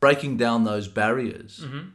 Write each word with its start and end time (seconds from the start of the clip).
breaking 0.00 0.36
down 0.36 0.64
those 0.64 0.88
barriers. 0.88 1.60
Mm-hmm. 1.64 1.88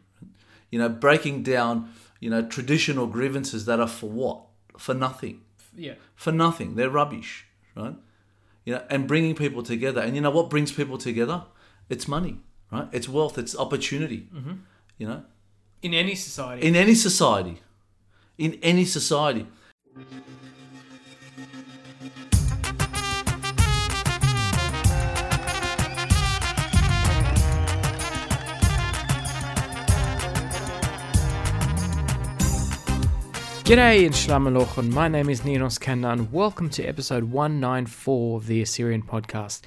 You 0.71 0.79
know, 0.79 0.89
breaking 0.89 1.43
down 1.43 1.89
you 2.19 2.29
know 2.29 2.41
traditional 2.41 3.07
grievances 3.07 3.65
that 3.65 3.79
are 3.79 3.87
for 3.87 4.09
what? 4.09 4.41
For 4.77 4.93
nothing. 4.93 5.41
Yeah. 5.75 5.95
For 6.15 6.31
nothing. 6.31 6.75
They're 6.75 6.89
rubbish, 6.89 7.45
right? 7.75 7.95
You 8.65 8.75
know, 8.75 8.83
and 8.89 9.07
bringing 9.07 9.35
people 9.35 9.61
together. 9.63 10.01
And 10.01 10.15
you 10.15 10.21
know 10.21 10.31
what 10.31 10.49
brings 10.49 10.71
people 10.71 10.97
together? 10.97 11.43
It's 11.89 12.07
money, 12.07 12.37
right? 12.71 12.87
It's 12.91 13.09
wealth. 13.09 13.37
It's 13.37 13.55
opportunity. 13.55 14.29
Mm-hmm. 14.33 14.53
You 14.97 15.07
know, 15.07 15.23
In 15.81 15.93
any 15.93 16.15
society. 16.15 16.65
in 16.67 16.75
any 16.75 16.93
society, 16.95 17.61
in 18.37 18.57
any 18.61 18.85
society. 18.85 19.47
G'day 33.63 34.05
and 34.05 34.13
Shalom 34.13 34.43
Alochon. 34.43 34.91
My 34.91 35.07
name 35.07 35.29
is 35.29 35.45
Ninos 35.45 35.77
Kanna 35.77 36.09
and 36.09 36.33
welcome 36.33 36.69
to 36.71 36.83
episode 36.83 37.23
194 37.23 38.35
of 38.35 38.47
the 38.47 38.61
Assyrian 38.61 39.01
Podcast. 39.01 39.61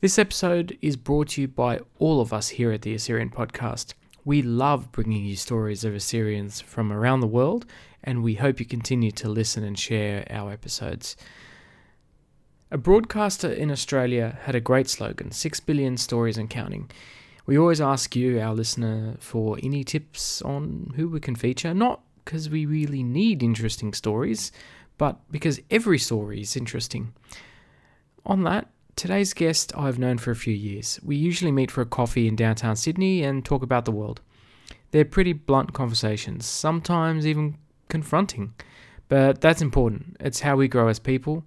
This 0.00 0.18
episode 0.18 0.76
is 0.82 0.96
brought 0.96 1.28
to 1.28 1.42
you 1.42 1.46
by 1.46 1.78
all 2.00 2.20
of 2.20 2.32
us 2.32 2.48
here 2.48 2.72
at 2.72 2.82
the 2.82 2.92
Assyrian 2.92 3.30
Podcast. 3.30 3.94
We 4.24 4.42
love 4.42 4.90
bringing 4.90 5.24
you 5.24 5.36
stories 5.36 5.84
of 5.84 5.94
Assyrians 5.94 6.60
from 6.60 6.92
around 6.92 7.20
the 7.20 7.28
world 7.28 7.66
and 8.02 8.24
we 8.24 8.34
hope 8.34 8.58
you 8.58 8.66
continue 8.66 9.12
to 9.12 9.28
listen 9.28 9.62
and 9.62 9.78
share 9.78 10.26
our 10.28 10.50
episodes. 10.50 11.16
A 12.72 12.76
broadcaster 12.76 13.52
in 13.52 13.70
Australia 13.70 14.40
had 14.42 14.56
a 14.56 14.60
great 14.60 14.88
slogan 14.88 15.30
6 15.30 15.60
billion 15.60 15.96
stories 15.96 16.36
and 16.36 16.50
counting. 16.50 16.90
We 17.46 17.56
always 17.56 17.80
ask 17.80 18.16
you, 18.16 18.40
our 18.40 18.56
listener, 18.56 19.14
for 19.20 19.56
any 19.62 19.84
tips 19.84 20.42
on 20.42 20.94
who 20.96 21.08
we 21.08 21.20
can 21.20 21.36
feature, 21.36 21.72
not 21.72 22.00
because 22.26 22.50
we 22.50 22.66
really 22.66 23.02
need 23.02 23.42
interesting 23.42 23.94
stories, 23.94 24.52
but 24.98 25.18
because 25.30 25.60
every 25.70 25.98
story 25.98 26.42
is 26.42 26.56
interesting. 26.56 27.14
On 28.26 28.42
that, 28.42 28.68
today's 28.96 29.32
guest 29.32 29.72
I've 29.76 29.98
known 29.98 30.18
for 30.18 30.32
a 30.32 30.36
few 30.36 30.52
years. 30.52 31.00
We 31.02 31.16
usually 31.16 31.52
meet 31.52 31.70
for 31.70 31.80
a 31.80 31.86
coffee 31.86 32.26
in 32.26 32.36
downtown 32.36 32.76
Sydney 32.76 33.22
and 33.22 33.44
talk 33.44 33.62
about 33.62 33.84
the 33.84 33.92
world. 33.92 34.20
They're 34.90 35.04
pretty 35.04 35.32
blunt 35.32 35.72
conversations, 35.72 36.44
sometimes 36.44 37.26
even 37.26 37.56
confronting, 37.88 38.52
but 39.08 39.40
that's 39.40 39.62
important. 39.62 40.16
It's 40.18 40.40
how 40.40 40.56
we 40.56 40.68
grow 40.68 40.88
as 40.88 40.98
people. 40.98 41.44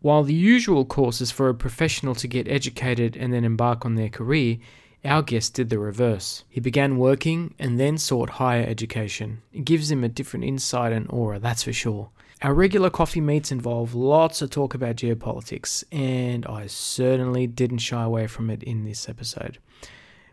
While 0.00 0.22
the 0.22 0.34
usual 0.34 0.84
course 0.84 1.20
is 1.20 1.32
for 1.32 1.48
a 1.48 1.54
professional 1.54 2.14
to 2.14 2.28
get 2.28 2.46
educated 2.46 3.16
and 3.16 3.32
then 3.32 3.44
embark 3.44 3.84
on 3.84 3.96
their 3.96 4.08
career, 4.08 4.58
our 5.06 5.22
guest 5.22 5.54
did 5.54 5.70
the 5.70 5.78
reverse. 5.78 6.44
He 6.48 6.60
began 6.60 6.98
working 6.98 7.54
and 7.58 7.78
then 7.78 7.98
sought 7.98 8.30
higher 8.30 8.64
education. 8.66 9.42
It 9.52 9.64
gives 9.64 9.90
him 9.90 10.04
a 10.04 10.08
different 10.08 10.44
insight 10.44 10.92
and 10.92 11.06
aura, 11.10 11.38
that's 11.38 11.62
for 11.62 11.72
sure. 11.72 12.10
Our 12.42 12.52
regular 12.52 12.90
coffee 12.90 13.22
meets 13.22 13.50
involve 13.50 13.94
lots 13.94 14.42
of 14.42 14.50
talk 14.50 14.74
about 14.74 14.96
geopolitics, 14.96 15.84
and 15.90 16.44
I 16.44 16.66
certainly 16.66 17.46
didn't 17.46 17.78
shy 17.78 18.02
away 18.02 18.26
from 18.26 18.50
it 18.50 18.62
in 18.62 18.84
this 18.84 19.08
episode. 19.08 19.58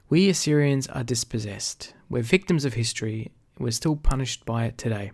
We 0.10 0.30
Assyrians 0.30 0.88
are 0.88 1.04
dispossessed. 1.04 1.94
We're 2.10 2.24
victims 2.24 2.66
of 2.66 2.74
history. 2.74 3.32
We're 3.58 3.72
still 3.72 3.96
punished 3.96 4.44
by 4.46 4.66
it 4.66 4.78
today. 4.78 5.12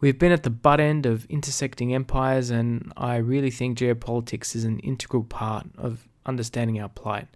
We've 0.00 0.18
been 0.18 0.32
at 0.32 0.42
the 0.42 0.50
butt 0.50 0.78
end 0.78 1.06
of 1.06 1.24
intersecting 1.26 1.94
empires, 1.94 2.50
and 2.50 2.92
I 2.96 3.16
really 3.16 3.50
think 3.50 3.78
geopolitics 3.78 4.54
is 4.54 4.64
an 4.64 4.78
integral 4.80 5.24
part 5.24 5.66
of 5.78 6.06
understanding 6.26 6.80
our 6.80 6.88
plight. 6.88 7.28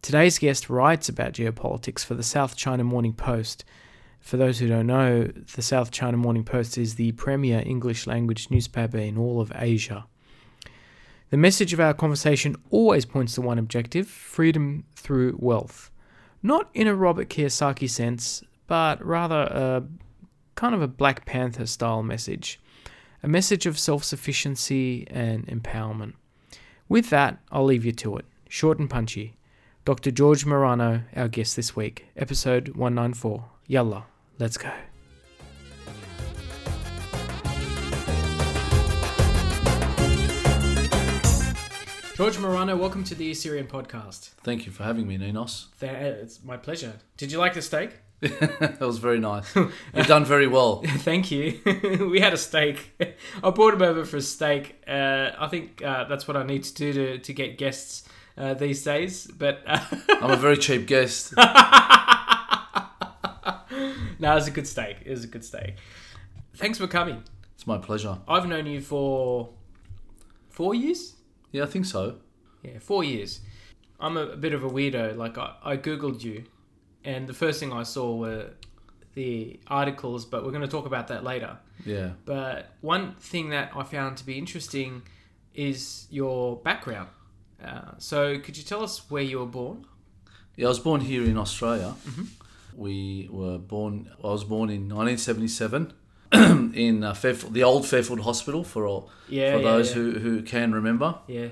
Today's 0.00 0.38
guest 0.38 0.70
writes 0.70 1.08
about 1.08 1.32
geopolitics 1.32 2.04
for 2.04 2.14
the 2.14 2.22
South 2.22 2.56
China 2.56 2.84
Morning 2.84 3.12
Post. 3.12 3.64
For 4.20 4.36
those 4.36 4.58
who 4.58 4.68
don't 4.68 4.86
know, 4.86 5.24
the 5.24 5.62
South 5.62 5.90
China 5.90 6.16
Morning 6.16 6.44
Post 6.44 6.78
is 6.78 6.94
the 6.94 7.12
premier 7.12 7.62
English 7.66 8.06
language 8.06 8.48
newspaper 8.50 8.96
in 8.96 9.18
all 9.18 9.40
of 9.40 9.52
Asia. 9.54 10.06
The 11.30 11.36
message 11.36 11.72
of 11.72 11.80
our 11.80 11.92
conversation 11.92 12.56
always 12.70 13.04
points 13.04 13.34
to 13.34 13.42
one 13.42 13.58
objective 13.58 14.08
freedom 14.08 14.84
through 14.94 15.36
wealth. 15.38 15.90
Not 16.42 16.70
in 16.72 16.86
a 16.86 16.94
Robert 16.94 17.28
Kiyosaki 17.28 17.90
sense, 17.90 18.42
but 18.66 19.04
rather 19.04 19.42
a 19.42 19.82
kind 20.54 20.74
of 20.74 20.80
a 20.80 20.88
Black 20.88 21.26
Panther 21.26 21.66
style 21.66 22.02
message. 22.02 22.60
A 23.22 23.28
message 23.28 23.66
of 23.66 23.78
self 23.78 24.04
sufficiency 24.04 25.06
and 25.10 25.46
empowerment. 25.48 26.14
With 26.88 27.10
that, 27.10 27.38
I'll 27.50 27.64
leave 27.64 27.84
you 27.84 27.92
to 27.92 28.16
it. 28.16 28.24
Short 28.48 28.78
and 28.78 28.88
punchy. 28.88 29.34
Dr. 29.88 30.10
George 30.10 30.44
Marano, 30.44 31.04
our 31.16 31.28
guest 31.28 31.56
this 31.56 31.74
week, 31.74 32.08
episode 32.14 32.76
194. 32.76 33.42
Yalla, 33.68 34.04
let's 34.38 34.58
go. 34.58 34.70
George 42.16 42.36
Marano, 42.36 42.78
welcome 42.78 43.02
to 43.02 43.14
the 43.14 43.30
Assyrian 43.30 43.66
podcast. 43.66 44.32
Thank 44.42 44.66
you 44.66 44.72
for 44.72 44.82
having 44.82 45.08
me, 45.08 45.16
Ninos. 45.16 45.68
It's 45.80 46.44
my 46.44 46.58
pleasure. 46.58 46.92
Did 47.16 47.32
you 47.32 47.38
like 47.38 47.54
the 47.54 47.62
steak? 47.62 47.92
that 48.20 48.80
was 48.80 48.98
very 48.98 49.20
nice. 49.20 49.54
You've 49.54 50.06
done 50.06 50.24
very 50.24 50.48
well. 50.48 50.82
Thank 50.86 51.30
you. 51.30 51.60
we 52.10 52.20
had 52.20 52.34
a 52.34 52.36
steak. 52.36 53.00
I 53.42 53.50
brought 53.50 53.72
him 53.72 53.82
over 53.82 54.04
for 54.04 54.18
a 54.18 54.20
steak. 54.20 54.82
Uh, 54.86 55.30
I 55.38 55.48
think 55.48 55.82
uh, 55.82 56.04
that's 56.04 56.28
what 56.28 56.36
I 56.36 56.42
need 56.42 56.64
to 56.64 56.74
do 56.74 56.92
to, 56.92 57.18
to 57.20 57.32
get 57.32 57.56
guests 57.56 58.07
uh, 58.38 58.54
these 58.54 58.82
days. 58.82 59.26
But 59.26 59.62
I'm 59.66 60.30
a 60.30 60.36
very 60.36 60.56
cheap 60.56 60.86
guest. 60.86 61.34
no, 61.36 61.42
it 64.32 64.34
was 64.34 64.46
a 64.46 64.52
good 64.52 64.66
steak. 64.66 64.98
It 65.04 65.10
was 65.10 65.24
a 65.24 65.26
good 65.26 65.44
steak. 65.44 65.74
Thanks 66.54 66.78
for 66.78 66.86
coming. 66.86 67.24
It's 67.54 67.66
my 67.66 67.78
pleasure. 67.78 68.18
I've 68.26 68.46
known 68.46 68.66
you 68.66 68.80
for 68.80 69.50
four 70.48 70.74
years. 70.74 71.16
Yeah, 71.52 71.64
I 71.64 71.66
think 71.66 71.84
so. 71.84 72.16
Yeah, 72.62 72.78
four 72.78 73.04
years. 73.04 73.40
I'm 74.00 74.16
a, 74.16 74.26
a 74.28 74.36
bit 74.36 74.52
of 74.52 74.62
a 74.62 74.70
weirdo. 74.70 75.16
Like 75.16 75.36
I, 75.38 75.54
I 75.62 75.76
googled 75.76 76.22
you, 76.22 76.44
and 77.04 77.26
the 77.26 77.34
first 77.34 77.58
thing 77.58 77.72
I 77.72 77.82
saw 77.82 78.14
were 78.14 78.50
the 79.14 79.58
articles. 79.66 80.24
But 80.24 80.44
we're 80.44 80.52
going 80.52 80.62
to 80.62 80.68
talk 80.68 80.86
about 80.86 81.08
that 81.08 81.24
later. 81.24 81.58
Yeah. 81.84 82.10
But 82.24 82.72
one 82.80 83.14
thing 83.16 83.50
that 83.50 83.72
I 83.74 83.82
found 83.82 84.16
to 84.18 84.26
be 84.26 84.38
interesting 84.38 85.02
is 85.54 86.06
your 86.10 86.56
background. 86.58 87.08
Uh, 87.64 87.92
so, 87.98 88.38
could 88.38 88.56
you 88.56 88.62
tell 88.64 88.82
us 88.82 89.10
where 89.10 89.22
you 89.22 89.38
were 89.40 89.46
born? 89.46 89.84
Yeah, 90.56 90.66
I 90.66 90.68
was 90.68 90.78
born 90.78 91.00
here 91.00 91.24
in 91.24 91.36
Australia. 91.36 91.94
Mhm. 92.06 92.26
We 92.76 93.28
were 93.30 93.58
born. 93.58 94.10
I 94.22 94.28
was 94.28 94.44
born 94.44 94.70
in 94.70 94.88
1977 94.88 95.92
in 96.74 97.02
uh, 97.04 97.14
Fairfield, 97.14 97.54
the 97.54 97.64
old 97.64 97.86
Fairfield 97.86 98.20
Hospital 98.20 98.62
for 98.64 98.86
all 98.86 99.10
Yeah, 99.28 99.52
for 99.54 99.58
yeah, 99.62 99.70
those 99.72 99.88
yeah. 99.88 99.94
who 99.94 100.18
who 100.20 100.42
can 100.42 100.72
remember. 100.72 101.16
Yeah. 101.26 101.48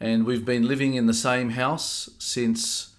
And 0.00 0.24
we've 0.26 0.44
been 0.44 0.66
living 0.68 0.94
in 0.94 1.06
the 1.06 1.14
same 1.14 1.50
house 1.50 2.10
since 2.18 2.94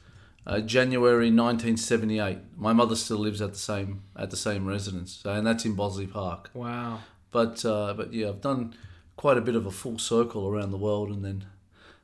uh, 0.47 0.59
January 0.59 1.29
1978. 1.31 2.37
My 2.55 2.73
mother 2.73 2.95
still 2.95 3.17
lives 3.19 3.41
at 3.41 3.53
the 3.53 3.59
same 3.59 4.01
at 4.15 4.29
the 4.29 4.37
same 4.37 4.65
residence, 4.67 5.19
so, 5.23 5.31
and 5.31 5.45
that's 5.45 5.65
in 5.65 5.75
Bossley 5.75 6.07
Park. 6.07 6.49
Wow. 6.53 6.99
But 7.31 7.63
uh, 7.65 7.93
but 7.95 8.13
yeah, 8.13 8.29
I've 8.29 8.41
done 8.41 8.75
quite 9.15 9.37
a 9.37 9.41
bit 9.41 9.55
of 9.55 9.65
a 9.65 9.71
full 9.71 9.97
circle 9.99 10.47
around 10.47 10.71
the 10.71 10.77
world, 10.77 11.09
and 11.09 11.23
then 11.25 11.45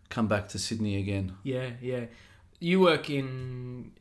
come 0.10 0.28
back 0.28 0.50
to 0.50 0.60
Sydney 0.60 0.98
again. 0.98 1.34
Yeah, 1.44 1.72
yeah. 1.82 2.06
You 2.60 2.80
work 2.80 3.10
in 3.10 3.92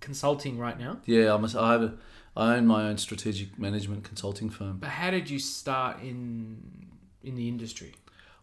consulting 0.00 0.58
right 0.58 0.78
now. 0.78 0.98
Yeah, 1.04 1.34
I'm 1.34 1.44
a, 1.44 1.60
I 1.60 1.72
have 1.72 1.82
a, 1.82 1.94
I 2.36 2.54
own 2.56 2.66
my 2.66 2.84
own 2.88 2.98
strategic 2.98 3.58
management 3.58 4.04
consulting 4.04 4.48
firm. 4.50 4.78
But 4.78 4.90
how 4.90 5.10
did 5.10 5.28
you 5.28 5.38
start 5.38 6.00
in 6.02 6.88
in 7.22 7.34
the 7.34 7.48
industry? 7.48 7.94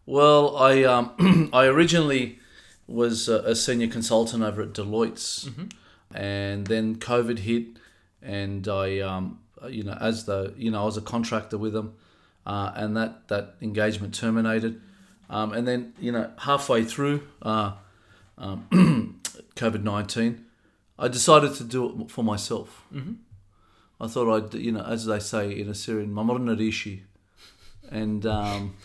Well, 0.06 0.58
I 0.58 0.84
um, 0.84 1.50
I 1.54 1.66
originally 1.66 2.40
was 2.88 3.28
a, 3.28 3.40
a 3.40 3.56
senior 3.56 3.88
consultant 3.88 4.44
over 4.44 4.62
at 4.62 4.74
Deloitte's, 4.74 5.50
and 6.14 6.68
then 6.68 6.98
COVID 6.98 7.40
hit, 7.40 7.78
and 8.22 8.68
I 8.68 9.00
um, 9.00 9.40
you 9.70 9.84
know 9.84 9.98
as 10.00 10.26
the 10.26 10.54
you 10.58 10.72
know 10.72 10.82
I 10.84 10.86
was 10.86 10.98
a 10.98 11.02
contractor 11.02 11.58
with 11.58 11.74
them, 11.74 11.96
uh, 12.46 12.72
and 12.76 12.96
that 12.98 13.28
that 13.30 13.56
engagement 13.62 14.14
terminated, 14.14 14.82
um, 15.30 15.54
and 15.54 15.68
then 15.68 15.94
you 16.00 16.12
know 16.12 16.32
halfway 16.40 16.84
through 16.84 17.24
uh, 17.42 17.74
um, 18.38 19.22
COVID 19.56 19.84
nineteen, 19.84 20.46
I 21.00 21.08
decided 21.08 21.54
to 21.56 21.64
do 21.64 22.02
it 22.02 22.12
for 22.12 22.24
myself. 22.24 22.84
Mhm. 22.94 23.18
I 24.00 24.08
thought 24.08 24.30
I'd 24.36 24.54
you 24.56 24.72
know 24.72 24.82
as 24.84 25.06
they 25.06 25.20
say 25.20 25.58
in 25.60 25.70
Assyrian, 25.70 26.12
mamorna 26.14 26.58
rishi, 26.60 27.04
and 27.90 28.26
um, 28.26 28.76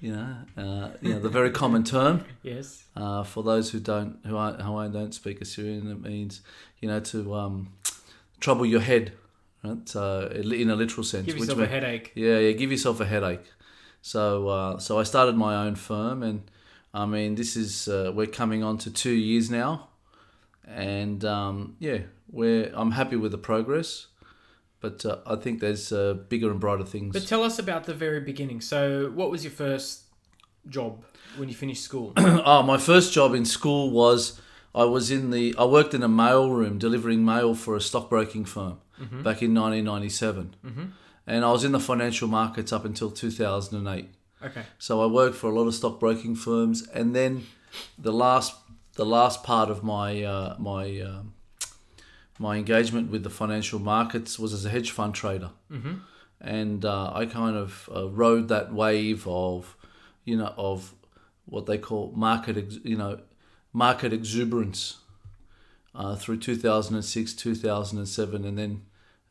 you 0.00 0.12
know, 0.12 0.36
uh, 0.56 0.90
you 1.02 1.12
know 1.12 1.20
the 1.20 1.28
very 1.28 1.50
common 1.50 1.84
term 1.84 2.24
Yes. 2.42 2.84
uh, 2.96 3.22
for 3.24 3.42
those 3.42 3.70
who 3.70 3.80
don't 3.80 4.18
who 4.24 4.36
I, 4.36 4.52
who 4.54 4.76
I 4.76 4.88
don't 4.88 5.12
speak 5.12 5.40
Assyrian. 5.40 5.90
It 5.90 6.00
means 6.00 6.40
you 6.80 6.88
know 6.88 7.00
to 7.00 7.34
um, 7.34 7.72
trouble 8.38 8.64
your 8.64 8.80
head, 8.80 9.12
right? 9.64 9.86
So 9.88 10.28
in 10.34 10.70
a 10.70 10.76
literal 10.76 11.04
sense, 11.04 11.26
Give 11.26 11.34
which 11.34 11.48
yourself 11.48 11.60
a 11.60 11.66
headache. 11.66 12.12
yeah, 12.14 12.38
yeah, 12.38 12.52
give 12.52 12.70
yourself 12.70 13.00
a 13.00 13.04
headache. 13.06 13.44
So, 14.02 14.48
uh, 14.48 14.78
so 14.78 14.98
I 14.98 15.02
started 15.02 15.36
my 15.36 15.54
own 15.66 15.74
firm, 15.74 16.22
and 16.22 16.50
I 16.94 17.06
mean, 17.06 17.34
this 17.34 17.56
is 17.56 17.88
uh, 17.88 18.12
we're 18.14 18.26
coming 18.26 18.62
on 18.62 18.78
to 18.78 18.90
two 18.90 19.12
years 19.12 19.50
now, 19.50 19.88
and 20.66 21.24
um, 21.24 21.76
yeah, 21.78 21.98
we're 22.30 22.72
I'm 22.74 22.92
happy 22.92 23.16
with 23.16 23.32
the 23.32 23.38
progress, 23.38 24.06
but 24.80 25.04
uh, 25.04 25.18
I 25.26 25.36
think 25.36 25.60
there's 25.60 25.92
uh, 25.92 26.14
bigger 26.28 26.50
and 26.50 26.60
brighter 26.60 26.84
things. 26.84 27.12
But 27.12 27.26
tell 27.26 27.42
us 27.42 27.58
about 27.58 27.84
the 27.84 27.94
very 27.94 28.20
beginning. 28.20 28.60
So, 28.60 29.10
what 29.14 29.30
was 29.30 29.44
your 29.44 29.52
first 29.52 30.04
job 30.68 31.04
when 31.36 31.48
you 31.48 31.54
finished 31.54 31.82
school? 31.82 32.12
oh, 32.16 32.62
my 32.62 32.78
first 32.78 33.12
job 33.12 33.34
in 33.34 33.44
school 33.44 33.90
was 33.90 34.40
I 34.74 34.84
was 34.84 35.10
in 35.10 35.30
the 35.30 35.54
I 35.58 35.64
worked 35.64 35.94
in 35.94 36.02
a 36.02 36.08
mail 36.08 36.50
room 36.50 36.78
delivering 36.78 37.24
mail 37.24 37.54
for 37.54 37.76
a 37.76 37.80
stockbroking 37.80 38.44
firm 38.44 38.78
back 38.98 39.42
in 39.42 39.54
1997, 39.54 40.54
and 41.26 41.44
I 41.44 41.52
was 41.52 41.64
in 41.64 41.72
the 41.72 41.80
financial 41.80 42.28
markets 42.28 42.72
up 42.72 42.84
until 42.84 43.10
2008. 43.10 44.08
okay. 44.44 44.62
So 44.78 45.02
I 45.02 45.06
worked 45.06 45.36
for 45.36 45.50
a 45.50 45.54
lot 45.54 45.66
of 45.66 45.74
stockbroking 45.74 46.34
firms, 46.34 46.86
and 46.88 47.14
then 47.14 47.46
the 47.98 48.12
last 48.12 48.54
the 48.94 49.06
last 49.06 49.44
part 49.44 49.70
of 49.70 49.82
my 49.82 50.22
uh, 50.22 50.56
my 50.58 51.00
um 51.00 51.34
my 52.38 52.56
engagement 52.56 53.10
with 53.10 53.22
the 53.22 53.30
financial 53.30 53.78
markets 53.78 54.38
was 54.38 54.52
as 54.52 54.64
a 54.64 54.70
hedge 54.70 54.90
fund 54.90 55.14
trader, 55.14 55.50
mm-hmm. 55.70 55.94
and 56.40 56.84
uh, 56.84 57.12
I 57.14 57.26
kind 57.26 57.56
of 57.56 57.88
uh, 57.94 58.08
rode 58.08 58.48
that 58.48 58.72
wave 58.72 59.26
of 59.28 59.76
you 60.24 60.36
know 60.36 60.54
of 60.56 60.94
what 61.44 61.66
they 61.66 61.78
call 61.78 62.12
market 62.16 62.56
ex- 62.56 62.78
you 62.82 62.96
know 62.96 63.20
market 63.72 64.12
exuberance 64.12 64.98
uh, 65.94 66.16
through 66.16 66.38
2006 66.38 67.34
2007 67.34 68.44
and 68.44 68.58
then 68.58 68.82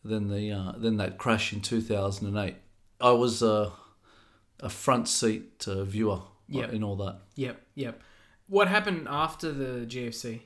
then 0.03 0.27
the 0.29 0.51
uh, 0.51 0.71
then 0.77 0.97
that 0.97 1.17
crash 1.17 1.53
in 1.53 1.61
2008 1.61 2.55
I 3.01 3.11
was 3.11 3.41
uh, 3.43 3.69
a 4.59 4.69
front 4.69 5.07
seat 5.07 5.65
uh, 5.67 5.83
viewer 5.83 6.21
Yep. 6.51 6.73
in 6.73 6.83
all 6.83 6.95
that 6.97 7.19
Yep. 7.35 7.61
Yep. 7.75 8.01
What 8.47 8.67
happened 8.67 9.07
after 9.09 9.51
the 9.51 9.85
GFC? 9.85 10.41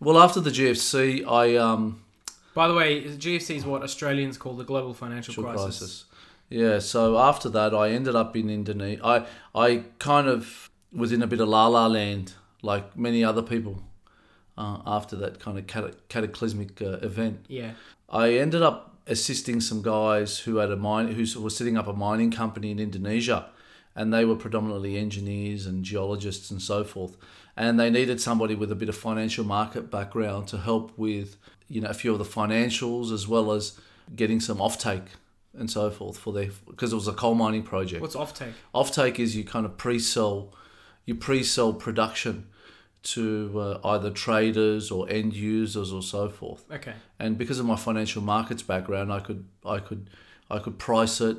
well 0.00 0.18
after 0.18 0.40
the 0.40 0.50
GFC 0.50 1.26
I 1.26 1.56
um 1.56 2.02
By 2.54 2.66
the 2.68 2.74
way, 2.74 3.06
the 3.06 3.16
GFC 3.16 3.56
is 3.56 3.64
what 3.64 3.82
Australians 3.82 4.36
call 4.38 4.54
the 4.56 4.64
global 4.64 4.92
financial 4.94 5.32
financial 5.34 5.64
crisis. 5.64 5.78
crisis. 5.78 6.04
Yeah, 6.50 6.78
so 6.80 7.18
after 7.18 7.48
that, 7.50 7.72
I 7.74 7.90
ended 7.90 8.16
up 8.16 8.34
in 8.36 8.48
Indonesia. 8.50 9.00
I 9.04 9.26
I 9.54 9.84
kind 9.98 10.26
of 10.28 10.70
was 10.92 11.12
in 11.12 11.22
a 11.22 11.26
bit 11.26 11.40
of 11.40 11.48
la 11.48 11.66
la 11.68 11.86
land, 11.86 12.32
like 12.62 12.96
many 12.96 13.22
other 13.22 13.42
people. 13.42 13.82
Uh, 14.56 14.78
after 14.86 15.14
that 15.16 15.38
kind 15.38 15.56
of 15.58 15.66
cata- 15.68 15.94
cataclysmic 16.08 16.82
uh, 16.82 16.98
event, 17.10 17.46
Yeah. 17.48 17.72
I 18.08 18.32
ended 18.44 18.62
up 18.62 18.97
assisting 19.08 19.60
some 19.60 19.82
guys 19.82 20.40
who 20.40 20.56
had 20.56 20.70
a 20.70 20.76
mine, 20.76 21.08
who 21.08 21.40
were 21.40 21.50
setting 21.50 21.76
up 21.76 21.88
a 21.88 21.92
mining 21.92 22.30
company 22.30 22.70
in 22.70 22.78
Indonesia, 22.78 23.46
and 23.96 24.12
they 24.12 24.24
were 24.24 24.36
predominantly 24.36 24.96
engineers 24.96 25.66
and 25.66 25.84
geologists 25.84 26.50
and 26.50 26.62
so 26.62 26.84
forth, 26.84 27.16
and 27.56 27.80
they 27.80 27.90
needed 27.90 28.20
somebody 28.20 28.54
with 28.54 28.70
a 28.70 28.76
bit 28.76 28.88
of 28.88 28.96
financial 28.96 29.44
market 29.44 29.90
background 29.90 30.46
to 30.48 30.58
help 30.58 30.96
with, 30.96 31.36
you 31.68 31.80
know, 31.80 31.88
a 31.88 31.94
few 31.94 32.12
of 32.12 32.18
the 32.18 32.24
financials 32.24 33.12
as 33.12 33.26
well 33.26 33.50
as 33.50 33.78
getting 34.14 34.40
some 34.40 34.58
offtake 34.58 35.08
and 35.58 35.70
so 35.70 35.90
forth 35.90 36.16
for 36.16 36.32
their 36.32 36.50
because 36.68 36.92
it 36.92 36.96
was 36.96 37.08
a 37.08 37.12
coal 37.12 37.34
mining 37.34 37.62
project. 37.62 38.00
What's 38.00 38.14
offtake? 38.14 38.52
Offtake 38.74 39.18
is 39.18 39.34
you 39.34 39.44
kind 39.44 39.66
of 39.66 39.76
pre-sell, 39.76 40.54
you 41.04 41.14
pre-sell 41.14 41.72
production 41.72 42.46
to 43.14 43.52
uh, 43.60 43.80
either 43.92 44.10
traders 44.10 44.90
or 44.90 45.08
end 45.08 45.32
users 45.34 45.92
or 45.92 46.02
so 46.02 46.28
forth 46.28 46.64
Okay. 46.70 46.94
and 47.18 47.38
because 47.38 47.58
of 47.58 47.66
my 47.66 47.76
financial 47.76 48.22
markets 48.22 48.62
background, 48.62 49.12
I 49.12 49.20
could 49.20 49.44
I 49.64 49.78
could 49.78 50.10
I 50.50 50.58
could 50.58 50.78
price 50.78 51.20
it 51.20 51.36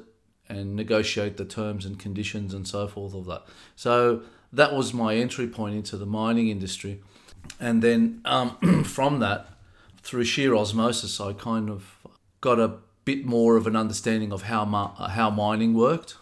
and 0.48 0.75
negotiate 0.75 1.38
the 1.38 1.45
terms 1.45 1.86
and 1.86 2.00
conditions 2.00 2.54
and 2.54 2.68
so 2.68 2.88
forth 2.88 3.13
of 3.13 3.25
that. 3.25 3.44
So 3.75 4.21
that 4.51 4.74
was 4.74 4.94
my 4.94 5.16
entry 5.16 5.48
point 5.48 5.75
into 5.75 5.95
the 5.98 6.06
mining 6.07 6.48
industry, 6.50 7.01
and 7.60 7.81
then 7.83 8.22
um, 8.25 8.83
from 8.83 9.19
that, 9.19 9.48
through 10.01 10.24
sheer 10.25 10.56
osmosis, 10.56 11.19
I 11.22 11.33
kind 11.33 11.69
of 11.69 11.95
got 12.42 12.60
a 12.60 12.77
bit 13.06 13.25
more 13.25 13.57
of 13.57 13.68
an 13.68 13.75
understanding 13.75 14.31
of 14.31 14.44
how 14.44 14.65
ma- 14.65 15.07
how 15.10 15.30
mining 15.30 15.74
worked. 15.75 16.15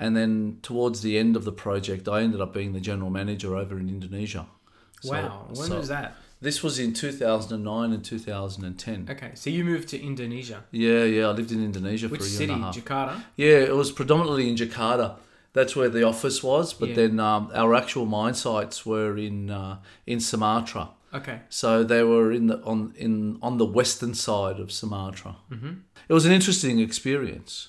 And 0.00 0.16
then 0.16 0.58
towards 0.62 1.02
the 1.02 1.18
end 1.18 1.36
of 1.36 1.44
the 1.44 1.52
project, 1.52 2.08
I 2.08 2.22
ended 2.22 2.40
up 2.40 2.52
being 2.54 2.72
the 2.72 2.80
general 2.80 3.10
manager 3.10 3.54
over 3.54 3.78
in 3.78 3.88
Indonesia. 3.88 4.46
So- 5.02 5.12
wow. 5.12 5.46
When 5.48 5.68
so- 5.68 5.76
was 5.78 5.88
that? 5.88 6.16
This 6.42 6.62
was 6.62 6.78
in 6.78 6.94
2009 6.94 7.92
and 7.92 8.02
2010. 8.02 9.06
Okay. 9.10 9.32
So 9.34 9.50
you 9.50 9.62
moved 9.62 9.88
to 9.88 10.00
Indonesia. 10.00 10.64
Yeah, 10.70 11.04
yeah. 11.04 11.28
I 11.28 11.32
lived 11.32 11.52
in 11.52 11.62
Indonesia 11.62 12.08
Which 12.08 12.22
for 12.22 12.26
a 12.26 12.30
year 12.30 12.38
city? 12.38 12.52
and 12.54 12.62
a 12.62 12.64
half. 12.66 12.76
Jakarta. 12.76 13.22
Yeah, 13.36 13.58
it 13.70 13.76
was 13.76 13.92
predominantly 13.92 14.48
in 14.48 14.56
Jakarta. 14.56 15.16
That's 15.52 15.76
where 15.76 15.90
the 15.90 16.02
office 16.02 16.42
was, 16.42 16.72
but 16.72 16.88
Yeah. 16.90 16.94
then 16.94 17.20
um, 17.20 17.50
our 17.54 17.74
actual 17.74 18.06
mine 18.06 18.34
sites 18.34 18.86
were 18.86 19.18
in 19.18 19.50
uh, 19.50 19.76
in 20.06 20.18
Sumatra. 20.20 20.90
Okay. 21.12 21.40
So 21.50 21.84
they 21.84 22.02
were 22.04 22.32
in 22.32 22.46
the 22.46 22.62
on 22.64 22.94
in 22.96 23.36
on 23.42 23.58
the 23.58 23.66
western 23.66 24.14
side 24.14 24.58
of 24.60 24.70
Sumatra. 24.72 25.36
Mm-hmm. 25.50 25.72
It 26.08 26.12
was 26.14 26.24
an 26.24 26.32
interesting 26.32 26.78
experience. 26.78 27.68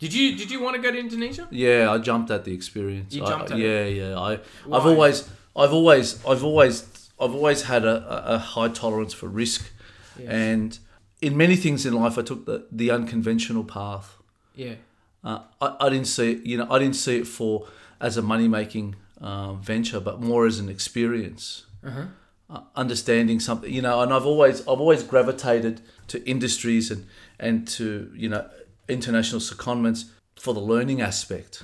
Did 0.00 0.12
you 0.14 0.36
did 0.36 0.50
you 0.50 0.60
want 0.62 0.76
to 0.76 0.82
go 0.82 0.90
to 0.90 0.98
Indonesia? 0.98 1.46
Yeah, 1.50 1.92
I 1.92 1.98
jumped 1.98 2.30
at 2.30 2.44
the 2.44 2.52
experience. 2.52 3.14
You 3.14 3.24
I- 3.24 3.42
at 3.44 3.56
yeah, 3.58 3.84
yeah. 3.84 4.18
I 4.18 4.38
Why? 4.64 4.76
I've 4.78 4.86
always 4.86 5.28
I've 5.54 5.72
always 5.72 6.24
I've 6.26 6.42
always 6.42 6.84
I've 7.20 7.34
always 7.34 7.62
had 7.64 7.84
a, 7.84 7.96
a- 8.34 8.38
high 8.38 8.68
tolerance 8.68 9.12
for 9.12 9.28
risk, 9.28 9.70
Yeah. 10.18 10.32
and 10.52 10.78
in 11.20 11.36
many 11.36 11.54
things 11.54 11.84
in 11.84 11.92
life, 11.92 12.16
I 12.16 12.22
took 12.22 12.46
the 12.46 12.64
the 12.72 12.90
unconventional 12.90 13.64
path. 13.64 14.16
Yeah. 14.56 14.76
Uh, 15.22 15.40
I, 15.60 15.76
I 15.86 15.88
didn't 15.90 16.06
see 16.08 16.32
it, 16.32 16.46
you 16.46 16.56
know, 16.56 16.66
I 16.70 16.78
didn't 16.78 16.96
see 16.96 17.18
it 17.18 17.26
for 17.26 17.66
as 18.00 18.16
a 18.16 18.22
money 18.22 18.48
making 18.48 18.96
uh, 19.20 19.52
venture, 19.52 20.00
but 20.00 20.18
more 20.22 20.46
as 20.46 20.58
an 20.58 20.70
experience, 20.70 21.66
Uh-huh. 21.84 22.06
uh, 22.48 22.62
understanding 22.74 23.38
something, 23.38 23.70
you 23.70 23.82
know. 23.82 24.00
And 24.00 24.14
I've 24.14 24.24
always 24.24 24.60
I've 24.62 24.80
always 24.80 25.02
gravitated 25.04 25.82
to 26.08 26.16
industries 26.24 26.90
and 26.90 27.04
and 27.38 27.68
to 27.76 27.84
you 28.16 28.30
know 28.30 28.48
international 28.90 29.40
secondments 29.40 30.10
for 30.36 30.54
the 30.54 30.60
learning 30.60 31.00
aspect. 31.00 31.62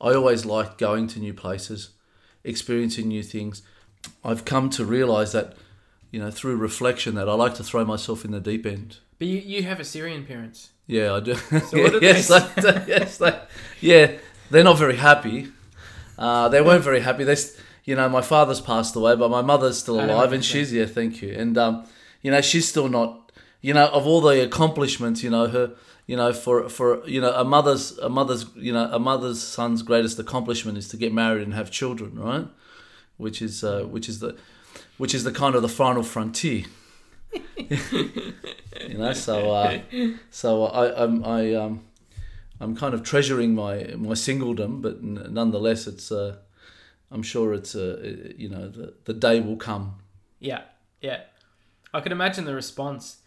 I 0.00 0.14
always 0.14 0.44
liked 0.44 0.78
going 0.78 1.06
to 1.08 1.18
new 1.18 1.32
places, 1.34 1.90
experiencing 2.42 3.08
new 3.08 3.22
things. 3.22 3.62
I've 4.22 4.44
come 4.44 4.68
to 4.70 4.84
realize 4.84 5.32
that, 5.32 5.56
you 6.10 6.20
know, 6.20 6.30
through 6.30 6.56
reflection, 6.56 7.14
that 7.14 7.28
I 7.28 7.34
like 7.34 7.54
to 7.54 7.64
throw 7.64 7.84
myself 7.84 8.24
in 8.24 8.30
the 8.32 8.40
deep 8.40 8.66
end. 8.66 8.98
But 9.18 9.28
you, 9.28 9.38
you 9.38 9.62
have 9.62 9.80
Assyrian 9.80 10.26
parents. 10.26 10.70
Yeah, 10.86 11.14
I 11.14 11.20
do. 11.20 11.34
So 11.34 11.48
what 11.82 11.92
did 11.92 12.02
yes, 12.02 12.28
they 12.28 12.60
they, 12.60 12.84
yes, 12.86 13.18
they, 13.18 13.40
yeah, 13.80 14.12
they're 14.50 14.64
not 14.64 14.78
very 14.78 14.96
happy. 14.96 15.48
Uh, 16.18 16.48
they 16.48 16.60
weren't 16.60 16.84
very 16.84 17.00
happy. 17.00 17.24
They, 17.24 17.36
you 17.84 17.94
know, 17.94 18.08
my 18.08 18.22
father's 18.22 18.60
passed 18.60 18.94
away, 18.96 19.16
but 19.16 19.30
my 19.30 19.42
mother's 19.42 19.78
still 19.78 19.98
alive, 20.00 20.32
and 20.32 20.44
she's 20.44 20.72
yeah, 20.72 20.86
thank 20.86 21.22
you. 21.22 21.32
And 21.32 21.56
um, 21.56 21.86
you 22.22 22.30
know, 22.30 22.40
she's 22.40 22.68
still 22.68 22.88
not. 22.88 23.32
You 23.60 23.72
know, 23.72 23.86
of 23.86 24.06
all 24.06 24.20
the 24.20 24.42
accomplishments, 24.44 25.22
you 25.22 25.30
know, 25.30 25.46
her, 25.48 25.72
you 26.06 26.16
know, 26.16 26.32
for 26.32 26.68
for 26.68 27.06
you 27.06 27.20
know, 27.20 27.32
a 27.32 27.44
mother's 27.44 27.98
a 27.98 28.08
mother's 28.08 28.46
you 28.54 28.72
know 28.72 28.88
a 28.92 28.98
mother's 28.98 29.42
son's 29.42 29.82
greatest 29.82 30.18
accomplishment 30.18 30.78
is 30.78 30.88
to 30.88 30.96
get 30.96 31.12
married 31.12 31.42
and 31.42 31.54
have 31.54 31.70
children, 31.70 32.18
right? 32.18 32.46
Which 33.16 33.40
is 33.40 33.64
uh, 33.64 33.84
which 33.84 34.08
is 34.08 34.20
the 34.20 34.36
which 34.98 35.14
is 35.14 35.24
the 35.24 35.32
kind 35.32 35.54
of 35.54 35.62
the 35.62 35.68
final 35.68 36.02
frontier. 36.02 36.64
you 37.56 38.98
know, 38.98 39.12
so 39.12 39.50
uh, 39.50 39.80
so 40.30 40.64
I, 40.66 41.02
I'm 41.04 41.24
I 41.24 41.54
um 41.54 41.84
I'm 42.60 42.76
kind 42.76 42.94
of 42.94 43.02
treasuring 43.02 43.54
my 43.54 43.94
my 43.96 44.14
singledom, 44.14 44.82
but 44.82 44.96
n- 45.02 45.26
nonetheless, 45.30 45.86
it's 45.86 46.12
uh, 46.12 46.36
I'm 47.10 47.22
sure 47.22 47.54
it's 47.54 47.74
uh, 47.74 48.16
you 48.36 48.48
know 48.48 48.68
the, 48.68 48.94
the 49.04 49.14
day 49.14 49.40
will 49.40 49.56
come. 49.56 49.96
Yeah. 50.38 50.62
Yeah. 51.00 51.20
I 51.92 52.00
can 52.00 52.12
imagine 52.12 52.44
the 52.44 52.54
response. 52.54 53.18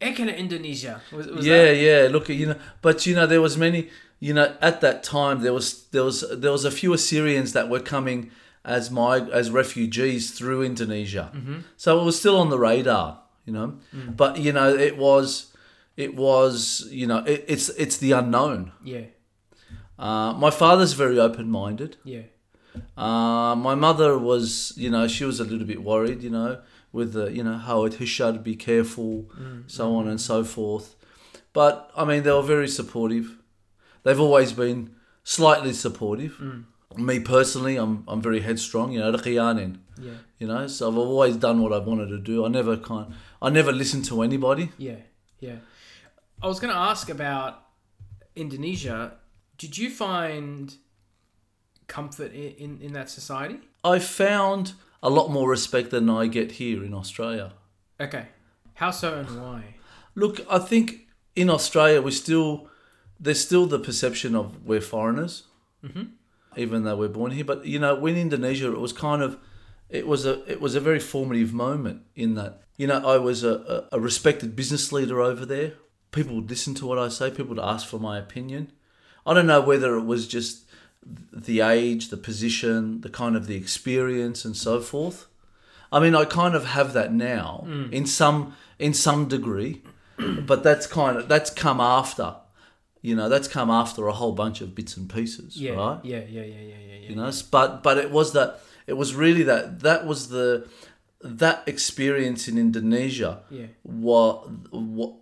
Ekana 0.00 0.36
Indonesia. 0.36 1.00
Was, 1.12 1.26
was 1.26 1.46
yeah, 1.46 1.64
that- 1.64 1.76
yeah. 1.76 2.08
Look, 2.10 2.28
you 2.28 2.46
know, 2.46 2.56
but 2.82 3.06
you 3.06 3.14
know, 3.14 3.26
there 3.26 3.40
was 3.40 3.56
many. 3.56 3.88
You 4.20 4.34
know, 4.34 4.56
at 4.60 4.80
that 4.80 5.04
time, 5.04 5.42
there 5.42 5.52
was 5.52 5.84
there 5.92 6.02
was 6.02 6.24
there 6.32 6.50
was 6.50 6.64
a 6.64 6.70
few 6.72 6.92
Assyrians 6.92 7.52
that 7.52 7.68
were 7.68 7.78
coming 7.80 8.30
as 8.64 8.90
my 8.90 9.18
as 9.30 9.50
refugees 9.50 10.32
through 10.32 10.62
Indonesia, 10.64 11.30
so 11.76 12.00
it 12.00 12.04
was 12.04 12.18
still 12.18 12.36
on 12.36 12.50
the 12.50 12.58
radar. 12.58 13.20
You 13.46 13.52
know, 13.52 13.78
but 14.16 14.38
you 14.38 14.52
know, 14.52 14.74
it 14.74 14.96
was 14.98 15.54
it 15.96 16.16
was 16.16 16.86
you 16.90 17.06
know 17.06 17.18
it, 17.18 17.44
it's 17.46 17.68
it's 17.70 17.96
the 17.98 18.12
unknown. 18.12 18.72
Yeah. 18.84 19.06
Uh, 19.98 20.32
my 20.34 20.50
father's 20.50 20.92
very 20.94 21.18
open 21.18 21.50
minded. 21.50 21.96
Yeah. 22.04 22.22
Uh, 22.97 23.55
my 23.55 23.75
mother 23.75 24.17
was, 24.17 24.73
you 24.75 24.89
know, 24.89 25.07
she 25.07 25.25
was 25.25 25.39
a 25.39 25.43
little 25.43 25.65
bit 25.67 25.83
worried, 25.83 26.23
you 26.23 26.29
know, 26.29 26.59
with 26.91 27.13
the, 27.13 27.31
you 27.31 27.43
know, 27.43 27.57
how 27.57 27.85
it 27.85 27.93
should 28.07 28.43
be 28.43 28.55
careful, 28.55 29.29
so 29.67 29.95
on 29.95 30.07
and 30.07 30.19
so 30.19 30.43
forth. 30.43 30.95
But 31.53 31.91
I 31.95 32.03
mean, 32.05 32.23
they 32.23 32.31
were 32.31 32.41
very 32.41 32.67
supportive. 32.67 33.37
They've 34.03 34.19
always 34.19 34.53
been 34.53 34.95
slightly 35.23 35.73
supportive. 35.73 36.41
Me 36.97 37.19
personally, 37.19 37.75
I'm 37.77 38.03
I'm 38.07 38.21
very 38.21 38.41
headstrong, 38.41 38.91
you 38.91 38.99
know, 38.99 39.11
رقيانين, 39.11 39.77
Yeah. 39.99 40.11
you 40.39 40.47
know. 40.47 40.67
So 40.67 40.89
I've 40.89 40.97
always 40.97 41.35
done 41.37 41.61
what 41.61 41.73
I 41.73 41.79
wanted 41.79 42.09
to 42.09 42.19
do. 42.19 42.45
I 42.45 42.49
never 42.49 42.77
kind, 42.77 43.13
I 43.41 43.49
never 43.49 43.71
listened 43.71 44.05
to 44.05 44.21
anybody. 44.21 44.71
Yeah. 44.77 44.97
Yeah. 45.39 45.57
I 46.41 46.47
was 46.47 46.59
going 46.59 46.73
to 46.73 46.79
ask 46.79 47.09
about 47.09 47.61
Indonesia. 48.35 49.13
Did 49.57 49.77
you 49.77 49.89
find 49.89 50.75
comfort 51.88 52.32
in, 52.32 52.52
in, 52.52 52.78
in 52.80 52.92
that 52.92 53.10
society? 53.10 53.58
I 53.82 53.98
found 53.98 54.74
a 55.02 55.10
lot 55.10 55.30
more 55.30 55.48
respect 55.48 55.90
than 55.90 56.08
I 56.08 56.26
get 56.26 56.52
here 56.52 56.84
in 56.84 56.94
Australia. 56.94 57.52
Okay. 58.00 58.26
How 58.74 58.90
so 58.90 59.14
and 59.14 59.42
why? 59.42 59.74
Look, 60.14 60.40
I 60.48 60.58
think 60.58 61.08
in 61.34 61.50
Australia 61.50 62.00
we 62.00 62.12
still 62.12 62.68
there's 63.18 63.40
still 63.40 63.66
the 63.66 63.78
perception 63.78 64.34
of 64.36 64.64
we're 64.64 64.80
foreigners, 64.80 65.44
mm-hmm. 65.84 66.04
even 66.56 66.84
though 66.84 66.96
we're 66.96 67.08
born 67.08 67.32
here. 67.32 67.44
But 67.44 67.66
you 67.66 67.78
know, 67.78 67.94
when 67.96 68.16
Indonesia, 68.16 68.72
it 68.72 68.78
was 68.78 68.92
kind 68.92 69.22
of 69.22 69.38
it 69.88 70.06
was 70.06 70.26
a 70.26 70.44
it 70.50 70.60
was 70.60 70.74
a 70.74 70.80
very 70.80 71.00
formative 71.00 71.52
moment 71.52 72.02
in 72.14 72.34
that 72.34 72.62
you 72.76 72.86
know 72.86 73.04
I 73.04 73.18
was 73.18 73.42
a, 73.42 73.86
a, 73.92 73.96
a 73.96 74.00
respected 74.00 74.54
business 74.54 74.92
leader 74.92 75.20
over 75.20 75.44
there. 75.44 75.74
People 76.10 76.36
would 76.36 76.50
listen 76.50 76.74
to 76.74 76.86
what 76.86 76.98
I 76.98 77.08
say. 77.08 77.30
People 77.30 77.56
would 77.56 77.64
ask 77.64 77.86
for 77.86 77.98
my 77.98 78.18
opinion. 78.18 78.72
I 79.26 79.34
don't 79.34 79.46
know 79.46 79.60
whether 79.60 79.96
it 79.96 80.04
was 80.04 80.26
just 80.26 80.67
the 81.32 81.60
age, 81.60 82.08
the 82.08 82.16
position, 82.16 83.00
the 83.00 83.08
kind 83.10 83.36
of 83.36 83.46
the 83.46 83.56
experience, 83.56 84.44
and 84.44 84.56
so 84.56 84.80
forth. 84.80 85.26
I 85.90 86.00
mean, 86.00 86.14
I 86.14 86.24
kind 86.24 86.54
of 86.54 86.66
have 86.66 86.92
that 86.92 87.12
now 87.12 87.64
mm. 87.66 87.90
in 87.92 88.06
some 88.06 88.54
in 88.78 88.94
some 88.94 89.26
degree, 89.28 89.82
but 90.18 90.62
that's 90.62 90.86
kind 90.86 91.16
of 91.16 91.28
that's 91.28 91.50
come 91.50 91.80
after. 91.80 92.36
You 93.00 93.14
know, 93.14 93.28
that's 93.28 93.48
come 93.48 93.70
after 93.70 94.08
a 94.08 94.12
whole 94.12 94.32
bunch 94.32 94.60
of 94.60 94.74
bits 94.74 94.96
and 94.96 95.08
pieces, 95.08 95.56
Yeah. 95.56 95.72
right? 95.72 96.04
Yeah, 96.04 96.18
yeah, 96.28 96.42
yeah, 96.42 96.42
yeah, 96.42 96.60
yeah, 96.60 96.94
yeah. 97.02 97.08
You 97.08 97.16
know, 97.16 97.30
but 97.50 97.82
but 97.82 97.96
it 97.96 98.10
was 98.10 98.32
that 98.32 98.60
it 98.86 98.94
was 98.94 99.14
really 99.14 99.44
that 99.44 99.80
that 99.80 100.06
was 100.06 100.28
the 100.28 100.68
that 101.20 101.62
experience 101.66 102.48
in 102.48 102.58
Indonesia 102.58 103.40
Yeah. 103.50 103.66
what 103.82 104.48
what 104.72 105.14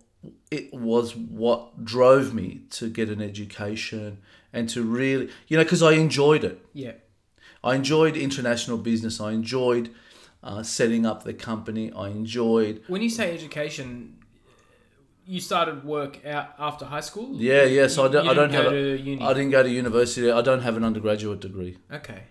it 0.51 0.73
was 0.73 1.15
what 1.15 1.85
drove 1.85 2.33
me 2.33 2.61
to 2.71 2.89
get 2.89 3.09
an 3.09 3.21
education 3.21 4.19
and 4.57 4.67
to 4.69 4.83
really 4.83 5.29
you 5.47 5.57
know 5.57 5.63
because 5.63 5.83
I 5.83 5.93
enjoyed 5.93 6.43
it. 6.43 6.57
Yeah. 6.73 6.93
I 7.63 7.75
enjoyed 7.75 8.15
international 8.15 8.77
business. 8.77 9.19
I 9.19 9.31
enjoyed 9.31 9.89
uh, 10.43 10.63
setting 10.63 11.05
up 11.05 11.23
the 11.23 11.33
company. 11.33 11.91
I 11.91 12.07
enjoyed 12.09 12.75
When 12.87 13.01
you 13.01 13.09
say 13.09 13.33
education, 13.33 14.17
you 15.25 15.39
started 15.41 15.83
work 15.83 16.13
out 16.25 16.47
after 16.57 16.85
high 16.85 17.01
school? 17.09 17.29
yeah 17.49 17.63
yeah. 17.63 17.87
So 17.87 18.05
I 18.05 18.09
don't 18.13 18.25
you 18.25 18.31
I 18.31 18.33
don't 18.33 18.51
didn't 18.51 18.63
have 18.63 18.71
go 18.71 18.77
a, 18.77 18.97
to 18.97 19.03
uni. 19.11 19.21
I 19.23 19.33
didn't 19.33 19.51
go 19.51 19.63
to 19.63 19.69
university. 19.69 20.31
I 20.31 20.41
don't 20.41 20.61
have 20.67 20.75
an 20.77 20.83
undergraduate 20.83 21.39
degree. 21.47 21.77
Okay. 21.91 22.23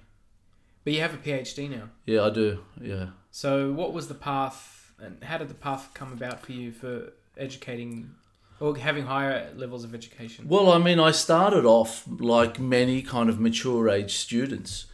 But 0.84 0.92
you 0.94 1.00
have 1.00 1.14
a 1.14 1.18
PhD 1.18 1.68
now. 1.78 1.86
Yeah, 2.06 2.22
I 2.28 2.30
do. 2.30 2.48
Yeah. 2.80 3.06
So 3.30 3.72
what 3.72 3.92
was 3.92 4.06
the 4.08 4.14
path 4.30 4.92
and 5.04 5.22
how 5.24 5.36
did 5.38 5.48
the 5.48 5.60
path 5.68 5.90
come 5.92 6.12
about 6.12 6.40
for 6.44 6.52
you 6.52 6.72
for 6.72 7.12
educating 7.36 8.14
or 8.60 8.76
having 8.76 9.06
higher 9.06 9.52
levels 9.54 9.84
of 9.84 9.94
education? 9.94 10.46
Well, 10.48 10.70
I 10.70 10.78
mean, 10.78 10.98
I 10.98 11.10
started 11.10 11.64
off 11.64 12.04
like 12.08 12.58
many 12.58 13.02
kind 13.02 13.28
of 13.28 13.38
mature 13.38 13.88
age 13.88 14.14
students 14.14 14.86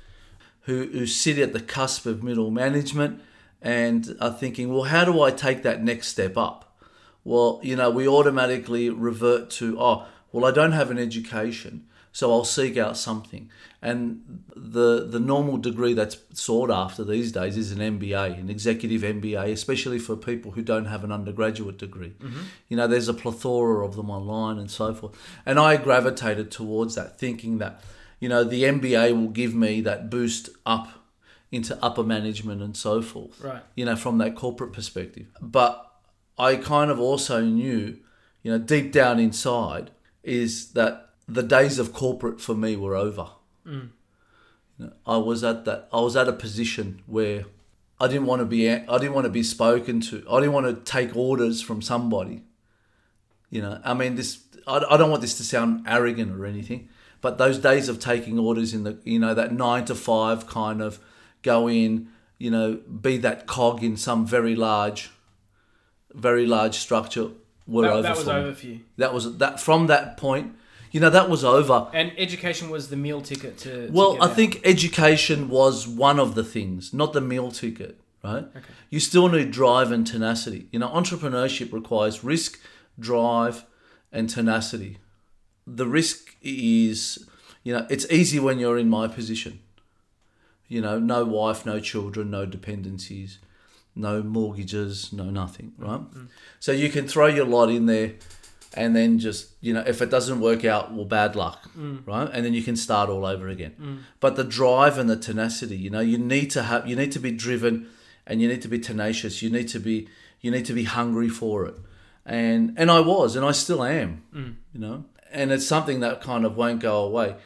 who, 0.62 0.87
who 0.87 1.07
sit 1.07 1.38
at 1.38 1.52
the 1.52 1.61
cusp 1.61 2.07
of 2.07 2.23
middle 2.23 2.50
management 2.50 3.21
and 3.61 4.16
are 4.21 4.33
thinking, 4.33 4.73
well, 4.73 4.85
how 4.85 5.04
do 5.04 5.23
I 5.23 5.31
take 5.31 5.62
that 5.62 5.83
next 5.83 6.09
step 6.09 6.37
up? 6.37 6.76
Well, 7.25 7.61
you 7.62 7.76
know, 7.76 7.90
we 7.90 8.09
automatically 8.09 8.90
revert 8.90 9.50
to, 9.50 9.81
oh, 9.81 10.07
well, 10.33 10.45
I 10.45 10.50
don't 10.50 10.73
have 10.73 10.90
an 10.90 10.99
education, 10.99 11.87
so 12.12 12.31
I'll 12.31 12.45
seek 12.45 12.76
out 12.76 12.97
something. 12.97 13.50
And 13.81 14.45
the 14.54 15.07
the 15.09 15.19
normal 15.19 15.57
degree 15.57 15.95
that's 15.95 16.19
sought 16.35 16.71
after 16.71 17.02
these 17.04 17.33
days 17.33 17.57
is 17.57 17.73
an 17.73 17.78
MBA, 17.78 18.38
an 18.38 18.49
executive 18.49 19.02
MBA, 19.02 19.50
especially 19.50 19.99
for 19.99 20.14
people 20.16 20.52
who 20.52 20.62
don't 20.62 20.85
have 20.85 21.02
an 21.02 21.11
undergraduate 21.11 21.78
degree. 21.78 22.12
Mm-hmm. 22.21 22.42
You 22.69 22.76
know, 22.76 22.87
there's 22.87 23.09
a 23.09 23.14
plethora 23.14 23.85
of 23.85 23.97
them 23.97 24.11
online 24.11 24.59
and 24.59 24.71
so 24.71 24.95
forth. 24.95 25.16
And 25.45 25.59
I 25.59 25.76
gravitated 25.78 26.50
towards 26.50 26.95
that, 26.95 27.19
thinking 27.19 27.59
that, 27.59 27.83
you 28.21 28.28
know, 28.28 28.45
the 28.45 28.62
MBA 28.64 29.19
will 29.19 29.31
give 29.31 29.54
me 29.54 29.81
that 29.81 30.11
boost 30.11 30.50
up 30.64 30.88
into 31.50 31.76
upper 31.85 32.02
management 32.02 32.62
and 32.62 32.76
so 32.76 33.02
forth 33.02 33.40
Right. 33.42 33.62
you 33.75 33.85
know, 33.85 33.97
from 33.97 34.19
that 34.19 34.35
corporate 34.37 34.73
perspective. 34.73 35.26
But 35.40 35.87
I 36.38 36.57
kind 36.57 36.90
of 36.90 36.99
also 37.00 37.42
knew, 37.42 37.99
you 38.42 38.52
know, 38.52 38.59
deep 38.59 38.92
down 38.92 39.19
inside, 39.19 39.90
is 40.23 40.73
that 40.73 41.11
the 41.29 41.43
days 41.43 41.79
of 41.79 41.93
corporate 41.93 42.41
for 42.41 42.55
me 42.55 42.76
were 42.76 42.97
over. 42.97 43.29
Mm. 43.67 43.91
Know, 44.79 44.93
I 45.07 45.17
was 45.17 45.45
at 45.45 45.64
that. 45.64 45.88
I 45.93 46.00
was 46.00 46.17
at 46.17 46.29
a 46.29 46.33
position 46.33 47.02
where 47.07 47.45
I 48.00 48.09
didn't 48.09 48.26
want 48.26 48.41
to 48.41 48.47
be. 48.47 48.69
I 48.69 48.99
didn't 48.99 49.14
want 49.14 49.26
to 49.26 49.31
be 49.31 49.43
spoken 49.43 50.00
to. 50.02 50.25
I 50.31 50.41
didn't 50.41 50.52
want 50.52 50.67
to 50.67 50.93
take 50.93 51.14
orders 51.14 51.62
from 51.62 51.83
somebody. 51.83 52.43
You 53.50 53.62
know, 53.62 53.81
I 53.85 53.95
mean, 53.95 54.17
this. 54.17 54.41
I, 54.67 54.83
I 54.91 54.97
don't 54.97 55.11
want 55.11 55.23
this 55.23 55.37
to 55.38 55.45
sound 55.45 55.87
arrogant 55.87 56.33
or 56.33 56.47
anything, 56.47 56.88
but 57.21 57.38
those 57.38 57.59
days 57.59 57.88
of 57.88 57.99
taking 57.99 58.38
orders 58.38 58.75
in 58.75 58.85
the, 58.85 58.99
you 59.05 59.19
know, 59.19 59.35
that 59.35 59.52
nine 59.52 59.85
to 59.87 59.95
five 59.95 60.47
kind 60.47 60.81
of 60.81 60.99
go 61.43 61.69
in, 61.69 62.09
you 62.38 62.50
know, 62.50 62.75
be 62.75 63.17
that 63.19 63.47
cog 63.47 63.83
in 63.83 63.97
some 63.97 64.26
very 64.26 64.55
large, 64.55 65.11
very 66.12 66.47
large 66.47 66.76
structure 66.76 67.31
were 67.67 67.83
That, 67.83 67.93
over 67.93 68.02
that 68.02 68.17
was 68.17 68.25
for 68.25 68.33
over 68.33 68.55
for 68.55 68.67
you. 68.67 68.81
That 68.97 69.14
was 69.14 69.38
that 69.38 69.61
from 69.61 69.87
that 69.88 70.17
point, 70.17 70.55
you 70.93 71.01
know, 71.01 71.11
that 71.11 71.29
was 71.29 71.43
over. 71.43 71.89
And 71.93 72.13
education 72.17 72.71
was 72.71 72.89
the 72.89 72.97
meal 72.97 73.21
ticket 73.23 73.59
to. 73.59 73.89
to 73.89 73.93
Well, 73.93 74.13
get 74.15 74.23
I 74.23 74.27
out. 74.27 74.37
think 74.37 74.61
education 74.65 75.49
was 75.49 75.89
one 75.89 76.21
of 76.21 76.35
the 76.35 76.45
things, 76.45 76.93
not 76.93 77.13
the 77.15 77.21
meal 77.21 77.51
ticket, 77.51 77.99
right? 78.23 78.45
Okay. 78.57 78.61
You 78.91 79.01
still 79.01 79.29
need 79.29 79.51
drive 79.51 79.91
and 79.91 80.07
tenacity. 80.07 80.69
You 80.71 80.79
know, 80.79 80.89
entrepreneurship 80.89 81.73
requires 81.73 82.23
risk, 82.23 82.61
drive, 82.99 83.65
and 84.13 84.29
tenacity. 84.29 84.99
The 85.67 85.87
risk 85.87 86.37
is, 86.43 87.27
you 87.65 87.73
know, 87.73 87.87
it's 87.89 88.07
easy 88.11 88.39
when 88.39 88.59
you're 88.59 88.79
in 88.79 88.91
my 88.91 89.09
position. 89.09 89.61
You 90.69 90.81
know, 90.83 90.99
no 90.99 91.25
wife, 91.25 91.65
no 91.67 91.81
children, 91.81 92.31
no 92.31 92.45
dependencies, 92.47 93.39
no 93.95 94.23
mortgages, 94.23 95.13
no 95.13 95.25
nothing, 95.31 95.73
right? 95.79 96.01
Mm. 96.01 96.29
So 96.61 96.73
you 96.73 96.89
can 96.91 97.07
throw 97.07 97.27
your 97.27 97.45
lot 97.47 97.69
in 97.71 97.87
there 97.87 98.15
and 98.75 98.97
then 98.97 99.19
just, 99.19 99.50
you 99.61 99.75
know, 99.75 99.85
if 99.87 100.00
it 100.00 100.11
doesn't 100.11 100.41
work 100.41 100.64
out, 100.64 100.93
well, 100.93 101.05
bad 101.05 101.37
luck, 101.37 101.71
mm. 101.76 102.07
right? 102.07 102.29
And 102.33 102.45
then 102.45 102.55
you 102.55 102.62
can 102.62 102.76
start 102.76 103.11
all 103.11 103.26
over 103.26 103.49
again. 103.49 103.75
Mm. 103.81 103.99
But 104.21 104.37
the 104.37 104.45
drive 104.45 104.99
and 104.99 105.11
the 105.11 105.17
tenacity, 105.17 105.76
you 105.76 105.91
know, 105.91 106.00
you 106.00 106.19
need 106.19 106.50
to 106.52 106.62
have, 106.62 106.87
you 106.87 106.97
need 106.97 107.12
to 107.12 107.19
be 107.19 107.31
driven 107.31 107.88
and 108.26 108.41
you 108.41 108.49
need 108.49 108.62
to 108.62 108.69
be 108.69 108.79
tenacious. 108.79 109.43
You 109.43 109.50
need 109.50 109.69
to 109.69 109.79
be, 109.79 110.09
you 110.41 110.50
need 110.50 110.64
to 110.67 110.73
be 110.73 110.85
hungry 110.85 111.29
for 111.29 111.67
it. 111.67 111.75
And, 112.25 112.75
and 112.76 112.91
I 112.91 113.00
was, 113.00 113.37
and 113.37 113.45
I 113.45 113.52
still 113.52 113.83
am, 113.83 114.23
mm. 114.35 114.55
you 114.73 114.81
know, 114.81 115.05
and 115.31 115.50
it's 115.52 115.67
something 115.67 116.00
that 116.00 116.21
kind 116.21 116.45
of 116.45 116.57
won't 116.57 116.81
go 116.81 117.05
away. 117.05 117.37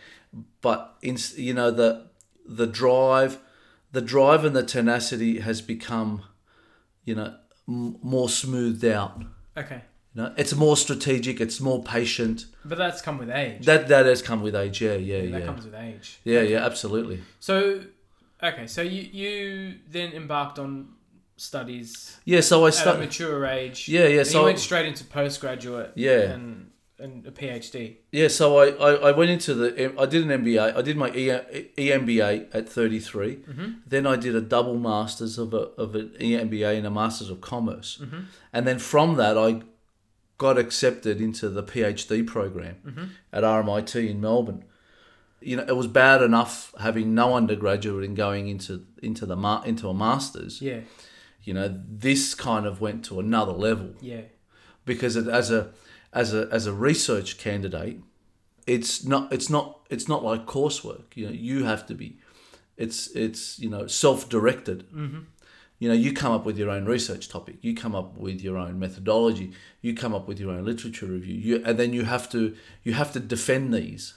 But 0.61 0.97
in, 1.02 1.16
you 1.37 1.54
know, 1.54 1.71
the, 1.71 2.09
the 2.45 2.66
drive, 2.66 3.38
the 3.92 4.00
drive 4.00 4.45
and 4.45 4.54
the 4.54 4.62
tenacity 4.62 5.40
has 5.40 5.62
become, 5.62 6.23
you 7.04 7.14
know, 7.14 7.37
m- 7.68 7.97
more 8.02 8.28
smoothed 8.28 8.85
out. 8.85 9.23
Okay. 9.56 9.83
You 10.16 10.23
know, 10.23 10.32
it's 10.38 10.54
more 10.54 10.78
strategic. 10.78 11.42
It's 11.42 11.61
more 11.61 11.82
patient. 11.82 12.46
But 12.64 12.78
that's 12.78 13.02
come 13.02 13.18
with 13.18 13.28
age. 13.28 13.66
That 13.66 13.88
that 13.88 14.06
has 14.06 14.23
come 14.23 14.40
with 14.40 14.56
age. 14.56 14.80
Yeah, 14.80 14.94
yeah, 14.94 15.18
yeah. 15.18 15.30
that 15.30 15.40
yeah, 15.40 15.46
comes 15.46 15.64
with 15.66 15.75
age. 15.75 16.20
yeah, 16.25 16.40
yeah. 16.40 16.64
Absolutely. 16.64 17.20
So, 17.38 17.82
okay, 18.42 18.66
so 18.66 18.80
you 18.80 19.02
you 19.02 19.75
then 19.90 20.12
embarked 20.12 20.58
on 20.58 20.94
studies 21.37 22.18
Yeah. 22.25 22.40
So 22.40 22.64
I 22.64 22.68
at 22.68 22.75
a 22.75 22.76
started. 22.76 23.00
mature 23.00 23.44
age. 23.44 23.88
Yeah, 23.88 24.06
yeah. 24.06 24.23
So 24.23 24.38
you 24.38 24.44
went 24.46 24.58
straight 24.58 24.87
into 24.87 25.04
postgraduate. 25.04 25.92
Yeah. 25.96 26.32
And 26.32 26.70
and 26.99 27.26
a 27.26 27.30
PhD. 27.30 27.96
yeah. 28.11 28.28
So 28.28 28.56
I, 28.56 28.68
I, 28.70 28.92
I 29.08 29.12
went 29.12 29.30
into 29.30 29.52
the. 29.52 29.92
I 29.99 30.06
did 30.06 30.26
an 30.26 30.42
MBA. 30.42 30.76
I 30.78 30.80
did 30.80 30.96
my 30.96 31.11
E- 31.11 31.68
EMBA 31.76 32.54
at 32.54 32.66
thirty 32.70 33.00
mm-hmm. 33.00 33.73
Then 33.87 34.06
I 34.06 34.16
did 34.16 34.35
a 34.35 34.40
double 34.40 34.78
masters 34.78 35.37
of 35.37 35.52
a 35.52 35.64
of 35.76 35.94
an 35.94 36.14
EMBA 36.18 36.78
and 36.78 36.87
a 36.87 36.90
masters 36.90 37.28
of 37.28 37.42
commerce. 37.42 37.99
Mm-hmm. 38.00 38.20
And 38.54 38.66
then 38.66 38.78
from 38.78 39.16
that 39.16 39.37
I 39.37 39.61
got 40.38 40.59
accepted 40.59 41.21
into 41.21 41.49
the 41.49 41.62
PhD 41.62 42.26
program 42.26 43.12
at 43.33 43.43
RMIT 43.45 44.09
in 44.11 44.21
Melbourne. 44.21 44.64
You 45.40 45.57
know, 45.57 45.64
it 45.69 45.76
was 45.76 45.87
bad 45.87 46.23
enough 46.23 46.75
having 46.81 47.14
no 47.14 47.35
undergraduate 47.35 48.05
and 48.05 48.16
going 48.16 48.49
into 48.49 48.85
into 49.02 49.26
the 49.26 49.37
ma- 49.37 49.62
into 49.62 49.88
a 49.88 49.95
masters. 49.95 50.61
Yeah. 50.61 50.81
You 51.45 51.55
know, 51.55 51.81
this 51.88 52.35
kind 52.35 52.66
of 52.66 52.81
went 52.81 53.05
to 53.07 53.21
another 53.21 53.52
level 53.52 53.95
Yeah. 54.00 54.23
because 54.85 55.14
it, 55.16 55.28
as 55.28 55.50
a 55.50 55.71
as 56.12 56.35
a 56.35 56.49
as 56.50 56.66
a 56.66 56.73
research 56.73 57.38
candidate, 57.38 58.00
it's 58.66 59.05
not 59.05 59.33
it's 59.33 59.49
not 59.49 59.81
it's 59.90 60.09
not 60.09 60.25
like 60.25 60.47
coursework. 60.47 61.05
You 61.14 61.26
know, 61.26 61.33
you 61.33 61.64
have 61.64 61.87
to 61.87 61.95
be. 61.95 62.19
It's 62.76 63.09
it's 63.09 63.59
you 63.59 63.71
know 63.71 63.87
self 63.87 64.28
directed. 64.28 64.90
Mm-hmm. 64.93 65.21
You 65.78 65.88
know, 65.88 65.95
you 65.95 66.12
come 66.12 66.33
up 66.33 66.47
with 66.47 66.56
your 66.56 66.71
own 66.71 66.87
research 66.87 67.28
topic. 67.28 67.56
You 67.61 67.75
come 67.75 67.95
up 67.95 68.16
with 68.16 68.40
your 68.40 68.56
own 68.56 68.78
methodology. 68.78 69.52
You 69.83 69.95
come 69.95 70.14
up 70.14 70.26
with 70.26 70.40
your 70.40 70.50
own 70.50 70.64
literature 70.64 71.06
review. 71.06 71.35
You 71.35 71.62
and 71.64 71.78
then 71.78 71.92
you 71.92 72.04
have 72.04 72.30
to 72.30 72.56
you 72.83 72.95
have 72.95 73.12
to 73.12 73.21
defend 73.21 73.75
these. 73.75 74.14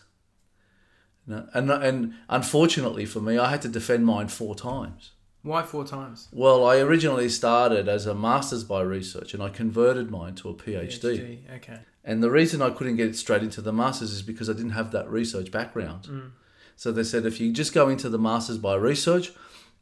You 1.27 1.35
know, 1.35 1.49
and 1.53 1.69
and 1.69 2.13
unfortunately 2.29 3.05
for 3.05 3.19
me, 3.19 3.37
I 3.37 3.49
had 3.49 3.61
to 3.63 3.69
defend 3.69 4.05
mine 4.05 4.29
four 4.29 4.55
times. 4.55 5.11
Why 5.41 5.63
four 5.63 5.85
times? 5.85 6.27
Well, 6.33 6.65
I 6.65 6.79
originally 6.79 7.29
started 7.29 7.87
as 7.87 8.05
a 8.05 8.13
master's 8.13 8.63
by 8.63 8.81
research, 8.81 9.33
and 9.33 9.41
I 9.41 9.49
converted 9.49 10.11
mine 10.11 10.35
to 10.35 10.49
a 10.49 10.53
PhD. 10.53 11.39
Okay. 11.55 11.79
And 12.03 12.21
the 12.23 12.31
reason 12.31 12.61
I 12.61 12.71
couldn't 12.71 12.97
get 12.97 13.15
straight 13.15 13.43
into 13.43 13.61
the 13.61 13.71
masters 13.71 14.11
is 14.11 14.21
because 14.21 14.49
I 14.49 14.53
didn't 14.53 14.71
have 14.71 14.91
that 14.91 15.09
research 15.09 15.51
background. 15.51 16.03
Mm. 16.03 16.31
So 16.75 16.91
they 16.91 17.03
said 17.03 17.25
if 17.25 17.39
you 17.39 17.51
just 17.53 17.73
go 17.73 17.89
into 17.89 18.09
the 18.09 18.17
masters 18.17 18.57
by 18.57 18.75
research, 18.75 19.31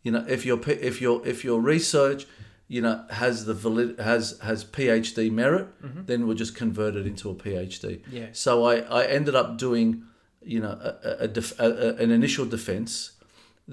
you 0.07 0.11
know, 0.13 0.23
if 0.25 0.45
your 0.45 0.57
if 0.69 1.01
your 1.01 1.15
if 1.27 1.43
your 1.43 1.59
research, 1.59 2.21
you 2.69 2.81
know, 2.81 3.03
has 3.09 3.43
the 3.43 3.53
valid 3.53 3.99
has 3.99 4.39
has 4.41 4.63
PhD 4.63 5.29
merit, 5.29 5.67
mm-hmm. 5.83 6.05
then 6.05 6.25
we'll 6.25 6.41
just 6.45 6.55
convert 6.55 6.95
it 6.95 7.05
into 7.05 7.29
a 7.29 7.35
PhD. 7.35 8.01
Yeah. 8.09 8.27
So 8.31 8.63
I, 8.71 8.75
I 8.99 9.01
ended 9.17 9.35
up 9.35 9.57
doing, 9.57 10.03
you 10.41 10.61
know, 10.61 10.75
a, 10.89 11.25
a, 11.25 11.27
def, 11.27 11.59
a, 11.59 11.97
an 12.03 12.09
initial 12.11 12.45
defense, 12.45 12.91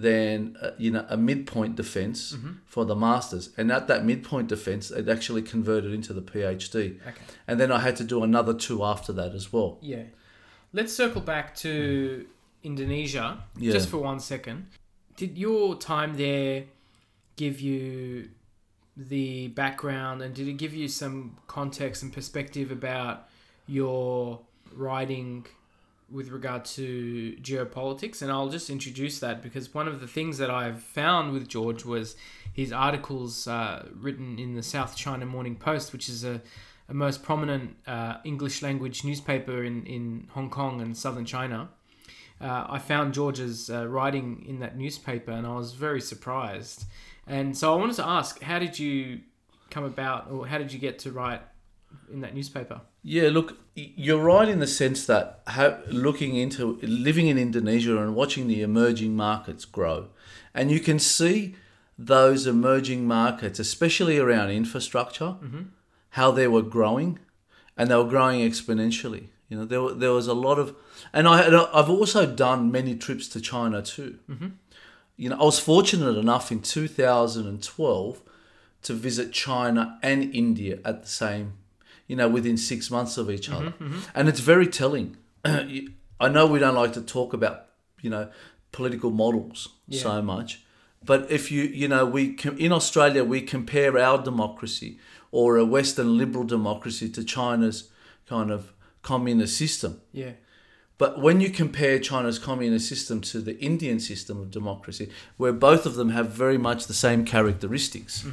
then 0.07 0.57
uh, 0.61 0.71
you 0.77 0.91
know 0.91 1.07
a 1.09 1.17
midpoint 1.17 1.77
defense 1.77 2.33
mm-hmm. 2.33 2.55
for 2.67 2.85
the 2.85 2.97
masters, 2.97 3.51
and 3.57 3.71
at 3.71 3.87
that 3.87 4.05
midpoint 4.05 4.49
defense, 4.49 4.91
it 4.91 5.09
actually 5.09 5.43
converted 5.43 5.93
into 5.95 6.13
the 6.13 6.23
PhD, 6.31 6.99
Okay. 7.11 7.25
and 7.47 7.61
then 7.61 7.71
I 7.71 7.79
had 7.79 7.95
to 8.03 8.05
do 8.05 8.25
another 8.25 8.55
two 8.55 8.83
after 8.83 9.13
that 9.13 9.37
as 9.37 9.53
well. 9.53 9.79
Yeah. 9.83 10.07
Let's 10.73 10.93
circle 10.93 11.21
back 11.21 11.55
to 11.65 12.27
hmm. 12.27 12.71
Indonesia 12.71 13.27
Yeah. 13.57 13.71
just 13.71 13.89
for 13.89 13.99
one 13.99 14.19
second. 14.19 14.67
Did 15.17 15.39
your 15.39 15.77
time 15.77 16.17
there 16.17 16.65
give 17.37 17.61
you 17.61 18.31
the 18.97 19.49
background 19.49 20.23
and 20.23 20.35
did 20.35 20.47
it 20.47 20.55
give 20.55 20.75
you 20.75 20.89
some 20.89 21.37
context 21.47 22.03
and 22.03 22.13
perspective 22.13 22.71
about 22.71 23.29
your 23.67 24.41
writing 24.73 25.47
with 26.11 26.29
regard 26.31 26.65
to 26.65 27.37
geopolitics? 27.41 28.23
And 28.23 28.31
I'll 28.31 28.49
just 28.49 28.71
introduce 28.71 29.19
that 29.21 29.43
because 29.43 29.73
one 29.73 29.89
of 29.89 30.01
the 30.01 30.07
things 30.07 30.39
that 30.39 30.51
I've 30.51 30.83
found 30.83 31.33
with 31.33 31.49
George 31.49 31.85
was 31.85 32.17
his 32.53 32.73
articles 32.73 33.49
uh, 33.49 33.89
written 33.95 34.39
in 34.39 34.55
the 34.55 34.63
South 34.63 34.97
China 34.97 35.27
Morning 35.27 35.57
Post, 35.57 35.93
which 35.93 36.09
is 36.09 36.25
a 36.25 36.41
a 36.89 36.95
most 36.95 37.23
prominent 37.23 37.77
uh, 37.87 38.17
English 38.25 38.63
language 38.63 39.05
newspaper 39.05 39.65
in, 39.65 39.85
in 39.87 40.29
Hong 40.31 40.51
Kong 40.51 40.81
and 40.81 40.97
southern 40.97 41.25
China. 41.25 41.71
Uh, 42.41 42.67
I 42.69 42.79
found 42.79 43.15
George's 43.15 43.71
uh, 43.71 43.87
writing 43.87 44.45
in 44.47 44.61
that 44.61 44.77
newspaper 44.77 45.31
and 45.31 45.47
I 45.47 45.55
was 45.55 45.73
very 45.73 46.01
surprised. 46.01 46.85
And 47.27 47.57
so 47.57 47.73
I 47.73 47.77
wanted 47.77 47.97
to 47.97 48.07
ask, 48.07 48.43
how 48.43 48.59
did 48.59 48.79
you 48.79 49.21
come 49.71 49.85
about, 49.85 50.31
or 50.31 50.47
how 50.47 50.59
did 50.59 50.73
you 50.73 50.79
get 50.79 50.99
to 51.01 51.11
write 51.11 51.41
in 52.13 52.21
that 52.21 52.35
newspaper? 52.35 52.81
Yeah, 53.03 53.29
look, 53.29 53.59
you're 53.75 54.23
right 54.23 54.49
in 54.49 54.61
the 54.61 54.67
sense 54.67 55.07
that 55.07 55.43
ha- 55.47 55.79
looking 55.89 56.37
into 56.37 56.79
living 56.83 57.27
in 57.27 57.39
Indonesia 57.39 57.99
and 57.99 58.15
watching 58.15 58.47
the 58.47 58.63
emerging 58.63 59.15
markets 59.15 59.65
grow, 59.65 60.09
and 60.55 60.71
you 60.71 60.81
can 60.81 60.99
see 60.99 61.55
those 61.99 62.47
emerging 62.47 63.07
markets, 63.07 63.59
especially 63.59 64.19
around 64.19 64.51
infrastructure, 64.51 65.37
how 66.11 66.31
they 66.31 66.49
were 66.49 66.63
growing, 66.63 67.19
and 67.77 67.91
they 67.91 67.97
were 67.97 68.05
growing 68.05 68.41
exponentially. 68.41 69.29
You 69.55 69.61
know, 69.61 69.67
there 69.67 69.81
were, 69.81 69.95
there 69.95 70.11
was 70.11 70.27
a 70.27 70.35
lot 70.35 70.59
of, 70.59 70.75
and 71.13 71.29
I 71.29 71.41
had, 71.41 71.55
I've 71.55 71.89
also 71.89 72.27
done 72.27 72.73
many 72.73 72.97
trips 72.97 73.29
to 73.29 73.41
China 73.41 73.83
too. 73.83 74.19
Mm-hmm. 74.29 74.49
You 75.17 75.29
know, 75.29 75.37
I 75.39 75.45
was 75.45 75.61
fortunate 75.61 76.19
enough 76.19 76.51
in 76.51 76.61
2012 76.61 78.23
to 78.83 78.93
visit 78.93 79.33
China 79.33 79.97
and 80.03 80.35
India 80.35 80.81
at 80.85 81.03
the 81.03 81.09
same, 81.09 81.53
you 82.09 82.17
know, 82.17 82.29
within 82.29 82.57
six 82.57 82.91
months 82.91 83.17
of 83.17 83.31
each 83.31 83.49
other. 83.49 83.67
Mm-hmm, 83.67 83.85
mm-hmm. 83.85 84.01
And 84.13 84.29
it's 84.29 84.41
very 84.41 84.67
telling. 84.67 85.19
I 85.45 86.29
know 86.29 86.49
we 86.49 86.59
don't 86.59 86.75
like 86.75 86.95
to 86.95 87.01
talk 87.01 87.33
about, 87.33 87.67
you 88.01 88.11
know, 88.11 88.31
political 88.73 89.13
models 89.13 89.69
so 89.89 90.21
much, 90.21 90.65
but 91.05 91.31
if 91.31 91.53
you, 91.53 91.63
you 91.63 91.87
know, 91.87 92.05
we 92.05 92.35
com- 92.35 92.59
in 92.59 92.73
Australia 92.73 93.23
we 93.23 93.41
compare 93.41 93.97
our 93.97 94.21
democracy 94.21 94.99
or 95.31 95.57
a 95.57 95.65
Western 95.65 96.19
liberal 96.19 96.43
democracy 96.43 97.09
to 97.11 97.23
China's 97.23 97.91
kind 98.27 98.51
of 98.51 98.73
communist 99.05 99.57
system. 99.57 100.01
Yeah. 100.13 100.33
But 100.99 101.21
when 101.21 101.41
you 101.41 101.51
compare 101.51 101.99
China's 101.99 102.39
communist 102.39 102.89
system 102.89 103.21
to 103.33 103.41
the 103.41 103.59
Indian 103.59 103.99
system 104.01 104.41
of 104.41 104.51
democracy, 104.51 105.11
where 105.37 105.53
both 105.53 105.87
of 105.87 105.95
them 105.95 106.11
have 106.11 106.31
very 106.31 106.59
much 106.59 106.87
the 106.87 106.95
same 106.95 107.25
characteristics, 107.25 108.25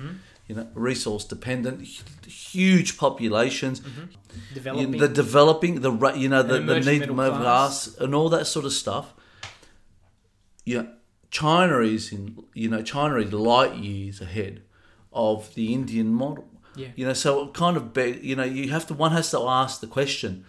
you 0.48 0.56
know, 0.56 0.68
resource 0.76 1.26
dependent, 1.26 1.82
huge 2.28 2.98
populations, 2.98 3.82
you 3.82 4.08
Developing. 4.54 4.92
know, 4.92 4.98
the 5.00 5.08
developing, 5.08 5.82
the 5.82 5.92
you 6.16 6.30
know, 6.30 6.44
the, 6.44 6.60
the 6.60 6.80
need 6.80 7.08
class. 7.08 7.96
and 7.98 8.14
all 8.16 8.30
that 8.30 8.46
sort 8.48 8.66
of 8.66 8.74
stuff. 8.74 9.14
Yeah, 10.66 10.84
China 11.32 11.80
is 11.80 12.12
in 12.12 12.22
you 12.54 12.70
know 12.70 12.82
China 12.84 13.16
is 13.16 13.34
light 13.34 13.76
years 13.76 14.22
ahead 14.22 14.62
of 15.12 15.54
the 15.56 15.74
Indian 15.74 16.14
model. 16.14 16.46
Yeah. 16.76 16.90
You 16.96 17.06
know, 17.08 17.14
so 17.14 17.44
it 17.46 17.54
kind 17.54 17.76
of 17.76 17.94
be, 17.94 18.20
you 18.22 18.36
know 18.36 18.44
you 18.44 18.70
have 18.70 18.86
to 18.88 18.94
one 18.94 19.12
has 19.14 19.32
to 19.32 19.40
ask 19.40 19.82
the 19.82 19.88
question, 19.88 20.32
you 20.34 20.40
know, 20.40 20.46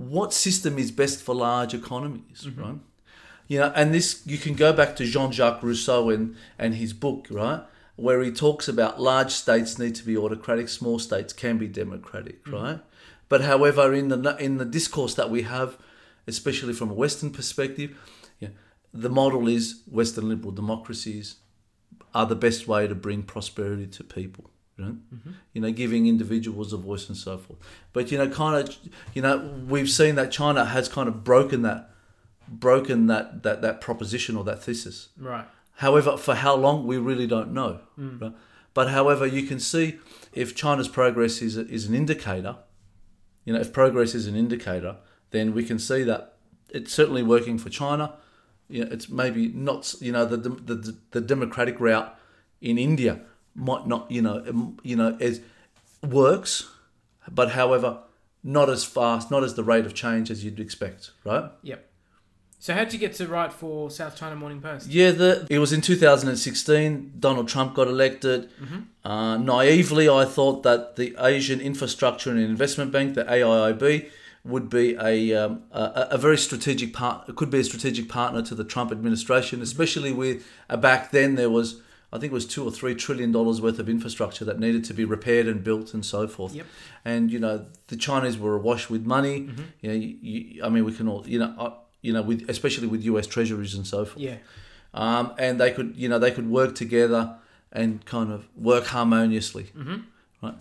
what 0.00 0.32
system 0.32 0.78
is 0.78 0.90
best 0.90 1.20
for 1.22 1.34
large 1.34 1.74
economies, 1.74 2.46
Mm-hmm. 2.46 2.62
right? 2.62 2.78
You 3.48 3.58
know, 3.58 3.72
and 3.74 3.92
this 3.92 4.22
you 4.26 4.38
can 4.38 4.54
go 4.54 4.72
back 4.72 4.94
to 4.96 5.04
Jean-Jacques 5.04 5.62
Rousseau 5.62 6.08
and 6.10 6.36
and 6.58 6.74
his 6.74 6.92
book, 6.92 7.26
right, 7.30 7.62
where 7.96 8.22
he 8.22 8.30
talks 8.30 8.68
about 8.68 9.00
large 9.00 9.32
states 9.32 9.78
need 9.78 9.94
to 9.96 10.04
be 10.04 10.16
autocratic, 10.16 10.68
small 10.68 10.98
states 10.98 11.32
can 11.32 11.58
be 11.58 11.66
democratic, 11.66 12.44
Mm-hmm. 12.44 12.54
right? 12.54 12.80
But 13.28 13.40
however, 13.42 13.92
in 13.94 14.08
the 14.08 14.36
in 14.38 14.58
the 14.58 14.64
discourse 14.64 15.14
that 15.14 15.30
we 15.30 15.42
have, 15.42 15.76
especially 16.26 16.72
from 16.74 16.90
a 16.90 16.94
Western 16.94 17.30
perspective, 17.30 17.90
yeah, 18.40 18.50
the 18.94 19.10
model 19.10 19.48
is 19.48 19.82
Western 19.90 20.28
liberal 20.28 20.52
democracies 20.52 21.36
are 22.14 22.26
the 22.26 22.36
best 22.46 22.66
way 22.66 22.86
to 22.88 22.94
bring 22.94 23.22
prosperity 23.22 23.86
to 23.86 24.02
people. 24.04 24.50
You 24.80 24.86
know, 24.86 24.96
mm-hmm. 25.14 25.30
you 25.52 25.60
know, 25.60 25.70
giving 25.72 26.06
individuals 26.06 26.72
a 26.72 26.76
voice 26.76 27.08
and 27.08 27.16
so 27.16 27.36
forth. 27.36 27.58
But 27.92 28.10
you 28.10 28.18
know, 28.18 28.28
kind 28.28 28.56
of, 28.56 28.76
you 29.14 29.20
know, 29.20 29.36
we've 29.68 29.90
seen 29.90 30.14
that 30.14 30.30
China 30.30 30.64
has 30.64 30.88
kind 30.88 31.08
of 31.08 31.22
broken 31.22 31.62
that, 31.62 31.90
broken 32.48 33.06
that 33.08 33.42
that 33.42 33.60
that 33.62 33.80
proposition 33.80 34.36
or 34.36 34.44
that 34.44 34.62
thesis. 34.62 35.10
right. 35.18 35.46
However, 35.76 36.18
for 36.18 36.34
how 36.34 36.54
long 36.56 36.86
we 36.86 36.98
really 36.98 37.26
don't 37.26 37.52
know. 37.52 37.80
Mm. 37.98 38.20
Right? 38.20 38.32
But 38.74 38.90
however, 38.90 39.26
you 39.26 39.46
can 39.46 39.58
see 39.58 39.98
if 40.32 40.54
China's 40.54 40.88
progress 40.88 41.42
is 41.42 41.56
is 41.56 41.86
an 41.86 41.94
indicator. 41.94 42.56
You 43.44 43.54
know, 43.54 43.60
if 43.60 43.72
progress 43.72 44.14
is 44.14 44.26
an 44.26 44.36
indicator, 44.36 44.96
then 45.30 45.54
we 45.54 45.64
can 45.64 45.78
see 45.78 46.02
that 46.04 46.36
it's 46.70 46.92
certainly 46.92 47.22
working 47.22 47.58
for 47.58 47.68
China. 47.68 48.14
You 48.68 48.84
know, 48.84 48.90
it's 48.92 49.08
maybe 49.08 49.48
not. 49.48 49.94
You 50.00 50.12
know, 50.12 50.24
the 50.24 50.36
the 50.36 50.96
the 51.10 51.20
democratic 51.20 51.80
route 51.80 52.16
in 52.60 52.78
India 52.78 53.20
might 53.54 53.86
not. 53.86 54.10
You 54.10 54.22
know, 54.22 54.44
um, 54.46 54.78
you 54.82 54.96
know, 54.96 55.16
is 55.20 55.40
works, 56.02 56.70
but 57.30 57.52
however, 57.52 57.98
not 58.42 58.70
as 58.70 58.84
fast, 58.84 59.30
not 59.30 59.44
as 59.44 59.54
the 59.54 59.64
rate 59.64 59.86
of 59.86 59.94
change 59.94 60.30
as 60.30 60.44
you'd 60.44 60.60
expect. 60.60 61.10
Right. 61.24 61.50
Yep. 61.62 61.86
So 62.62 62.74
how 62.74 62.84
did 62.84 62.92
you 62.92 62.98
get 62.98 63.14
to 63.14 63.26
write 63.26 63.54
for 63.54 63.90
South 63.90 64.14
China 64.16 64.36
Morning 64.36 64.60
Post? 64.60 64.86
Yeah, 64.86 65.12
the, 65.12 65.46
it 65.48 65.58
was 65.58 65.72
in 65.72 65.80
2016. 65.80 67.14
Donald 67.18 67.48
Trump 67.48 67.74
got 67.74 67.88
elected. 67.88 68.50
Uh, 69.02 69.38
naively, 69.38 70.10
I 70.10 70.26
thought 70.26 70.62
that 70.64 70.96
the 70.96 71.16
Asian 71.18 71.58
Infrastructure 71.62 72.28
and 72.28 72.38
Investment 72.38 72.92
Bank, 72.92 73.14
the 73.14 73.24
AIIB, 73.24 74.10
would 74.44 74.68
be 74.68 74.94
a, 75.00 75.34
um, 75.34 75.62
a, 75.72 76.08
a 76.10 76.18
very 76.18 76.36
strategic 76.36 76.92
part. 76.92 77.26
It 77.30 77.36
could 77.36 77.48
be 77.48 77.60
a 77.60 77.64
strategic 77.64 78.10
partner 78.10 78.42
to 78.42 78.54
the 78.54 78.64
Trump 78.64 78.92
administration, 78.92 79.62
especially 79.62 80.12
with 80.12 80.46
uh, 80.68 80.76
back 80.76 81.12
then 81.12 81.36
there 81.36 81.50
was. 81.50 81.80
I 82.12 82.18
think 82.18 82.32
it 82.32 82.34
was 82.34 82.46
two 82.46 82.64
or 82.64 82.70
three 82.72 82.94
trillion 82.94 83.30
dollars 83.32 83.60
worth 83.60 83.78
of 83.78 83.88
infrastructure 83.88 84.44
that 84.44 84.58
needed 84.58 84.84
to 84.84 84.94
be 84.94 85.04
repaired 85.04 85.46
and 85.46 85.62
built 85.62 85.94
and 85.94 86.04
so 86.04 86.26
forth. 86.26 86.54
Yep. 86.54 86.66
And 87.04 87.30
you 87.30 87.38
know 87.38 87.66
the 87.88 87.96
Chinese 87.96 88.36
were 88.38 88.56
awash 88.56 88.90
with 88.90 89.04
money. 89.06 89.48
You 89.80 89.88
know, 89.90 89.94
you, 89.94 90.16
you, 90.20 90.64
I 90.64 90.68
mean, 90.68 90.84
we 90.84 90.92
can 90.92 91.08
all 91.08 91.24
you 91.26 91.38
know, 91.38 91.54
uh, 91.58 91.70
you 92.02 92.12
know, 92.12 92.22
with 92.22 92.48
especially 92.50 92.86
with 92.88 93.02
U.S. 93.04 93.26
treasuries 93.26 93.74
and 93.74 93.86
so 93.86 94.04
forth 94.04 94.18
Yeah. 94.20 94.36
um, 94.94 95.32
and 95.38 95.60
they 95.60 95.70
could 95.72 95.94
you 95.96 96.08
know 96.08 96.18
they 96.18 96.30
could 96.32 96.48
work 96.50 96.74
together 96.74 97.36
and 97.72 98.04
kind 98.06 98.32
of 98.32 98.48
work 98.56 98.86
harmoniously 98.86 99.64
Mm-hmm. 99.76 99.98
right 100.42 100.54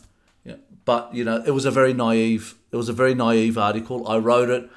yeah 0.45 0.55
but 0.85 1.13
you 1.15 1.23
know 1.23 1.41
it 1.45 1.51
was 1.51 1.65
a 1.65 1.71
very 1.71 1.93
naive 1.93 2.55
it 2.71 2.75
was 2.75 2.89
a 2.89 2.93
very 2.93 3.15
naive 3.15 3.57
article 3.57 4.07
i 4.07 4.17
wrote 4.17 4.49
it 4.57 4.69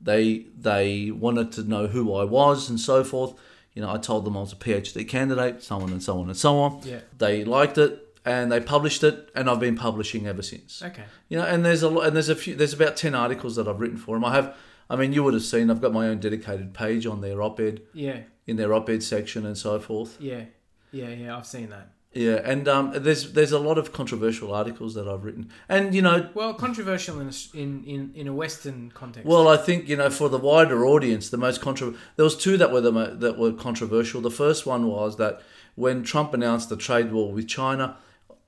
they 0.00 0.46
they 0.68 1.10
wanted 1.12 1.52
to 1.52 1.62
know 1.62 1.86
who 1.86 2.12
i 2.14 2.24
was 2.24 2.68
and 2.68 2.78
so 2.80 3.04
forth 3.04 3.32
you 3.78 3.82
know 3.84 3.90
i 3.96 3.98
told 4.10 4.24
them 4.24 4.34
i 4.36 4.40
was 4.40 4.52
a 4.52 4.60
phd 4.66 4.96
candidate 5.08 5.62
so 5.62 5.76
on 5.84 5.90
and 5.94 6.02
so 6.02 6.18
on 6.20 6.26
and 6.32 6.36
so 6.36 6.52
on 6.64 6.70
Yeah. 6.92 7.00
they 7.24 7.44
liked 7.44 7.78
it 7.86 7.92
and 8.24 8.50
they 8.52 8.60
published 8.60 9.02
it 9.10 9.16
and 9.36 9.48
i've 9.48 9.60
been 9.60 9.76
publishing 9.76 10.26
ever 10.32 10.42
since 10.52 10.82
Okay. 10.88 11.04
you 11.28 11.36
know, 11.38 11.44
and 11.52 11.64
there's 11.64 11.82
a 11.88 11.88
lot, 11.94 12.02
and 12.06 12.14
there's 12.16 12.28
a 12.36 12.38
few, 12.42 12.54
there's 12.60 12.74
about 12.80 12.94
ten 13.04 13.14
articles 13.14 13.52
that 13.56 13.66
I've 13.68 13.80
written 13.82 13.96
for 14.04 14.12
them. 14.16 14.24
I 14.30 14.32
have, 14.38 14.46
I 14.90 14.96
mean, 14.96 15.12
you 15.14 15.22
would 15.24 15.34
have 15.34 15.42
seen, 15.54 15.70
I've 15.70 15.80
got 15.86 15.92
my 16.00 16.08
own 16.10 16.18
dedicated 16.18 16.68
page 16.74 17.04
on 17.12 17.20
their 17.20 17.38
op-ed, 17.42 17.76
Yeah. 18.06 18.20
in 18.46 18.56
their 18.56 18.72
op-ed 18.78 19.02
section 19.02 19.46
and 19.46 19.56
so 19.56 19.78
forth. 19.78 20.16
Yeah. 20.20 20.44
Yeah. 20.90 21.10
Yeah. 21.10 21.36
I've 21.36 21.46
seen 21.46 21.68
that. 21.70 21.86
Yeah, 22.14 22.40
and 22.42 22.66
um, 22.66 22.92
there's 22.96 23.32
there's 23.34 23.52
a 23.52 23.58
lot 23.58 23.76
of 23.76 23.92
controversial 23.92 24.54
articles 24.54 24.94
that 24.94 25.06
I've 25.06 25.24
written, 25.24 25.50
and 25.68 25.94
you 25.94 26.00
know, 26.00 26.30
Well, 26.34 26.54
controversial 26.54 27.20
in 27.20 27.28
a, 27.28 27.32
in, 27.56 27.84
in, 27.84 28.12
in 28.14 28.26
a 28.26 28.32
Western 28.34 28.90
context. 28.92 29.28
well, 29.28 29.46
I 29.46 29.58
think 29.58 29.88
you 29.88 29.96
know 29.96 30.08
for 30.08 30.28
the 30.30 30.38
wider 30.38 30.86
audience, 30.86 31.28
the 31.28 31.36
most 31.36 31.60
controversial. 31.60 32.00
there 32.16 32.24
was 32.24 32.34
two 32.36 32.56
that 32.56 32.72
were 32.72 32.80
the 32.80 32.92
mo- 32.92 33.14
that 33.14 33.38
were 33.38 33.52
controversial. 33.52 34.22
The 34.22 34.30
first 34.30 34.64
one 34.64 34.86
was 34.86 35.16
that 35.18 35.42
when 35.74 36.02
Trump 36.02 36.32
announced 36.32 36.70
the 36.70 36.76
trade 36.78 37.12
war 37.12 37.30
with 37.30 37.46
China, 37.46 37.98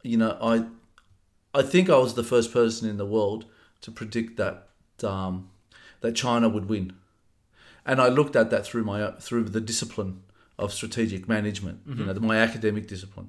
you 0.02 0.16
know, 0.16 0.38
I 0.40 0.64
I 1.52 1.62
think 1.62 1.90
I 1.90 1.98
was 1.98 2.14
the 2.14 2.24
first 2.24 2.52
person 2.54 2.88
in 2.88 2.96
the 2.96 3.06
world 3.06 3.44
to 3.82 3.90
predict 3.90 4.38
that 4.38 4.68
um, 5.04 5.50
that 6.00 6.12
China 6.16 6.48
would 6.48 6.70
win, 6.70 6.94
and 7.84 8.00
I 8.00 8.08
looked 8.08 8.36
at 8.36 8.48
that 8.50 8.64
through 8.64 8.84
my 8.84 9.10
through 9.20 9.44
the 9.44 9.60
discipline 9.60 10.22
of 10.60 10.72
strategic 10.72 11.28
management. 11.28 11.78
You 11.86 12.04
know, 12.04 12.14
my 12.14 12.36
academic 12.48 12.86
discipline. 12.94 13.28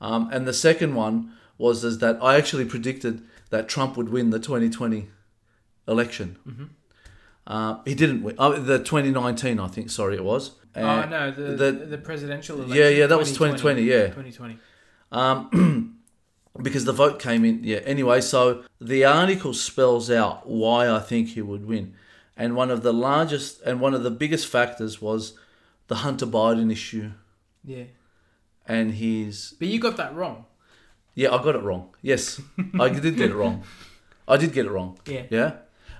Um, 0.00 0.22
and 0.32 0.46
the 0.46 0.52
second 0.68 0.94
one 0.94 1.32
was 1.58 1.84
is 1.84 1.98
that 1.98 2.18
I 2.22 2.36
actually 2.36 2.66
predicted 2.66 3.14
that 3.50 3.68
Trump 3.68 3.96
would 3.96 4.10
win 4.10 4.30
the 4.30 4.38
2020 4.38 5.08
election. 5.88 6.28
Uh, 7.46 7.78
he 7.84 7.94
didn't 7.94 8.22
win. 8.22 8.34
Oh, 8.38 8.52
the 8.58 8.78
2019, 8.78 9.58
I 9.60 9.68
think. 9.68 9.90
Sorry, 9.90 10.16
it 10.16 10.24
was. 10.24 10.52
oh 10.74 10.80
And 10.80 11.10
no, 11.10 11.30
the, 11.30 11.42
the- 11.72 11.86
the 11.86 11.98
presidential 11.98 12.56
election. 12.56 12.76
Yeah, 12.76 12.88
yeah, 12.88 13.06
that 13.06 13.18
was 13.18 13.28
2020, 13.32 13.82
yeah. 13.82 14.06
2020. 14.08 14.58
um, 15.12 15.98
because 16.62 16.84
the 16.84 16.92
vote 16.92 17.20
came 17.20 17.44
in. 17.44 17.62
Yeah. 17.62 17.78
Anyway, 17.84 18.20
so 18.20 18.64
the 18.80 19.04
article 19.04 19.54
spells 19.54 20.10
out 20.10 20.48
why 20.48 20.90
I 20.90 20.98
think 21.00 21.28
he 21.28 21.42
would 21.42 21.66
win, 21.66 21.94
and 22.36 22.56
one 22.56 22.70
of 22.70 22.82
the 22.82 22.92
largest 22.92 23.62
and 23.62 23.80
one 23.80 23.94
of 23.94 24.02
the 24.02 24.10
biggest 24.10 24.46
factors 24.48 25.00
was 25.00 25.34
the 25.88 25.96
Hunter 25.96 26.26
Biden 26.26 26.70
issue 26.72 27.10
Yeah, 27.64 27.84
and 28.66 28.92
his. 28.92 29.54
but 29.58 29.68
you 29.68 29.78
got 29.78 29.96
that 29.96 30.14
wrong. 30.14 30.44
Yeah, 31.14 31.34
I 31.34 31.42
got 31.42 31.54
it 31.56 31.62
wrong. 31.62 31.94
Yes, 32.02 32.40
I 32.80 32.88
did 32.88 33.16
get 33.16 33.30
it 33.30 33.34
wrong. 33.34 33.64
I 34.28 34.36
did 34.36 34.52
get 34.52 34.66
it 34.66 34.70
wrong. 34.70 34.98
Yeah. 35.06 35.22
Yeah, 35.30 35.52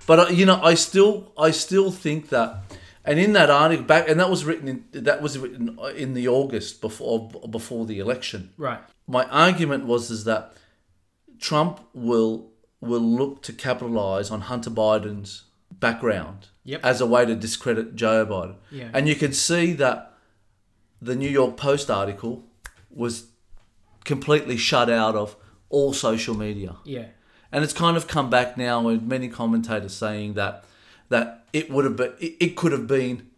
but 0.07 0.19
uh, 0.19 0.27
you 0.29 0.45
know, 0.47 0.61
I 0.63 0.75
still, 0.75 1.33
I 1.39 1.51
still 1.53 1.91
think 1.91 2.29
that, 2.31 2.59
and 3.05 3.19
in 3.19 3.33
that 3.35 3.49
article 3.51 3.85
back, 3.87 4.09
and 4.09 4.19
that 4.21 4.29
was 4.29 4.45
written 4.45 4.69
in 4.93 5.05
that 5.05 5.23
was 5.23 5.39
written 5.39 5.79
in 5.97 6.15
the 6.15 6.29
August 6.29 6.81
before 6.81 7.31
before 7.51 7.87
the 7.87 7.99
election. 8.01 8.51
Right. 8.59 8.81
my 9.07 9.25
argument 9.27 9.87
was 9.87 10.11
is 10.11 10.25
that 10.25 10.53
Trump 11.39 11.81
will 11.95 12.51
will 12.81 13.01
look 13.01 13.43
to 13.45 13.53
capitalize 13.53 14.31
on 14.31 14.43
Hunter 14.43 14.71
Biden's 14.71 15.45
background 15.71 16.49
Yep. 16.67 16.81
as 16.85 17.01
a 17.01 17.07
way 17.07 17.25
to 17.25 17.35
discredit 17.35 17.97
Joe 17.97 18.27
Biden. 18.27 18.57
Yeah. 18.71 18.91
And 18.93 19.09
you 19.09 19.15
can 19.15 19.33
see 19.33 19.73
that 19.75 20.13
the 21.01 21.17
New 21.17 21.29
York 21.29 21.57
Post 21.57 21.91
article 21.91 22.45
was 22.91 23.29
completely 24.05 24.57
shut 24.57 24.91
out 24.91 25.15
of 25.15 25.37
all 25.69 25.93
social 25.93 26.35
media. 26.37 26.77
Yeah. 26.85 27.07
And 27.53 27.63
it's 27.65 27.73
kind 27.73 27.97
of 27.97 28.09
come 28.09 28.29
back 28.31 28.57
now 28.57 28.83
with 28.83 29.03
many 29.03 29.29
commentators 29.29 29.95
saying 29.95 30.35
that 30.35 30.65
that 31.09 31.47
it 31.53 31.71
would 31.71 31.85
have 31.85 31.97
been 31.97 32.13
it, 32.19 32.37
it 32.41 32.57
could 32.57 32.73
have 32.73 32.87
been 32.87 33.31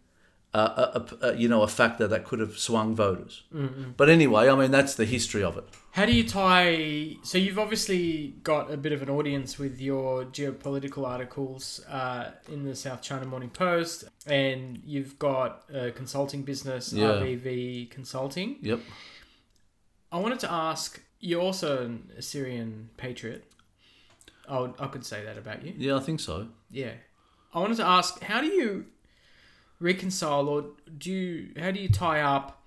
a, 0.53 0.59
a, 0.59 1.07
a, 1.21 1.35
you 1.35 1.47
know 1.47 1.61
a 1.61 1.67
factor 1.67 2.07
that 2.07 2.25
could 2.25 2.39
have 2.39 2.57
swung 2.57 2.95
voters. 2.95 3.43
But 3.97 4.09
anyway, 4.09 4.49
I 4.49 4.55
mean 4.55 4.71
that's 4.71 4.95
the 4.95 5.05
history 5.05 5.43
of 5.43 5.57
it. 5.57 5.65
How 5.91 6.05
do 6.05 6.11
you 6.13 6.27
tie? 6.27 7.17
So 7.23 7.37
you've 7.37 7.59
obviously 7.59 8.35
got 8.43 8.71
a 8.71 8.77
bit 8.77 8.91
of 8.91 9.01
an 9.01 9.09
audience 9.09 9.57
with 9.59 9.79
your 9.81 10.25
geopolitical 10.25 11.07
articles 11.07 11.83
uh, 11.89 12.31
in 12.51 12.63
the 12.63 12.75
South 12.75 13.01
China 13.01 13.25
Morning 13.25 13.49
Post, 13.49 14.05
and 14.25 14.79
you've 14.85 15.19
got 15.19 15.63
a 15.73 15.91
consulting 15.91 16.43
business, 16.43 16.93
Yeah. 16.93 17.07
RBV 17.07 17.89
Consulting. 17.91 18.57
Yep. 18.61 18.79
I 20.11 20.19
wanted 20.19 20.39
to 20.39 20.51
ask. 20.51 21.01
You're 21.19 21.41
also 21.41 21.83
an 21.83 22.11
Assyrian 22.17 22.89
patriot. 22.97 23.43
I, 24.47 24.59
would, 24.61 24.73
I 24.79 24.87
could 24.87 25.05
say 25.05 25.23
that 25.25 25.37
about 25.37 25.63
you. 25.65 25.73
Yeah, 25.77 25.97
I 25.97 25.99
think 25.99 26.21
so. 26.21 26.47
Yeah. 26.71 26.93
I 27.53 27.59
wanted 27.59 27.77
to 27.77 27.85
ask, 27.85 28.21
how 28.23 28.41
do 28.41 28.47
you 28.47 28.85
reconcile, 29.79 30.47
or 30.47 30.65
do 30.97 31.11
you, 31.11 31.49
how 31.59 31.71
do 31.71 31.79
you 31.79 31.89
tie 31.89 32.21
up 32.21 32.61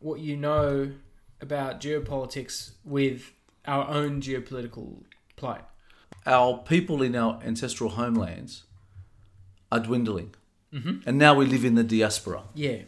what 0.00 0.20
you 0.20 0.36
know 0.36 0.92
about 1.40 1.80
geopolitics 1.80 2.72
with 2.84 3.32
our 3.66 3.88
own 3.88 4.20
geopolitical 4.20 5.02
plight? 5.36 5.64
Our 6.24 6.58
people 6.58 7.02
in 7.02 7.14
our 7.14 7.40
ancestral 7.44 7.90
homelands 7.90 8.64
are 9.70 9.80
dwindling. 9.80 10.34
Mm-hmm. 10.72 11.08
And 11.08 11.18
now 11.18 11.34
we 11.34 11.46
live 11.46 11.64
in 11.64 11.74
the 11.74 11.84
diaspora. 11.84 12.42
Yeah. 12.54 12.78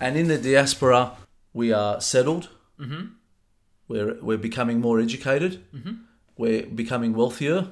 And 0.00 0.16
in 0.16 0.28
the 0.28 0.38
diaspora, 0.38 1.12
we 1.52 1.72
are 1.72 2.00
settled. 2.00 2.50
Mm-hmm. 2.78 3.06
We're, 3.88 4.18
we're 4.20 4.38
becoming 4.38 4.80
more 4.80 5.00
educated. 5.00 5.64
Mm-hmm. 5.74 5.92
We're 6.36 6.66
becoming 6.66 7.14
wealthier. 7.14 7.68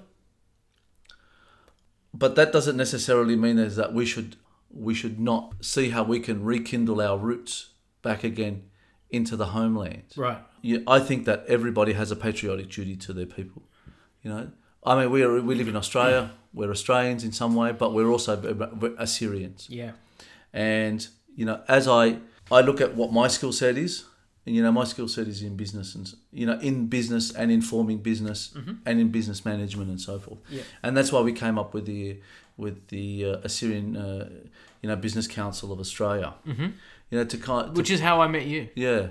But 2.15 2.35
that 2.37 2.53
doesn't 2.53 2.77
necessarily 2.77 3.37
mean 3.37 3.59
is 3.59 3.77
that 3.77 3.93
we 3.93 4.07
should 4.07 4.37
we 4.79 4.95
should 4.95 5.19
not 5.19 5.55
see 5.65 5.91
how 5.91 6.03
we 6.03 6.21
can 6.21 6.45
rekindle 6.45 7.01
our 7.01 7.19
roots 7.19 7.71
back 8.03 8.25
again 8.25 8.65
into 9.11 9.37
the 9.37 9.47
homeland. 9.47 10.05
Right. 10.17 10.39
Yeah, 10.63 10.79
I 10.87 11.01
think 11.01 11.25
that 11.27 11.45
everybody 11.47 11.93
has 11.93 12.11
a 12.11 12.17
patriotic 12.17 12.71
duty 12.71 12.97
to 12.97 13.13
their 13.13 13.27
people. 13.27 13.63
You 14.23 14.31
know, 14.31 14.51
I 14.85 15.01
mean, 15.01 15.11
we 15.11 15.23
are, 15.23 15.41
we 15.41 15.55
live 15.55 15.69
in 15.69 15.77
Australia. 15.77 16.33
We're 16.53 16.71
Australians 16.71 17.23
in 17.25 17.33
some 17.33 17.55
way, 17.55 17.73
but 17.73 17.93
we're 17.93 18.09
also 18.09 18.37
Assyrians. 18.99 19.69
Yeah. 19.69 19.93
And 20.53 21.07
you 21.35 21.45
know, 21.45 21.63
as 21.69 21.87
I 21.87 22.19
I 22.51 22.61
look 22.61 22.81
at 22.81 22.97
what 22.97 23.13
my 23.13 23.29
skill 23.29 23.53
set 23.53 23.77
is, 23.77 24.05
and 24.47 24.55
you 24.55 24.63
know, 24.63 24.73
my 24.73 24.85
skill 24.85 25.09
set 25.09 25.27
is 25.27 25.43
in 25.43 25.57
business 25.57 25.95
and 25.95 26.15
you 26.33 26.47
know, 26.47 26.59
in 26.61 26.87
business 26.87 27.33
and 27.33 27.51
informing 27.51 27.99
business 27.99 28.55
and 28.87 29.01
in 29.01 29.09
business 29.11 29.45
management 29.45 29.91
and 29.91 30.01
so 30.01 30.19
forth. 30.19 30.39
Yeah. 30.49 30.63
And 30.83 30.97
that's 30.97 31.13
why 31.13 31.21
we 31.21 31.33
came 31.33 31.59
up 31.59 31.75
with 31.75 31.87
the 31.87 32.21
with 32.57 32.89
the 32.89 33.25
uh, 33.25 33.37
Assyrian 33.43 33.97
uh, 33.97 34.31
you 34.83 34.89
know 34.89 34.97
Business 34.97 35.27
Council 35.27 35.73
of 35.73 35.81
Australia. 35.81 36.35
Mm-hmm. 36.47 36.69
You 37.11 37.19
know, 37.19 37.25
to 37.25 37.37
kind 37.37 37.75
to 37.75 37.79
Which 37.79 37.91
is 37.91 38.01
how 38.01 38.21
I 38.21 38.29
met 38.29 38.47
you. 38.47 38.69
yeah. 38.75 39.09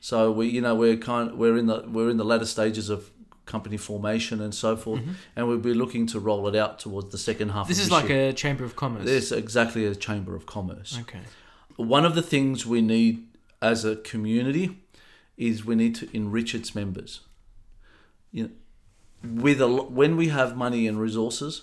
So 0.00 0.30
we, 0.30 0.46
you 0.46 0.60
know, 0.60 0.76
we're 0.76 0.96
kind, 0.96 1.36
we're 1.36 1.56
in 1.56 1.66
the 1.66 1.84
we're 1.88 2.10
in 2.10 2.18
the 2.18 2.24
latter 2.24 2.46
stages 2.46 2.88
of 2.88 3.10
company 3.46 3.76
formation 3.76 4.40
and 4.40 4.54
so 4.54 4.76
forth, 4.76 5.00
and 5.34 5.48
we'll 5.48 5.58
be 5.58 5.74
looking 5.74 6.06
to 6.06 6.20
roll 6.20 6.46
it 6.46 6.54
out 6.54 6.78
towards 6.78 7.10
the 7.10 7.18
second 7.18 7.48
half. 7.48 7.62
Mm-hmm. 7.62 7.70
This 7.70 7.78
is 7.80 7.90
like 7.90 8.08
year. 8.08 8.28
a 8.28 8.32
chamber 8.32 8.64
of 8.64 8.76
commerce. 8.76 9.04
This 9.04 9.32
exactly 9.32 9.86
a 9.86 9.94
chamber 9.94 10.36
of 10.36 10.46
commerce. 10.46 10.98
Okay. 11.00 11.20
One 11.76 12.04
of 12.04 12.14
the 12.14 12.22
things 12.22 12.66
we 12.66 12.82
need 12.82 13.26
as 13.60 13.84
a 13.84 13.96
community 13.96 14.78
is 15.36 15.64
we 15.64 15.74
need 15.74 15.94
to 15.96 16.16
enrich 16.16 16.54
its 16.54 16.74
members. 16.74 17.20
You 18.32 18.44
know, 18.44 18.50
with 19.42 19.60
a 19.60 19.68
when 19.68 20.16
we 20.16 20.28
have 20.28 20.56
money 20.56 20.86
and 20.86 21.00
resources, 21.00 21.62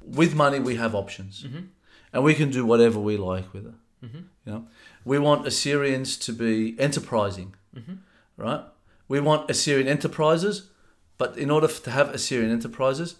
with 0.00 0.34
money 0.34 0.58
we 0.58 0.76
have 0.76 0.94
options, 0.94 1.42
mm-hmm. 1.42 1.66
and 2.12 2.24
we 2.24 2.34
can 2.34 2.50
do 2.50 2.64
whatever 2.64 3.00
we 3.00 3.16
like 3.16 3.52
with 3.52 3.66
it. 3.66 3.74
Mm-hmm. 4.04 4.18
You 4.46 4.52
know, 4.52 4.66
we 5.04 5.18
want 5.18 5.46
Assyrians 5.46 6.16
to 6.18 6.32
be 6.32 6.78
enterprising, 6.78 7.54
mm-hmm. 7.76 7.94
right? 8.36 8.62
We 9.08 9.20
want 9.20 9.50
Assyrian 9.50 9.88
enterprises, 9.88 10.70
but 11.16 11.36
in 11.36 11.50
order 11.50 11.68
to 11.68 11.90
have 11.90 12.10
Assyrian 12.10 12.50
enterprises, 12.50 13.16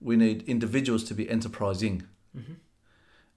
we 0.00 0.16
need 0.16 0.42
individuals 0.42 1.04
to 1.04 1.14
be 1.14 1.28
enterprising, 1.28 2.04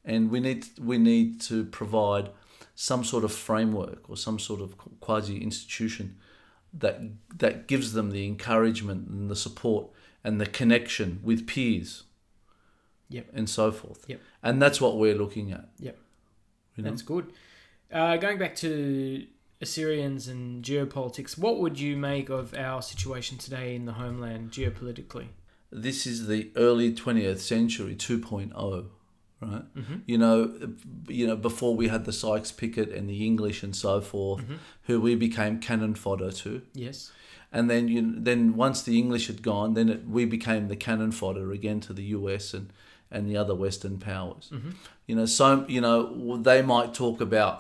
and 0.05 0.29
we 0.29 0.39
need 0.39 0.67
we 0.79 0.97
need 0.97 1.41
to 1.41 1.65
provide 1.65 2.29
some 2.75 3.03
sort 3.03 3.23
of 3.23 3.31
framework 3.31 4.09
or 4.09 4.17
some 4.17 4.39
sort 4.39 4.62
of 4.62 4.75
quasi 4.99 5.38
institution 5.41 6.17
that 6.73 6.99
that 7.38 7.67
gives 7.67 7.93
them 7.93 8.09
the 8.12 8.25
encouragement 8.25 9.07
and 9.07 9.29
the 9.29 9.36
support 9.36 9.88
and 10.23 10.39
the 10.41 10.45
connection 10.45 11.19
with 11.23 11.45
peers, 11.45 12.03
Yep. 13.09 13.27
and 13.33 13.49
so 13.49 13.71
forth. 13.71 14.05
Yep. 14.07 14.21
And 14.41 14.62
that's 14.62 14.79
what 14.81 14.97
we're 14.97 15.15
looking 15.15 15.51
at. 15.51 15.69
Yep. 15.79 15.97
You 16.75 16.83
know? 16.83 16.89
That's 16.89 17.01
good. 17.03 17.31
Uh, 17.91 18.17
going 18.17 18.39
back 18.39 18.55
to 18.57 19.27
Assyrians 19.62 20.27
and 20.27 20.63
geopolitics, 20.63 21.38
what 21.38 21.59
would 21.59 21.79
you 21.79 21.95
make 21.95 22.29
of 22.29 22.53
our 22.55 22.81
situation 22.81 23.38
today 23.38 23.75
in 23.75 23.86
the 23.86 23.93
homeland 23.93 24.51
geopolitically? 24.51 25.27
this 25.75 26.05
is 26.05 26.27
the 26.27 26.51
early 26.55 26.93
20th 26.93 27.39
century 27.39 27.95
2.0 27.95 28.86
right 29.43 29.75
Mm-hmm. 29.75 29.95
you 30.06 30.17
know 30.17 30.38
you 31.08 31.25
know 31.27 31.36
before 31.36 31.75
we 31.75 31.88
had 31.88 32.03
the 32.06 32.13
Sykes-Picot 32.13 32.89
and 32.97 33.10
the 33.10 33.25
English 33.25 33.63
and 33.63 33.75
so 33.75 34.01
forth 34.01 34.41
Mm-hmm. 34.43 34.56
who 34.88 34.95
we 35.01 35.15
became 35.15 35.60
cannon 35.60 35.95
fodder 35.95 36.32
to 36.43 36.62
Yes. 36.73 37.12
and 37.51 37.69
then 37.69 37.88
you 37.88 38.01
then 38.29 38.56
once 38.56 38.82
the 38.84 38.97
English 39.03 39.25
had 39.27 39.41
gone 39.41 39.73
then 39.73 39.89
it, 39.89 40.08
we 40.08 40.25
became 40.25 40.67
the 40.67 40.75
cannon 40.88 41.12
fodder 41.12 41.51
again 41.51 41.79
to 41.82 41.93
the 41.93 42.03
US 42.19 42.53
and 42.53 42.67
and 43.12 43.29
the 43.29 43.38
other 43.38 43.56
western 43.65 43.97
powers 43.99 44.45
you 45.08 45.15
know 45.15 45.25
so 45.39 45.45
you 45.75 45.82
know 45.86 46.38
they 46.49 46.62
might 46.73 46.93
talk 46.93 47.21
about 47.21 47.56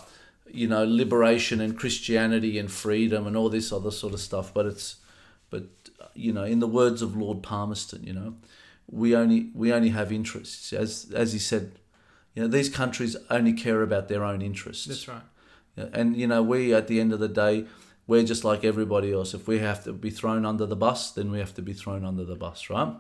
you 0.61 0.67
know 0.67 0.83
liberation 1.01 1.61
and 1.61 1.77
Christianity 1.81 2.53
and 2.61 2.69
freedom 2.71 3.21
and 3.27 3.35
all 3.37 3.49
this 3.49 3.71
other 3.71 3.91
sort 3.91 4.13
of 4.13 4.19
stuff 4.29 4.47
but 4.53 4.65
it's 4.65 4.87
but 5.51 5.63
you 6.15 6.31
know 6.33 6.43
in 6.53 6.59
the 6.59 6.67
words 6.81 7.01
of 7.01 7.15
Lord 7.15 7.39
Palmerston 7.43 8.03
you 8.09 8.13
know 8.19 8.31
we 8.89 9.15
only 9.15 9.49
we 9.53 9.73
only 9.73 9.89
have 9.89 10.11
interests 10.11 10.73
as 10.73 11.11
as 11.15 11.33
he 11.33 11.39
said 11.39 11.71
you 12.33 12.41
know 12.41 12.47
these 12.47 12.69
countries 12.69 13.15
only 13.29 13.53
care 13.53 13.81
about 13.81 14.07
their 14.07 14.23
own 14.23 14.41
interests 14.41 14.85
That's 14.85 15.07
right. 15.07 15.23
And 15.75 16.15
you 16.15 16.27
know, 16.27 16.43
we 16.43 16.73
at 16.73 16.87
the 16.87 16.99
end 16.99 17.13
of 17.13 17.19
the 17.19 17.27
day, 17.27 17.65
we're 18.05 18.23
just 18.23 18.43
like 18.43 18.63
everybody 18.63 19.11
else. 19.11 19.33
If 19.33 19.47
we 19.47 19.59
have 19.59 19.83
to 19.85 19.93
be 19.93 20.09
thrown 20.09 20.45
under 20.45 20.65
the 20.65 20.75
bus, 20.75 21.11
then 21.11 21.31
we 21.31 21.39
have 21.39 21.53
to 21.55 21.61
be 21.61 21.73
thrown 21.73 22.05
under 22.05 22.23
the 22.23 22.35
bus, 22.35 22.69
right? 22.69 22.95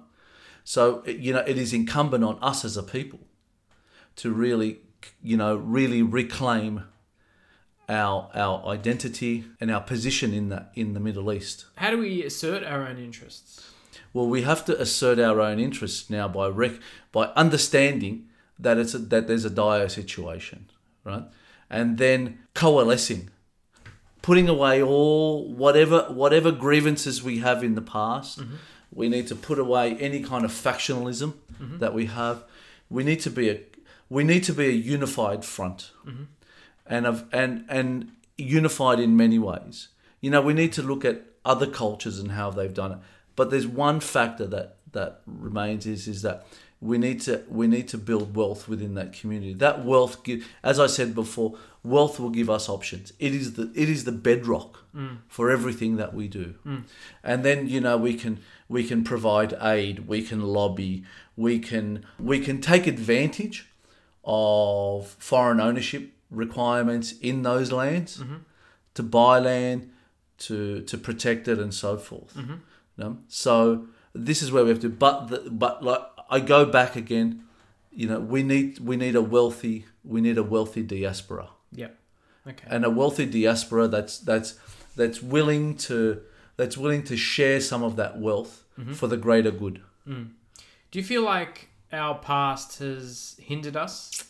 So 0.63 1.03
you 1.05 1.33
know, 1.33 1.43
it 1.45 1.57
is 1.57 1.73
incumbent 1.73 2.23
on 2.23 2.39
us 2.41 2.65
as 2.65 2.77
a 2.77 2.83
people 2.83 3.19
to 4.17 4.31
really, 4.31 4.79
you 5.21 5.37
know, 5.37 5.55
really 5.55 6.01
reclaim 6.01 6.85
our 7.89 8.29
our 8.33 8.65
identity 8.67 9.45
and 9.59 9.69
our 9.69 9.81
position 9.81 10.33
in 10.33 10.49
that 10.49 10.71
in 10.73 10.93
the 10.93 10.99
Middle 10.99 11.31
East. 11.31 11.65
How 11.75 11.91
do 11.91 11.99
we 11.99 12.23
assert 12.23 12.63
our 12.63 12.87
own 12.87 12.97
interests? 12.97 13.69
Well, 14.13 14.27
we 14.27 14.43
have 14.43 14.63
to 14.65 14.79
assert 14.79 15.19
our 15.19 15.41
own 15.41 15.59
interests 15.59 16.09
now 16.09 16.27
by 16.27 16.47
rec- 16.47 16.79
by 17.11 17.27
understanding 17.35 18.29
that 18.59 18.77
it's 18.77 18.93
a, 18.93 18.99
that 18.99 19.27
there's 19.27 19.45
a 19.45 19.49
dire 19.49 19.89
situation, 19.89 20.69
right? 21.03 21.23
and 21.73 21.97
then 21.97 22.37
coalescing, 22.53 23.31
putting 24.21 24.47
away 24.47 24.81
all 24.81 25.51
whatever 25.51 26.03
whatever 26.03 26.51
grievances 26.51 27.23
we 27.23 27.39
have 27.39 27.63
in 27.63 27.73
the 27.73 27.81
past. 27.81 28.39
Mm-hmm. 28.39 28.55
We 28.93 29.09
need 29.09 29.27
to 29.27 29.35
put 29.35 29.57
away 29.57 29.95
any 29.97 30.21
kind 30.21 30.45
of 30.45 30.51
factionalism 30.51 31.33
mm-hmm. 31.59 31.79
that 31.79 31.95
we 31.95 32.05
have. 32.05 32.43
We 32.89 33.03
need 33.03 33.21
to 33.21 33.31
be 33.31 33.49
a 33.49 33.59
we 34.07 34.23
need 34.23 34.43
to 34.43 34.53
be 34.53 34.67
a 34.67 34.71
unified 34.71 35.43
front, 35.43 35.91
mm-hmm. 36.05 36.25
and 36.85 37.07
of 37.07 37.25
and 37.33 37.65
and 37.67 38.11
unified 38.37 38.99
in 38.99 39.17
many 39.17 39.39
ways. 39.39 39.87
You 40.21 40.29
know, 40.29 40.41
we 40.41 40.53
need 40.53 40.73
to 40.73 40.83
look 40.83 41.03
at 41.03 41.23
other 41.43 41.65
cultures 41.65 42.19
and 42.19 42.31
how 42.31 42.51
they've 42.51 42.73
done 42.73 42.91
it. 42.93 42.97
But 43.35 43.49
there's 43.49 43.67
one 43.67 43.99
factor 43.99 44.45
that 44.47 44.77
that 44.91 45.21
remains 45.25 45.85
is 45.85 46.07
is 46.07 46.21
that 46.21 46.45
we 46.83 46.97
need 46.97 47.21
to 47.21 47.43
we 47.49 47.67
need 47.67 47.87
to 47.89 47.97
build 47.97 48.35
wealth 48.35 48.67
within 48.67 48.93
that 48.95 49.13
community. 49.13 49.53
That 49.53 49.85
wealth, 49.85 50.23
give, 50.23 50.45
as 50.63 50.79
I 50.79 50.87
said 50.87 51.15
before, 51.15 51.55
wealth 51.83 52.19
will 52.19 52.29
give 52.29 52.49
us 52.49 52.67
options. 52.67 53.13
It 53.19 53.33
is 53.33 53.53
the 53.53 53.71
it 53.73 53.89
is 53.89 54.03
the 54.03 54.11
bedrock 54.11 54.79
mm. 54.93 55.17
for 55.29 55.49
everything 55.49 55.95
that 55.95 56.13
we 56.13 56.27
do. 56.27 56.55
Mm. 56.65 56.83
And 57.23 57.45
then 57.45 57.67
you 57.67 57.79
know 57.79 57.97
we 57.97 58.15
can 58.15 58.39
we 58.67 58.83
can 58.83 59.03
provide 59.03 59.55
aid, 59.61 60.07
we 60.07 60.21
can 60.23 60.41
lobby, 60.41 61.05
we 61.37 61.59
can 61.59 62.05
we 62.19 62.39
can 62.39 62.59
take 62.59 62.85
advantage 62.85 63.69
of 64.25 65.15
foreign 65.19 65.61
ownership 65.61 66.11
requirements 66.29 67.13
in 67.21 67.43
those 67.43 67.71
lands 67.71 68.17
mm-hmm. 68.17 68.37
to 68.95 69.03
buy 69.03 69.39
land, 69.39 69.89
to 70.39 70.81
to 70.81 70.97
protect 70.97 71.47
it, 71.47 71.59
and 71.59 71.73
so 71.73 71.97
forth. 71.97 72.35
Mm-hmm. 72.35 72.55
You 72.97 73.03
know? 73.03 73.17
So 73.27 73.87
this 74.13 74.41
is 74.41 74.51
where 74.51 74.63
we 74.63 74.69
have 74.69 74.79
to. 74.81 74.89
But 74.89 75.27
the, 75.27 75.49
but 75.49 75.83
like 75.83 76.01
I 76.29 76.39
go 76.39 76.65
back 76.65 76.95
again. 76.95 77.43
You 77.95 78.07
know, 78.07 78.19
we 78.19 78.41
need 78.41 78.79
we 78.79 78.95
need 78.97 79.15
a 79.15 79.21
wealthy 79.21 79.85
we 80.03 80.19
need 80.19 80.37
a 80.37 80.43
wealthy 80.43 80.81
diaspora 80.81 81.49
Yeah. 81.71 81.89
Okay. 82.47 82.67
and 82.67 82.83
a 82.83 82.89
wealthy 82.89 83.25
diaspora 83.25 83.87
that's 83.87 84.17
that's 84.17 84.59
that's 84.95 85.21
willing 85.21 85.77
to 85.77 86.21
that's 86.57 86.77
willing 86.77 87.03
to 87.03 87.15
share 87.15 87.61
some 87.61 87.83
of 87.83 87.95
that 87.95 88.19
wealth 88.19 88.65
mm-hmm. 88.79 88.93
for 88.93 89.07
the 89.07 89.17
greater 89.17 89.51
good. 89.51 89.81
Mm. 90.07 90.31
Do 90.91 90.99
you 90.99 91.05
feel 91.05 91.23
like 91.23 91.69
our 91.91 92.15
past 92.15 92.79
has 92.79 93.35
hindered 93.39 93.75
us? 93.75 94.25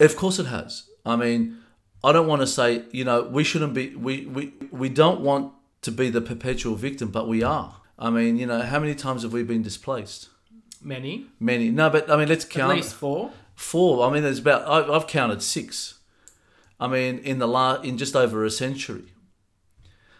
Of 0.00 0.16
course, 0.16 0.38
it 0.38 0.46
has. 0.46 0.88
I 1.04 1.16
mean, 1.16 1.58
I 2.02 2.12
don't 2.12 2.26
want 2.26 2.42
to 2.42 2.46
say 2.46 2.84
you 2.90 3.04
know 3.04 3.22
we 3.22 3.44
shouldn't 3.44 3.74
be 3.74 3.94
we 3.94 4.26
we 4.26 4.52
we 4.70 4.88
don't 4.88 5.20
want 5.20 5.52
to 5.86 5.92
be 5.92 6.10
the 6.10 6.20
perpetual 6.20 6.74
victim, 6.74 7.10
but 7.10 7.28
we 7.28 7.44
are. 7.44 7.76
I 7.96 8.10
mean, 8.10 8.36
you 8.36 8.46
know, 8.46 8.60
how 8.60 8.80
many 8.80 8.94
times 8.94 9.22
have 9.22 9.32
we 9.32 9.44
been 9.44 9.62
displaced? 9.62 10.28
Many. 10.82 11.26
Many. 11.38 11.70
No, 11.70 11.88
but 11.88 12.10
I 12.10 12.16
mean, 12.16 12.28
let's 12.28 12.44
count. 12.44 12.72
At 12.72 12.76
least 12.76 12.94
four. 12.94 13.30
four. 13.54 14.04
I 14.04 14.12
mean, 14.12 14.24
there's 14.24 14.40
about 14.40 14.68
I, 14.68 14.92
I've 14.92 15.06
counted 15.06 15.42
six. 15.42 16.00
I 16.80 16.88
mean, 16.88 17.18
in 17.18 17.38
the 17.38 17.46
la- 17.46 17.80
in 17.82 17.96
just 17.98 18.16
over 18.16 18.44
a 18.44 18.50
century. 18.50 19.14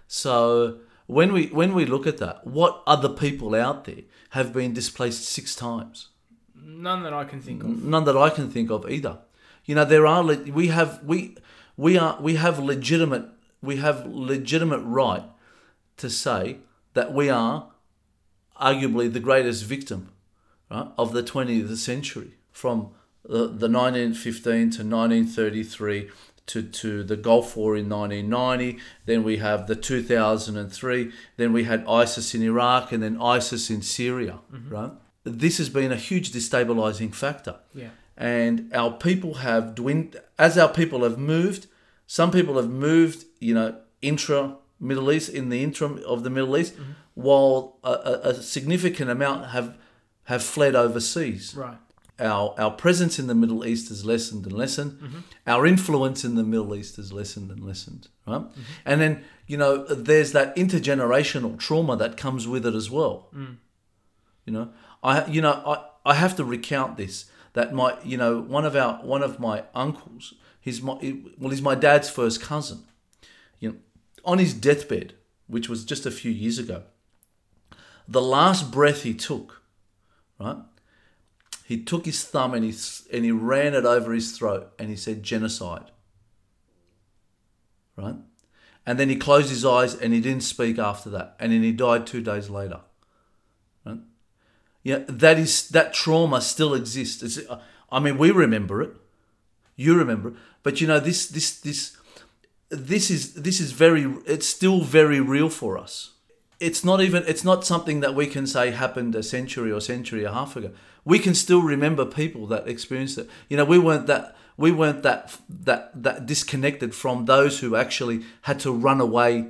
So 0.07 0.79
when 1.07 1.33
we 1.33 1.49
when 1.49 1.75
we 1.75 1.85
look 1.85 2.07
at 2.07 2.19
that, 2.19 2.47
what 2.47 2.83
other 2.87 3.09
people 3.09 3.55
out 3.57 3.87
there 3.87 4.05
have 4.31 4.53
been 4.53 4.73
displaced 4.73 5.25
six 5.25 5.57
times? 5.57 6.11
None 6.55 7.03
that 7.03 7.13
I 7.13 7.25
can 7.25 7.41
think 7.43 7.65
of. 7.65 7.83
None 7.83 8.05
that 8.05 8.17
I 8.17 8.31
can 8.31 8.51
think 8.51 8.71
of 8.71 8.89
either. 8.89 9.19
You 9.65 9.75
know, 9.75 9.85
there 9.85 10.07
are 10.07 10.23
we 10.23 10.69
have 10.69 11.03
we 11.03 11.37
we 11.77 11.99
are 11.99 12.17
we 12.21 12.37
have 12.37 12.61
legitimate 12.61 13.27
we 13.61 13.77
have 13.77 14.07
legitimate 14.07 14.83
right 14.85 15.25
to 15.99 16.11
say 16.11 16.59
that 16.95 17.13
we 17.13 17.29
are 17.29 17.69
arguably 18.61 19.13
the 19.13 19.21
greatest 19.21 19.65
victim 19.65 20.13
right, 20.71 20.89
of 20.97 21.13
the 21.13 21.23
20th 21.23 21.77
century 21.77 22.35
from 22.53 22.91
the, 23.23 23.49
the 23.49 23.69
1915 23.69 24.43
to 24.53 24.63
1933 24.85 26.11
to, 26.47 26.63
to 26.63 27.03
the 27.03 27.17
Gulf 27.17 27.57
War 27.57 27.77
in 27.77 27.89
1990. 27.89 28.79
Then 29.05 29.25
we 29.25 29.39
have 29.39 29.67
the 29.67 29.75
2003. 29.75 31.13
Then 31.37 31.53
we 31.53 31.65
had 31.65 31.85
ISIS 31.89 32.35
in 32.35 32.43
Iraq 32.43 32.93
and 32.93 33.03
then 33.03 33.21
ISIS 33.21 33.69
in 33.69 33.83
Syria, 33.83 34.39
mm-hmm. 34.53 34.73
right? 34.73 34.93
This 35.25 35.59
has 35.59 35.69
been 35.69 35.91
a 35.91 35.97
huge 35.97 36.31
destabilizing 36.31 37.13
factor 37.13 37.57
Yeah. 37.75 37.89
and 38.17 38.73
our 38.73 38.93
people 38.93 39.35
have 39.35 39.75
dwindled 39.75 40.23
as 40.39 40.57
our 40.57 40.69
people 40.69 41.03
have 41.03 41.19
moved 41.19 41.67
some 42.07 42.31
people 42.31 42.57
have 42.57 42.71
moved 42.71 43.25
you 43.41 43.53
know 43.53 43.77
intra 44.01 44.57
middle 44.79 45.11
east 45.11 45.29
in 45.29 45.49
the 45.49 45.63
interim 45.63 46.03
of 46.07 46.23
the 46.23 46.31
middle 46.31 46.57
east 46.57 46.75
mm-hmm. 46.75 46.93
while 47.15 47.79
a, 47.83 48.21
a, 48.25 48.35
significant 48.35 49.11
amount 49.11 49.47
have 49.51 49.77
have 50.25 50.43
fled 50.43 50.75
overseas. 50.75 51.55
Right. 51.57 51.79
our 52.19 52.55
our 52.59 52.71
presence 52.71 53.19
in 53.19 53.27
the 53.27 53.35
middle 53.35 53.65
east 53.65 53.89
has 53.89 54.05
lessened 54.05 54.45
and 54.45 54.53
lessened. 54.53 54.93
Mm-hmm. 54.93 55.19
Our 55.47 55.67
influence 55.67 56.25
in 56.25 56.35
the 56.35 56.45
middle 56.45 56.75
east 56.75 56.97
has 56.97 57.13
lessened 57.13 57.51
and 57.51 57.65
lessened 57.65 58.09
right? 58.27 58.43
Mm-hmm. 58.43 58.63
And 58.85 59.01
then 59.01 59.25
you 59.47 59.57
know 59.57 59.85
there's 59.85 60.33
that 60.33 60.55
intergenerational 60.57 61.59
trauma 61.59 61.97
that 61.97 62.17
comes 62.17 62.47
with 62.47 62.67
it 62.67 62.75
as 62.75 62.91
well. 62.91 63.29
Mm. 63.35 63.57
You 64.45 64.53
know, 64.53 64.71
I 65.03 65.27
you 65.27 65.41
know 65.41 65.63
I, 65.67 66.11
I 66.11 66.15
have 66.15 66.37
to 66.37 66.45
recount 66.45 66.97
this 66.97 67.27
that 67.53 67.73
my 67.73 67.97
you 68.05 68.17
know 68.17 68.41
one 68.41 68.65
of 68.65 68.77
our 68.77 68.95
one 69.05 69.23
of 69.23 69.39
my 69.41 69.65
uncles, 69.75 70.35
he's 70.61 70.83
my 70.83 70.95
well 71.39 71.51
he's 71.51 71.63
my 71.63 71.75
dad's 71.75 72.11
first 72.11 72.41
cousin. 72.41 72.85
You 73.59 73.71
know, 73.71 73.77
on 74.27 74.39
his 74.39 74.53
deathbed, 74.53 75.15
which 75.47 75.69
was 75.69 75.85
just 75.85 76.05
a 76.05 76.11
few 76.11 76.31
years 76.31 76.59
ago, 76.59 76.83
the 78.07 78.21
last 78.21 78.71
breath 78.71 79.05
he 79.05 79.15
took, 79.15 79.63
right? 80.39 80.59
He 81.65 81.83
took 81.83 82.05
his 82.05 82.23
thumb 82.23 82.55
and 82.55 82.65
he 82.65 82.75
and 83.13 83.25
he 83.25 83.33
ran 83.33 83.75
it 83.75 83.85
over 83.85 84.13
his 84.13 84.37
throat 84.37 84.73
and 84.79 84.89
he 84.89 84.97
said 84.97 85.23
genocide. 85.23 85.91
Right? 87.97 88.17
And 88.85 89.01
then 89.01 89.09
he 89.09 89.17
closed 89.17 89.49
his 89.49 89.65
eyes 89.65 89.95
and 89.95 90.13
he 90.13 90.21
didn't 90.21 90.45
speak 90.45 90.79
after 90.79 91.11
that. 91.11 91.35
And 91.41 91.51
then 91.51 91.63
he 91.63 91.73
died 91.73 92.07
two 92.07 92.21
days 92.21 92.49
later. 92.49 92.81
Right? 93.85 93.99
Yeah, 94.85 95.01
that 95.09 95.39
is 95.39 95.69
that 95.71 95.93
trauma 95.93 96.41
still 96.41 96.73
exists. 96.73 97.23
It's, 97.23 97.41
I 97.91 97.99
mean, 97.99 98.19
we 98.19 98.31
remember 98.31 98.81
it. 98.83 98.93
You 99.75 99.99
remember 99.99 100.29
it. 100.29 100.35
But 100.63 100.81
you 100.81 100.87
know, 100.87 101.01
this 101.01 101.27
this 101.27 101.59
this 101.59 101.97
this 102.69 103.11
is 103.11 103.35
this 103.35 103.61
is 103.61 103.73
very 103.73 104.05
it's 104.27 104.47
still 104.47 104.81
very 104.83 105.21
real 105.21 105.49
for 105.49 105.79
us. 105.79 106.13
It's 106.59 106.85
not 106.85 107.01
even 107.01 107.23
it's 107.27 107.45
not 107.45 107.65
something 107.65 108.01
that 108.01 108.15
we 108.15 108.27
can 108.27 108.47
say 108.47 108.71
happened 108.71 109.15
a 109.15 109.23
century 109.23 109.71
or 109.71 109.81
century 109.81 110.21
and 110.25 110.29
a 110.29 110.35
half 110.35 110.57
ago. 110.57 110.71
We 111.05 111.19
can 111.19 111.35
still 111.35 111.63
remember 111.63 112.05
people 112.05 112.47
that 112.49 112.67
experienced 112.67 113.19
it. 113.19 113.29
You 113.49 113.57
know, 113.57 113.65
we 113.65 113.79
weren't 113.79 114.07
that 114.07 114.37
we 114.57 114.73
weren't 114.73 115.03
that 115.03 115.37
that 115.49 116.03
that 116.03 116.27
disconnected 116.27 116.95
from 116.95 117.27
those 117.27 117.61
who 117.61 117.77
actually 117.77 118.25
had 118.43 118.59
to 118.61 118.73
run 118.73 119.01
away 119.01 119.49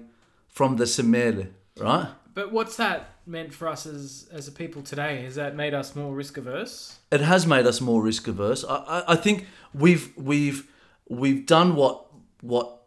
from 0.49 0.77
the 0.77 0.85
Simele, 0.85 1.49
right? 1.79 2.09
But 2.35 2.53
what's 2.53 2.77
that 2.77 3.11
meant 3.25 3.55
for 3.55 3.69
us 3.69 3.87
as 3.87 4.29
as 4.33 4.49
a 4.49 4.53
people 4.53 4.83
today? 4.83 5.23
Has 5.23 5.37
that 5.37 5.55
made 5.55 5.75
us 5.75 5.95
more 5.97 6.15
risk 6.15 6.37
averse? 6.37 6.99
it 7.11 7.21
has 7.21 7.47
made 7.47 7.67
us 7.67 7.81
more 7.81 8.03
risk 8.03 8.27
averse. 8.29 8.65
I, 8.65 8.77
I, 8.77 9.13
I 9.13 9.17
think 9.17 9.47
we've 9.73 10.13
we've 10.17 10.69
we've 11.09 11.47
done 11.47 11.77
what 11.77 12.07
what 12.41 12.86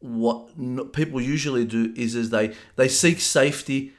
what 0.00 0.92
people 0.92 1.20
usually 1.20 1.64
do 1.64 1.92
is 1.96 2.14
is 2.14 2.30
they 2.30 2.54
they 2.76 2.88
seek 2.88 3.20
safety, 3.20 3.92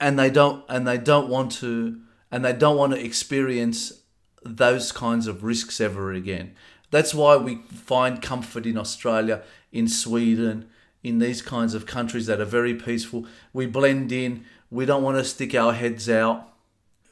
and 0.00 0.18
they 0.18 0.30
don't 0.30 0.64
and 0.68 0.86
they 0.86 0.98
don't 0.98 1.28
want 1.28 1.52
to 1.52 2.00
and 2.30 2.44
they 2.44 2.52
don't 2.52 2.76
want 2.76 2.92
to 2.92 3.04
experience 3.04 4.00
those 4.42 4.92
kinds 4.92 5.26
of 5.26 5.44
risks 5.44 5.80
ever 5.80 6.12
again. 6.12 6.54
That's 6.90 7.14
why 7.14 7.36
we 7.36 7.62
find 7.72 8.22
comfort 8.22 8.66
in 8.66 8.78
Australia, 8.78 9.42
in 9.72 9.88
Sweden, 9.88 10.68
in 11.02 11.18
these 11.18 11.42
kinds 11.42 11.74
of 11.74 11.86
countries 11.86 12.26
that 12.26 12.40
are 12.40 12.44
very 12.44 12.74
peaceful. 12.74 13.26
We 13.52 13.66
blend 13.66 14.12
in. 14.12 14.44
We 14.70 14.86
don't 14.86 15.02
want 15.02 15.18
to 15.18 15.24
stick 15.24 15.54
our 15.54 15.72
heads 15.72 16.08
out 16.08 16.54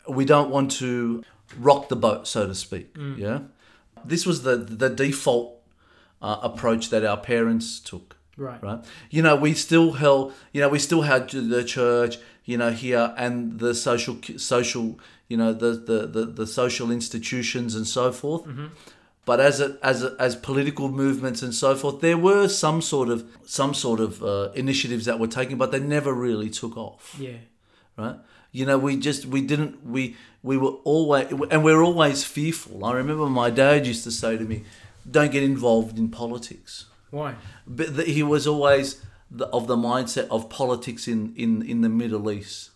we 0.09 0.25
don't 0.25 0.51
want 0.51 0.71
to 0.73 1.23
rock 1.59 1.89
the 1.89 1.97
boat, 1.97 2.27
so 2.27 2.47
to 2.47 2.55
speak. 2.55 2.95
Mm. 2.95 3.19
Yeah, 3.19 3.41
this 4.05 4.27
was 4.27 4.43
the 4.43 4.57
the 4.57 4.89
default 4.89 5.62
uh, 6.23 6.39
approach 6.43 6.89
that 6.91 7.05
our 7.05 7.17
parents 7.19 7.81
took. 7.81 8.17
Right. 8.37 8.63
Right. 8.63 8.81
You 9.11 9.23
know, 9.23 9.37
we 9.37 9.53
still 9.55 9.93
held. 9.93 10.33
You 10.53 10.61
know, 10.63 10.71
we 10.71 10.79
still 10.79 11.03
had 11.03 11.29
the 11.29 11.65
church. 11.65 12.17
You 12.45 12.57
know, 12.59 12.71
here 12.73 13.15
and 13.17 13.59
the 13.61 13.75
social 13.75 14.17
social. 14.39 14.99
You 15.29 15.37
know, 15.37 15.53
the 15.53 15.71
the 15.91 16.07
the, 16.07 16.25
the 16.27 16.47
social 16.47 16.91
institutions 16.91 17.75
and 17.75 17.87
so 17.87 18.11
forth. 18.13 18.47
But 19.25 19.39
as 19.39 19.61
a, 19.61 19.79
as 19.85 20.03
a, 20.03 20.17
as 20.19 20.35
political 20.35 20.89
movements 20.91 21.43
and 21.43 21.55
so 21.55 21.77
forth, 21.77 22.01
there 22.01 22.19
were 22.19 22.49
some 22.49 22.83
sort 22.83 23.09
of 23.09 23.25
some 23.45 23.73
sort 23.75 24.01
of 24.01 24.21
uh, 24.23 24.51
initiatives 24.55 25.05
that 25.05 25.21
were 25.21 25.29
taken, 25.29 25.57
but 25.59 25.71
they 25.71 25.79
never 25.79 26.13
really 26.13 26.51
took 26.51 26.77
off 26.77 27.17
Yeah. 27.21 27.37
right? 27.97 28.17
You 28.51 28.67
know, 28.67 28.79
we 28.79 28.97
just 28.97 29.25
we 29.27 29.41
didn't 29.41 29.87
we 29.87 30.17
we 30.43 30.57
were 30.59 30.75
always 30.85 31.27
and 31.53 31.63
we're 31.63 31.83
always 31.85 32.25
fearful. 32.25 32.85
I 32.85 32.93
remember 32.95 33.27
my 33.27 33.49
dad 33.51 33.87
used 33.87 34.03
to 34.05 34.11
say 34.11 34.37
to 34.37 34.45
me, 34.45 34.65
"Don't 35.11 35.33
get 35.33 35.43
involved 35.43 35.99
in 35.99 36.09
politics." 36.11 36.87
Why? 37.11 37.35
But 37.67 37.97
the, 37.97 38.05
he 38.05 38.23
was 38.23 38.47
always 38.47 39.05
the, 39.31 39.47
of 39.49 39.67
the 39.67 39.77
mindset 39.77 40.29
of 40.29 40.49
politics 40.49 41.07
in, 41.07 41.35
in, 41.37 41.61
in 41.63 41.83
the 41.83 41.89
Middle 41.91 42.31
East, 42.31 42.71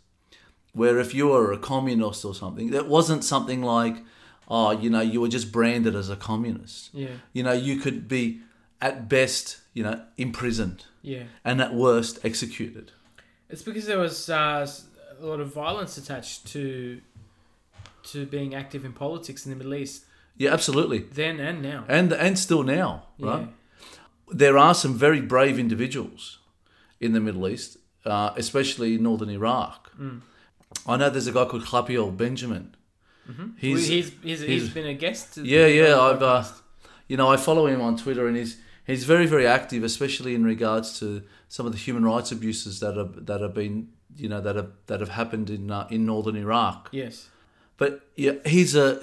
where 0.75 0.99
if 0.99 1.15
you 1.15 1.29
were 1.29 1.53
a 1.53 1.59
communist 1.59 2.25
or 2.25 2.35
something, 2.35 2.73
it 2.73 2.87
wasn't 2.87 3.25
something 3.25 3.63
like, 3.63 3.97
oh, 4.49 4.73
you 4.73 4.91
know, 4.91 5.01
you 5.01 5.21
were 5.23 5.29
just 5.29 5.51
branded 5.53 5.95
as 5.95 6.11
a 6.11 6.17
communist. 6.17 6.91
Yeah. 6.93 7.09
You 7.33 7.43
know, 7.45 7.53
you 7.53 7.77
could 7.77 8.09
be 8.09 8.41
at 8.83 9.09
best, 9.09 9.61
you 9.73 9.83
know, 9.83 10.03
imprisoned 10.19 10.85
Yeah. 11.01 11.25
and 11.43 11.61
at 11.63 11.75
worst 11.75 12.19
executed. 12.23 12.93
It's 13.49 13.63
because 13.63 13.87
there 13.87 13.99
was 13.99 14.29
uh, 14.29 14.67
a 15.19 15.25
lot 15.25 15.41
of 15.41 15.53
violence 15.55 15.97
attached 15.97 16.47
to 16.49 17.01
to 18.13 18.25
being 18.27 18.55
active 18.55 18.85
in 18.85 18.93
politics 18.93 19.45
in 19.47 19.51
the 19.51 19.57
Middle 19.57 19.75
East 19.75 20.05
Yeah, 20.37 20.53
absolutely. 20.53 20.99
then 20.99 21.41
and 21.41 21.63
now. 21.63 21.85
And 21.89 22.13
and 22.13 22.39
still 22.39 22.63
now, 22.63 23.05
right? 23.19 23.41
Yeah. 23.41 23.47
There 24.33 24.59
are 24.59 24.75
some 24.75 24.95
very 24.95 25.21
brave 25.21 25.59
individuals 25.59 26.39
in 27.01 27.13
the 27.13 27.21
Middle 27.21 27.47
East, 27.49 27.77
uh, 28.05 28.31
especially 28.37 28.99
northern 28.99 29.31
Iraq. 29.31 29.93
Mm. 29.99 30.21
I 30.87 30.97
know 30.97 31.11
there's 31.11 31.27
a 31.27 31.33
guy 31.33 31.45
called 31.45 31.65
Khlapiel 31.65 32.17
Benjamin. 32.17 32.75
Mm-hmm. 33.31 33.47
He's- 33.57 33.87
he's, 33.87 34.13
he's, 34.23 34.41
he's, 34.41 34.69
been 34.71 34.87
a 34.87 34.95
guest. 34.95 35.35
to 35.35 35.43
Yeah, 35.45 35.67
yeah, 35.67 35.99
I've, 35.99 36.23
uh, 36.23 36.45
you 37.09 37.17
know, 37.17 37.29
I 37.29 37.37
follow 37.37 37.67
him 37.67 37.81
on 37.81 37.97
Twitter, 37.97 38.27
and 38.27 38.37
he's 38.37 38.59
he's 38.87 39.05
very 39.05 39.27
very 39.27 39.47
active, 39.47 39.83
especially 39.85 40.35
in 40.35 40.45
regards 40.45 40.99
to 41.01 41.23
some 41.49 41.67
of 41.67 41.73
the 41.73 41.79
human 41.79 42.05
rights 42.05 42.33
abuses 42.33 42.81
that 42.81 42.97
have 42.97 43.27
that 43.27 43.41
have 43.41 43.55
been 43.55 43.89
you 44.17 44.29
know 44.29 44.41
that 44.41 44.57
have 44.57 44.71
that 44.87 45.01
have 45.01 45.11
happened 45.11 45.51
in 45.51 45.71
uh, 45.71 45.87
in 45.91 46.05
northern 46.07 46.37
Iraq. 46.37 46.89
yes. 46.93 47.29
But 47.79 48.09
yeah, 48.17 48.33
he's 48.47 48.75
a. 48.75 49.01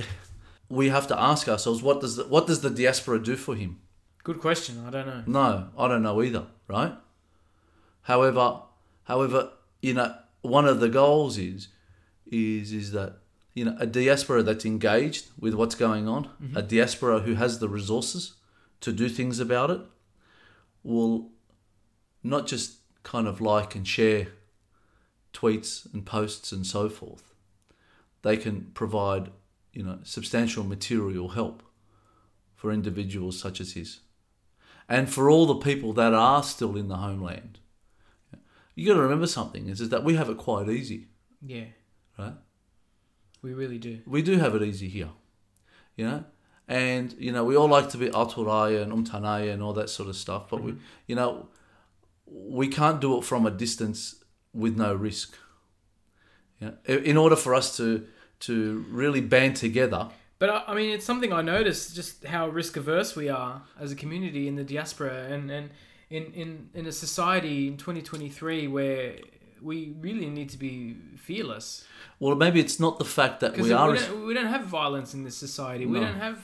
We 0.69 0.89
have 0.89 1.07
to 1.07 1.19
ask 1.19 1.47
ourselves 1.47 1.81
what 1.81 2.01
does 2.01 2.15
the, 2.15 2.23
what 2.25 2.47
does 2.47 2.61
the 2.61 2.69
diaspora 2.69 3.21
do 3.21 3.35
for 3.35 3.55
him? 3.55 3.79
Good 4.23 4.39
question. 4.39 4.83
I 4.87 4.89
don't 4.89 5.07
know. 5.07 5.23
No, 5.27 5.69
I 5.77 5.87
don't 5.87 6.01
know 6.01 6.21
either. 6.21 6.47
Right. 6.67 6.93
However, 8.03 8.61
however, 9.03 9.51
you 9.81 9.93
know, 9.93 10.15
one 10.41 10.65
of 10.65 10.79
the 10.79 10.89
goals 10.89 11.37
is 11.37 11.69
is 12.25 12.71
is 12.71 12.91
that 12.91 13.17
you 13.53 13.65
know 13.65 13.75
a 13.79 13.85
diaspora 13.85 14.43
that's 14.43 14.65
engaged 14.65 15.27
with 15.39 15.53
what's 15.53 15.75
going 15.75 16.07
on, 16.07 16.25
mm-hmm. 16.41 16.57
a 16.57 16.61
diaspora 16.61 17.19
who 17.19 17.35
has 17.35 17.59
the 17.59 17.69
resources 17.69 18.33
to 18.81 18.91
do 18.91 19.09
things 19.09 19.39
about 19.39 19.69
it, 19.69 19.81
will 20.83 21.31
not 22.23 22.47
just 22.47 22.77
kind 23.03 23.27
of 23.27 23.41
like 23.41 23.75
and 23.75 23.87
share 23.87 24.27
tweets 25.33 25.91
and 25.93 26.05
posts 26.05 26.51
and 26.51 26.65
so 26.65 26.89
forth. 26.89 27.33
They 28.21 28.37
can 28.37 28.71
provide, 28.73 29.31
you 29.73 29.83
know, 29.83 29.99
substantial 30.03 30.63
material 30.63 31.29
help 31.29 31.63
for 32.55 32.71
individuals 32.71 33.39
such 33.39 33.59
as 33.59 33.73
his 33.73 33.99
and 34.87 35.09
for 35.09 35.29
all 35.29 35.45
the 35.45 35.55
people 35.55 35.93
that 35.93 36.13
are 36.13 36.43
still 36.43 36.75
in 36.75 36.87
the 36.87 36.97
homeland. 36.97 37.59
You 38.75 38.87
got 38.87 38.95
to 38.95 39.01
remember 39.01 39.27
something 39.27 39.69
is, 39.69 39.81
is 39.81 39.89
that 39.89 40.03
we 40.03 40.15
have 40.15 40.29
it 40.29 40.37
quite 40.37 40.67
easy, 40.67 41.07
Yeah, 41.41 41.65
right? 42.17 42.33
we 43.41 43.53
really 43.53 43.77
do. 43.77 43.99
We 44.07 44.23
do 44.23 44.37
have 44.37 44.55
it 44.55 44.63
easy 44.63 44.89
here, 44.89 45.09
you 45.95 46.05
know, 46.05 46.23
and 46.67 47.13
you 47.19 47.31
know 47.31 47.43
we 47.43 47.55
all 47.55 47.67
like 47.67 47.89
to 47.89 47.97
be 47.97 48.09
aturaya 48.09 48.81
and 48.81 48.91
umtanaya 48.91 49.53
and 49.53 49.61
all 49.61 49.73
that 49.73 49.89
sort 49.91 50.09
of 50.09 50.15
stuff, 50.15 50.49
but 50.49 50.63
we, 50.63 50.71
mm-hmm. 50.71 50.81
you 51.05 51.15
know, 51.15 51.49
we 52.25 52.67
can't 52.67 52.99
do 52.99 53.17
it 53.19 53.23
from 53.23 53.45
a 53.45 53.51
distance 53.51 54.23
with 54.53 54.75
no 54.75 54.95
risk. 54.95 55.37
Yeah, 56.59 56.71
in 56.87 57.17
order 57.17 57.35
for 57.35 57.53
us 57.53 57.77
to 57.77 58.07
to 58.45 58.85
really 58.89 59.21
band 59.21 59.55
together, 59.55 60.09
But 60.39 60.49
I, 60.49 60.63
I 60.71 60.73
mean, 60.75 60.89
it's 60.91 61.05
something 61.05 61.31
I 61.31 61.41
noticed 61.41 61.95
just 61.95 62.25
how 62.25 62.47
risk 62.49 62.75
averse 62.77 63.15
we 63.15 63.29
are 63.29 63.61
as 63.79 63.91
a 63.91 63.95
community 63.95 64.47
in 64.47 64.55
the 64.55 64.63
diaspora 64.63 65.27
and, 65.33 65.49
and 65.51 65.69
in, 66.09 66.23
in, 66.33 66.69
in 66.73 66.85
a 66.85 66.91
society 66.91 67.67
in 67.67 67.77
2023 67.77 68.67
where 68.67 69.15
we 69.61 69.93
really 69.99 70.29
need 70.29 70.49
to 70.49 70.57
be 70.57 70.95
fearless. 71.17 71.85
well, 72.19 72.35
maybe 72.35 72.59
it's 72.59 72.79
not 72.79 72.99
the 72.99 73.05
fact 73.05 73.39
that 73.39 73.55
we 73.55 73.63
we, 73.63 73.71
are. 73.71 73.95
don't, 73.95 74.25
we 74.27 74.33
don't 74.33 74.47
have 74.57 74.65
violence 74.65 75.13
in 75.13 75.23
this 75.23 75.37
society. 75.37 75.85
We 75.85 75.99
No. 75.99 76.05
don't 76.05 76.19
have. 76.19 76.39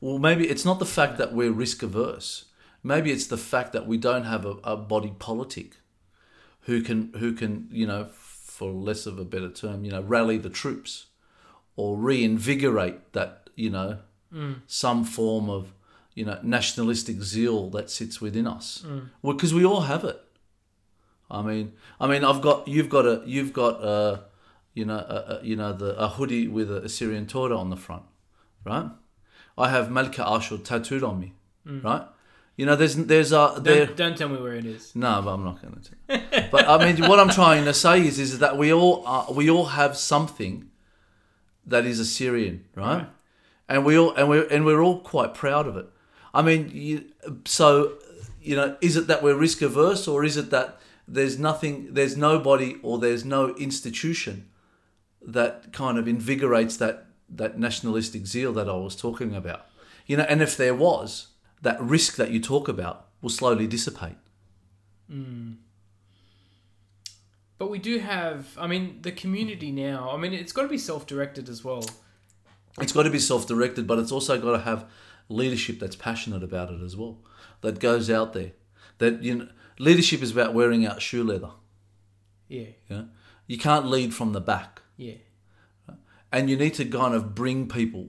Well, 0.00 0.18
maybe 0.18 0.44
it's 0.48 0.64
not 0.64 0.78
the 0.78 0.86
fact 0.98 1.18
that 1.18 1.32
we're 1.34 1.52
risk 1.52 1.82
averse. 1.82 2.46
Maybe 2.82 3.10
it's 3.12 3.26
the 3.26 3.36
fact 3.38 3.72
that 3.72 3.86
we 3.86 3.96
don't 3.98 4.24
have 4.24 4.44
a, 4.46 4.54
a 4.64 4.76
body 4.76 5.12
politic 5.18 5.76
who 6.62 6.80
can 6.82 7.12
who 7.20 7.32
can 7.32 7.68
you 7.70 7.86
know, 7.86 8.08
for 8.12 8.70
less 8.70 9.06
of 9.06 9.18
a 9.18 9.24
better 9.24 9.50
term, 9.50 9.84
you 9.84 9.90
know, 9.90 10.02
rally 10.02 10.38
the 10.38 10.50
troops 10.50 11.06
or 11.76 11.96
reinvigorate 11.96 13.12
that 13.12 13.50
you 13.56 13.70
know 13.70 13.98
mm. 14.32 14.56
some 14.66 15.04
form 15.04 15.48
of 15.48 15.72
you 16.14 16.24
know 16.24 16.38
nationalistic 16.42 17.20
zeal 17.22 17.70
that 17.70 17.90
sits 17.90 18.20
within 18.20 18.46
us. 18.46 18.84
Mm. 18.86 19.08
Well, 19.22 19.34
because 19.34 19.54
we 19.54 19.64
all 19.64 19.82
have 19.82 20.04
it. 20.04 20.20
I 21.30 21.42
mean, 21.42 21.72
I 22.00 22.06
mean, 22.06 22.24
I've 22.24 22.40
got 22.40 22.68
you've 22.68 22.88
got 22.88 23.06
a 23.06 23.22
you've 23.26 23.52
got 23.52 23.82
a 23.82 24.24
you 24.74 24.84
know 24.84 24.98
a, 24.98 25.38
a, 25.40 25.44
you 25.44 25.56
know 25.56 25.72
the 25.72 25.96
a 25.98 26.08
hoodie 26.08 26.48
with 26.48 26.70
a 26.70 26.82
Assyrian 26.82 27.26
Torah 27.26 27.58
on 27.58 27.70
the 27.70 27.76
front, 27.76 28.04
right? 28.64 28.90
I 29.56 29.68
have 29.70 29.90
Malka 29.90 30.26
Ashur 30.28 30.58
tattooed 30.58 31.02
on 31.02 31.20
me, 31.20 31.34
mm. 31.66 31.82
right? 31.82 32.06
You 32.56 32.66
know, 32.66 32.76
there's 32.76 32.94
there's 32.94 33.32
a 33.32 33.54
there. 33.58 33.86
Don't, 33.86 33.96
don't 33.96 34.18
tell 34.18 34.28
me 34.28 34.40
where 34.40 34.54
it 34.54 34.64
is. 34.64 34.94
No, 34.94 35.20
but 35.22 35.34
I'm 35.34 35.44
not 35.44 35.60
going 35.60 35.80
to. 35.80 36.48
but 36.52 36.68
I 36.68 36.78
mean, 36.84 37.08
what 37.08 37.18
I'm 37.18 37.30
trying 37.30 37.64
to 37.64 37.74
say 37.74 38.06
is, 38.06 38.20
is 38.20 38.38
that 38.38 38.56
we 38.56 38.72
all 38.72 39.02
are, 39.06 39.32
we 39.32 39.50
all 39.50 39.66
have 39.66 39.96
something 39.96 40.70
that 41.66 41.86
is 41.86 41.98
Assyrian, 42.00 42.64
right? 42.74 42.98
Right. 42.98 43.08
And 43.68 43.84
we 43.84 43.98
all 43.98 44.14
and 44.14 44.28
we 44.28 44.46
and 44.48 44.64
we're 44.66 44.82
all 44.82 45.00
quite 45.00 45.34
proud 45.34 45.66
of 45.66 45.76
it. 45.76 45.86
I 46.34 46.42
mean, 46.42 46.70
you, 46.72 47.06
so 47.44 47.94
you 48.40 48.56
know, 48.56 48.76
is 48.82 48.96
it 48.96 49.06
that 49.06 49.22
we're 49.22 49.36
risk 49.36 49.62
averse, 49.62 50.06
or 50.06 50.22
is 50.22 50.36
it 50.36 50.50
that 50.50 50.78
there's 51.08 51.38
nothing, 51.38 51.94
there's 51.94 52.16
nobody, 52.16 52.76
or 52.82 52.98
there's 52.98 53.24
no 53.24 53.54
institution 53.56 54.48
that 55.22 55.72
kind 55.72 55.98
of 55.98 56.06
invigorates 56.06 56.76
that 56.76 57.06
that 57.30 57.58
nationalistic 57.58 58.26
zeal 58.26 58.52
that 58.52 58.68
I 58.68 58.76
was 58.76 58.94
talking 58.94 59.34
about? 59.34 59.66
You 60.06 60.18
know, 60.18 60.24
and 60.24 60.42
if 60.42 60.56
there 60.58 60.74
was, 60.74 61.28
that 61.62 61.80
risk 61.80 62.16
that 62.16 62.30
you 62.30 62.40
talk 62.40 62.68
about 62.68 63.06
will 63.22 63.30
slowly 63.30 63.66
dissipate. 63.66 64.18
Hmm. 65.10 65.52
But 67.58 67.70
we 67.70 67.78
do 67.78 67.98
have, 67.98 68.56
I 68.58 68.66
mean, 68.66 68.98
the 69.02 69.12
community 69.12 69.70
now, 69.70 70.10
I 70.10 70.16
mean, 70.16 70.32
it's 70.32 70.52
got 70.52 70.62
to 70.62 70.68
be 70.68 70.78
self 70.78 71.06
directed 71.06 71.48
as 71.48 71.62
well. 71.64 71.84
it's 72.80 72.92
got 72.92 73.04
to 73.04 73.10
be 73.10 73.20
self-directed 73.20 73.86
but 73.86 73.98
it's 74.00 74.10
also 74.10 74.36
got 74.40 74.52
to 74.52 74.58
have 74.64 74.84
leadership 75.28 75.78
that's 75.78 75.94
passionate 75.94 76.42
about 76.42 76.70
it 76.72 76.80
as 76.82 76.96
well 76.96 77.18
that 77.60 77.78
goes 77.78 78.10
out 78.10 78.32
there. 78.32 78.50
That 78.98 79.22
you 79.22 79.34
know 79.36 79.48
leadership 79.78 80.22
is 80.22 80.32
about 80.32 80.54
wearing 80.54 80.84
out 80.86 81.00
shoe 81.00 81.22
leather. 81.24 81.50
Yeah, 82.48 82.70
you 82.88 82.96
know 82.96 83.08
you 83.46 83.58
can't 83.58 83.86
lead 83.86 84.12
from 84.14 84.32
the 84.32 84.40
back. 84.40 84.82
Yeah. 84.96 85.14
and 86.32 86.50
you 86.50 86.56
need 86.56 86.74
to 86.74 86.84
kind 86.84 87.14
of 87.14 87.34
bring 87.34 87.68
people 87.68 88.08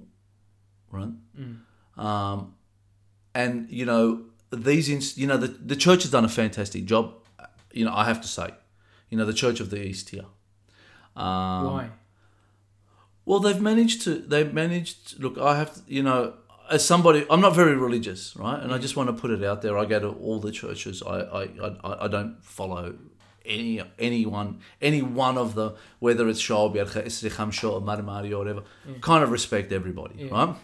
right? 0.91 1.09
Um, 1.97 2.55
and 3.33 3.69
you 3.69 3.85
know 3.85 4.25
these 4.51 5.17
you 5.17 5.27
know 5.27 5.37
the, 5.37 5.47
the 5.47 5.75
church 5.75 6.03
has 6.03 6.11
done 6.11 6.25
a 6.25 6.29
fantastic 6.29 6.85
job 6.85 7.13
you 7.73 7.83
know 7.85 7.93
i 7.93 8.05
have 8.05 8.21
to 8.21 8.27
say 8.27 8.49
you 9.09 9.17
know 9.17 9.25
the 9.25 9.33
church 9.33 9.59
of 9.59 9.69
the 9.69 9.81
east 9.83 10.09
here 10.09 10.25
um, 11.15 11.65
Why? 11.65 11.89
Well, 13.25 13.39
they've 13.39 13.61
managed 13.61 14.03
to. 14.03 14.19
They've 14.19 14.53
managed. 14.53 15.19
Look, 15.19 15.37
I 15.37 15.57
have. 15.57 15.73
To, 15.73 15.81
you 15.87 16.03
know, 16.03 16.33
as 16.69 16.85
somebody, 16.85 17.25
I'm 17.29 17.41
not 17.41 17.55
very 17.55 17.75
religious, 17.75 18.35
right? 18.35 18.61
And 18.61 18.71
I 18.71 18.77
just 18.77 18.95
want 18.95 19.07
to 19.09 19.13
put 19.13 19.31
it 19.31 19.43
out 19.43 19.61
there. 19.61 19.77
I 19.77 19.85
go 19.85 19.99
to 19.99 20.09
all 20.09 20.39
the 20.39 20.51
churches. 20.51 21.01
I, 21.01 21.19
I, 21.21 21.43
I, 21.83 22.05
I 22.05 22.07
don't 22.07 22.37
follow 22.43 22.95
any 23.45 23.81
anyone, 23.97 24.59
any 24.81 25.01
one 25.01 25.37
of 25.37 25.55
the 25.55 25.75
whether 25.99 26.27
it's 26.27 26.41
Isricham, 26.41 27.51
Shaw, 27.51 27.79
Marmari, 27.79 27.81
or 27.81 27.81
Marimari, 27.81 28.31
or 28.31 28.37
whatever. 28.39 28.63
Kind 29.01 29.23
of 29.23 29.31
respect 29.31 29.71
everybody, 29.71 30.15
Yeah. 30.25 30.31
right? 30.31 30.55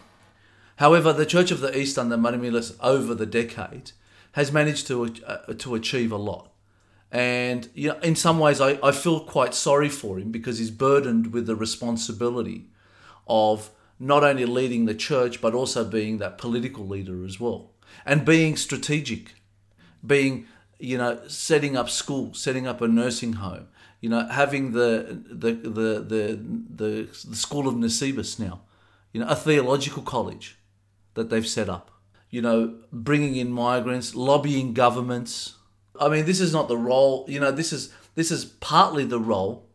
However, 0.76 1.12
the 1.12 1.26
Church 1.26 1.50
of 1.50 1.60
the 1.60 1.76
East 1.76 1.98
under 1.98 2.16
Mar 2.16 2.32
Meelis 2.32 2.76
over 2.80 3.14
the 3.14 3.26
decade 3.26 3.92
has 4.32 4.52
managed 4.52 4.86
to 4.88 5.12
uh, 5.26 5.52
to 5.54 5.74
achieve 5.74 6.12
a 6.12 6.16
lot. 6.16 6.51
And 7.12 7.68
you 7.74 7.90
know, 7.90 7.98
in 7.98 8.16
some 8.16 8.38
ways, 8.38 8.58
I, 8.58 8.78
I 8.82 8.90
feel 8.90 9.20
quite 9.20 9.54
sorry 9.54 9.90
for 9.90 10.18
him 10.18 10.32
because 10.32 10.58
he's 10.58 10.70
burdened 10.70 11.34
with 11.34 11.46
the 11.46 11.54
responsibility 11.54 12.70
of 13.28 13.70
not 14.00 14.24
only 14.24 14.46
leading 14.46 14.86
the 14.86 14.94
church 14.94 15.40
but 15.40 15.54
also 15.54 15.84
being 15.84 16.18
that 16.18 16.38
political 16.38 16.88
leader 16.88 17.22
as 17.24 17.38
well, 17.38 17.70
and 18.06 18.24
being 18.24 18.56
strategic, 18.56 19.34
being 20.04 20.46
you 20.78 20.96
know 20.96 21.20
setting 21.28 21.76
up 21.76 21.90
schools, 21.90 22.40
setting 22.40 22.66
up 22.66 22.80
a 22.80 22.88
nursing 22.88 23.34
home, 23.34 23.68
you 24.00 24.08
know 24.08 24.26
having 24.28 24.72
the 24.72 25.22
the 25.28 25.52
the 25.52 26.00
the 26.00 26.40
the, 26.74 27.08
the 27.28 27.36
school 27.36 27.68
of 27.68 27.74
Nisibis 27.74 28.38
now, 28.38 28.62
you 29.12 29.20
know 29.20 29.28
a 29.28 29.36
theological 29.36 30.02
college 30.02 30.56
that 31.12 31.28
they've 31.28 31.46
set 31.46 31.68
up, 31.68 31.90
you 32.30 32.40
know 32.40 32.78
bringing 32.90 33.36
in 33.36 33.52
migrants, 33.52 34.14
lobbying 34.14 34.72
governments. 34.72 35.56
I 36.00 36.08
mean, 36.08 36.24
this 36.24 36.40
is 36.40 36.52
not 36.52 36.68
the 36.68 36.76
role. 36.76 37.24
You 37.28 37.40
know, 37.40 37.50
this 37.50 37.72
is 37.72 37.92
this 38.14 38.30
is 38.30 38.44
partly 38.44 39.04
the 39.04 39.20
role 39.20 39.66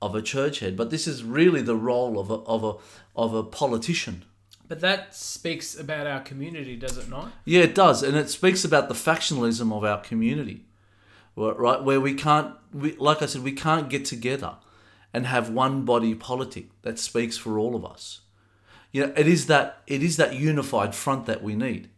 of 0.00 0.14
a 0.14 0.22
church 0.22 0.58
head, 0.60 0.76
but 0.76 0.90
this 0.90 1.06
is 1.06 1.22
really 1.22 1.62
the 1.62 1.76
role 1.76 2.18
of 2.18 2.30
a 2.30 2.34
of 2.34 2.64
a 2.64 2.74
of 3.16 3.34
a 3.34 3.42
politician. 3.42 4.24
But 4.68 4.80
that 4.80 5.14
speaks 5.14 5.78
about 5.78 6.06
our 6.06 6.20
community, 6.20 6.76
does 6.76 6.96
it 6.96 7.08
not? 7.08 7.32
Yeah, 7.44 7.62
it 7.62 7.74
does, 7.74 8.02
and 8.02 8.16
it 8.16 8.30
speaks 8.30 8.64
about 8.64 8.88
the 8.88 8.94
factionalism 8.94 9.70
of 9.70 9.84
our 9.84 10.00
community, 10.00 10.64
right? 11.36 11.82
Where 11.82 12.00
we 12.00 12.14
can't, 12.14 12.54
we, 12.72 12.96
like 12.96 13.20
I 13.20 13.26
said, 13.26 13.42
we 13.42 13.52
can't 13.52 13.90
get 13.90 14.06
together 14.06 14.54
and 15.12 15.26
have 15.26 15.50
one 15.50 15.84
body 15.84 16.14
politic 16.14 16.68
that 16.82 16.98
speaks 16.98 17.36
for 17.36 17.58
all 17.58 17.76
of 17.76 17.84
us. 17.84 18.22
You 18.92 19.06
know, 19.06 19.12
it 19.14 19.26
is 19.26 19.46
that 19.46 19.82
it 19.86 20.02
is 20.02 20.16
that 20.16 20.36
unified 20.36 20.94
front 20.94 21.26
that 21.26 21.42
we 21.42 21.54
need. 21.54 21.90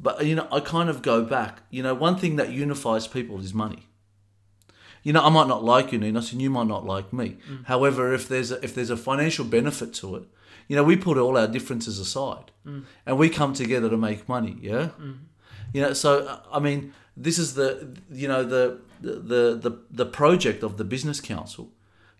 But 0.00 0.24
you 0.24 0.34
know, 0.34 0.48
I 0.50 0.60
kind 0.60 0.88
of 0.88 1.02
go 1.02 1.22
back. 1.22 1.62
You 1.70 1.82
know, 1.82 1.94
one 1.94 2.16
thing 2.16 2.36
that 2.36 2.50
unifies 2.50 3.06
people 3.06 3.38
is 3.40 3.52
money. 3.52 3.86
You 5.02 5.12
know, 5.12 5.22
I 5.22 5.28
might 5.30 5.48
not 5.48 5.64
like 5.64 5.92
you, 5.92 5.98
Ninos, 5.98 6.32
and 6.32 6.42
you 6.42 6.50
might 6.50 6.66
not 6.66 6.84
like 6.84 7.12
me. 7.12 7.38
Mm. 7.50 7.66
However, 7.66 8.12
if 8.12 8.28
there's 8.28 8.50
a, 8.50 8.62
if 8.64 8.74
there's 8.74 8.90
a 8.90 8.96
financial 8.96 9.44
benefit 9.44 9.94
to 9.94 10.16
it, 10.16 10.24
you 10.68 10.76
know, 10.76 10.84
we 10.84 10.96
put 10.96 11.18
all 11.18 11.36
our 11.36 11.48
differences 11.48 11.98
aside, 11.98 12.50
mm. 12.66 12.84
and 13.06 13.18
we 13.18 13.28
come 13.28 13.52
together 13.52 13.88
to 13.90 13.96
make 13.96 14.28
money. 14.28 14.56
Yeah, 14.60 14.90
mm. 15.00 15.18
you 15.72 15.82
know. 15.82 15.92
So 15.92 16.40
I 16.52 16.60
mean, 16.60 16.92
this 17.16 17.38
is 17.38 17.54
the 17.54 17.96
you 18.10 18.28
know 18.28 18.44
the 18.44 18.80
the 19.00 19.54
the 19.56 19.78
the 19.90 20.06
project 20.06 20.62
of 20.62 20.76
the 20.76 20.84
business 20.84 21.20
council. 21.20 21.72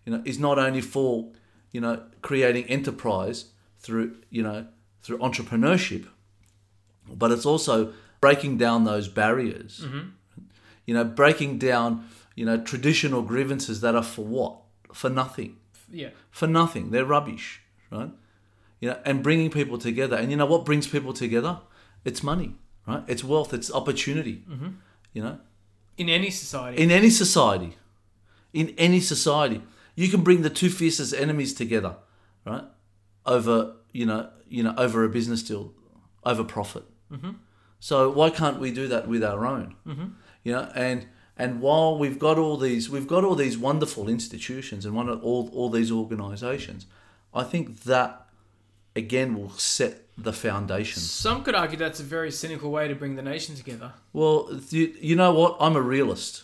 You 0.05 0.13
know, 0.13 0.21
is 0.25 0.39
not 0.39 0.57
only 0.57 0.81
for 0.81 1.31
you 1.71 1.81
know 1.81 2.03
creating 2.21 2.65
enterprise 2.65 3.45
through 3.79 4.17
you 4.29 4.43
know 4.43 4.67
through 5.03 5.19
entrepreneurship, 5.19 6.07
but 7.07 7.31
it's 7.31 7.45
also 7.45 7.93
breaking 8.19 8.57
down 8.57 8.83
those 8.83 9.07
barriers. 9.07 9.81
Mm-hmm. 9.83 10.09
You 10.85 10.93
know, 10.93 11.03
breaking 11.03 11.57
down 11.57 12.07
you 12.35 12.45
know 12.45 12.57
traditional 12.61 13.21
grievances 13.21 13.81
that 13.81 13.95
are 13.95 14.03
for 14.03 14.25
what 14.25 14.57
for 14.93 15.09
nothing 15.09 15.57
Yeah. 15.91 16.09
for 16.31 16.47
nothing. 16.47 16.91
They're 16.91 17.05
rubbish, 17.05 17.61
right? 17.91 18.11
You 18.79 18.89
know, 18.89 18.99
and 19.05 19.21
bringing 19.23 19.49
people 19.51 19.77
together. 19.77 20.15
And 20.17 20.31
you 20.31 20.37
know 20.37 20.45
what 20.45 20.65
brings 20.65 20.87
people 20.87 21.13
together? 21.13 21.59
It's 22.03 22.23
money, 22.23 22.55
right? 22.87 23.03
It's 23.07 23.23
wealth. 23.23 23.53
It's 23.53 23.71
opportunity. 23.71 24.43
Mm-hmm. 24.49 24.69
You 25.13 25.23
know, 25.23 25.37
In 25.97 26.09
any 26.09 26.29
society. 26.31 26.81
in 26.81 26.89
any 26.91 27.09
society, 27.09 27.77
in 28.53 28.73
any 28.77 28.99
society, 29.01 29.61
you 29.95 30.07
can 30.09 30.21
bring 30.23 30.41
the 30.41 30.49
two 30.49 30.69
fiercest 30.69 31.13
enemies 31.13 31.53
together, 31.53 31.95
right? 32.45 32.63
Over 33.25 33.75
you 33.93 34.05
know, 34.05 34.29
you 34.49 34.63
know, 34.63 34.73
over 34.77 35.03
a 35.03 35.09
business 35.09 35.43
deal, 35.43 35.73
over 36.25 36.43
profit. 36.43 36.83
Mm-hmm. 37.11 37.31
So 37.79 38.09
why 38.11 38.29
can't 38.29 38.59
we 38.59 38.71
do 38.71 38.87
that 38.87 39.07
with 39.07 39.23
our 39.23 39.45
own? 39.45 39.75
Mm-hmm. 39.87 40.05
You 40.43 40.51
know, 40.53 40.71
and 40.75 41.07
and 41.37 41.61
while 41.61 41.97
we've 41.97 42.19
got 42.19 42.37
all 42.37 42.57
these, 42.57 42.89
we've 42.89 43.07
got 43.07 43.23
all 43.23 43.35
these 43.35 43.57
wonderful 43.57 44.07
institutions 44.07 44.85
and 44.85 44.95
one 44.95 45.09
of 45.09 45.23
all 45.23 45.49
all 45.53 45.69
these 45.69 45.91
organisations, 45.91 46.85
I 47.33 47.43
think 47.43 47.83
that 47.83 48.27
again 48.95 49.35
will 49.35 49.51
set 49.51 50.07
the 50.17 50.33
foundation. 50.33 51.01
Some 51.01 51.43
could 51.43 51.55
argue 51.55 51.77
that's 51.77 51.99
a 51.99 52.03
very 52.03 52.31
cynical 52.31 52.71
way 52.71 52.87
to 52.87 52.95
bring 52.95 53.15
the 53.15 53.21
nation 53.21 53.55
together. 53.55 53.93
Well, 54.13 54.59
you, 54.69 54.93
you 54.99 55.15
know 55.15 55.33
what? 55.33 55.57
I'm 55.59 55.75
a 55.75 55.81
realist. 55.81 56.43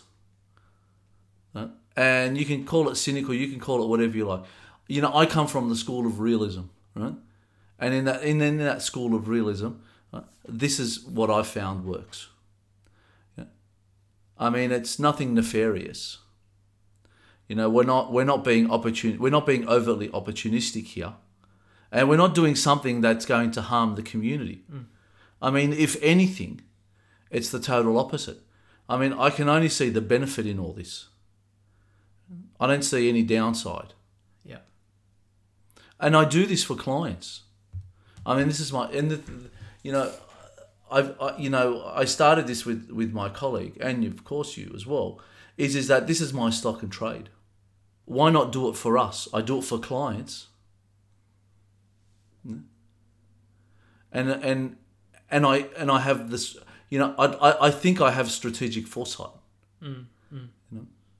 Right? 1.54 1.70
And 1.96 2.36
you 2.38 2.44
can 2.44 2.64
call 2.64 2.88
it 2.88 2.96
cynical, 2.96 3.34
you 3.34 3.48
can 3.48 3.60
call 3.60 3.82
it 3.82 3.88
whatever 3.88 4.16
you 4.16 4.26
like. 4.26 4.42
You 4.86 5.02
know, 5.02 5.14
I 5.14 5.26
come 5.26 5.46
from 5.46 5.68
the 5.68 5.76
school 5.76 6.06
of 6.06 6.18
realism, 6.18 6.62
right? 6.94 7.14
And 7.78 7.94
in 7.94 8.04
that 8.06 8.22
in, 8.22 8.40
in 8.40 8.58
that 8.58 8.82
school 8.82 9.14
of 9.14 9.28
realism, 9.28 9.68
right, 10.12 10.24
this 10.46 10.78
is 10.78 11.04
what 11.04 11.30
I 11.30 11.42
found 11.42 11.84
works. 11.84 12.28
Yeah. 13.36 13.44
I 14.38 14.50
mean, 14.50 14.72
it's 14.72 14.98
nothing 14.98 15.34
nefarious. 15.34 16.18
You 17.48 17.56
know, 17.56 17.70
we're 17.70 17.84
not 17.84 18.12
we're 18.12 18.24
not 18.24 18.44
being 18.44 18.68
opportun 18.68 19.18
we're 19.18 19.30
not 19.30 19.46
being 19.46 19.66
overtly 19.68 20.08
opportunistic 20.08 20.84
here. 20.84 21.14
And 21.90 22.08
we're 22.08 22.16
not 22.16 22.34
doing 22.34 22.54
something 22.54 23.00
that's 23.00 23.24
going 23.24 23.50
to 23.52 23.62
harm 23.62 23.94
the 23.94 24.02
community. 24.02 24.62
Mm. 24.70 24.84
I 25.40 25.50
mean, 25.50 25.72
if 25.72 25.96
anything, 26.02 26.60
it's 27.30 27.50
the 27.50 27.60
total 27.60 27.98
opposite. 27.98 28.40
I 28.88 28.98
mean, 28.98 29.12
I 29.12 29.30
can 29.30 29.48
only 29.48 29.68
see 29.68 29.88
the 29.88 30.00
benefit 30.00 30.46
in 30.46 30.58
all 30.58 30.72
this. 30.72 31.08
I 32.60 32.66
don't 32.66 32.82
see 32.82 33.08
any 33.08 33.22
downside. 33.22 33.94
Yeah. 34.44 34.58
And 36.00 36.16
I 36.16 36.24
do 36.24 36.46
this 36.46 36.64
for 36.64 36.74
clients. 36.74 37.42
I 38.26 38.36
mean, 38.36 38.48
this 38.48 38.60
is 38.60 38.72
my, 38.72 38.90
and 38.90 39.10
the, 39.10 39.22
you 39.82 39.92
know, 39.92 40.12
I've, 40.90 41.14
I, 41.20 41.36
you 41.36 41.50
know, 41.50 41.84
I 41.84 42.04
started 42.04 42.46
this 42.46 42.64
with, 42.64 42.90
with 42.90 43.12
my 43.12 43.28
colleague, 43.28 43.76
and 43.80 44.04
of 44.04 44.24
course 44.24 44.56
you 44.56 44.72
as 44.74 44.86
well, 44.86 45.20
is, 45.56 45.74
is 45.74 45.88
that 45.88 46.06
this 46.06 46.20
is 46.20 46.32
my 46.32 46.50
stock 46.50 46.82
and 46.82 46.90
trade. 46.90 47.28
Why 48.04 48.30
not 48.30 48.52
do 48.52 48.68
it 48.68 48.76
for 48.76 48.96
us? 48.96 49.28
I 49.34 49.42
do 49.42 49.58
it 49.58 49.64
for 49.64 49.78
clients. 49.78 50.46
And, 54.10 54.30
and, 54.30 54.76
and 55.30 55.46
I, 55.46 55.66
and 55.76 55.90
I 55.90 56.00
have 56.00 56.30
this, 56.30 56.56
you 56.88 56.98
know, 56.98 57.14
I, 57.18 57.26
I, 57.26 57.66
I 57.66 57.70
think 57.70 58.00
I 58.00 58.10
have 58.10 58.30
strategic 58.30 58.86
foresight. 58.86 59.28
Mm, 59.82 60.06
mm. 60.32 60.48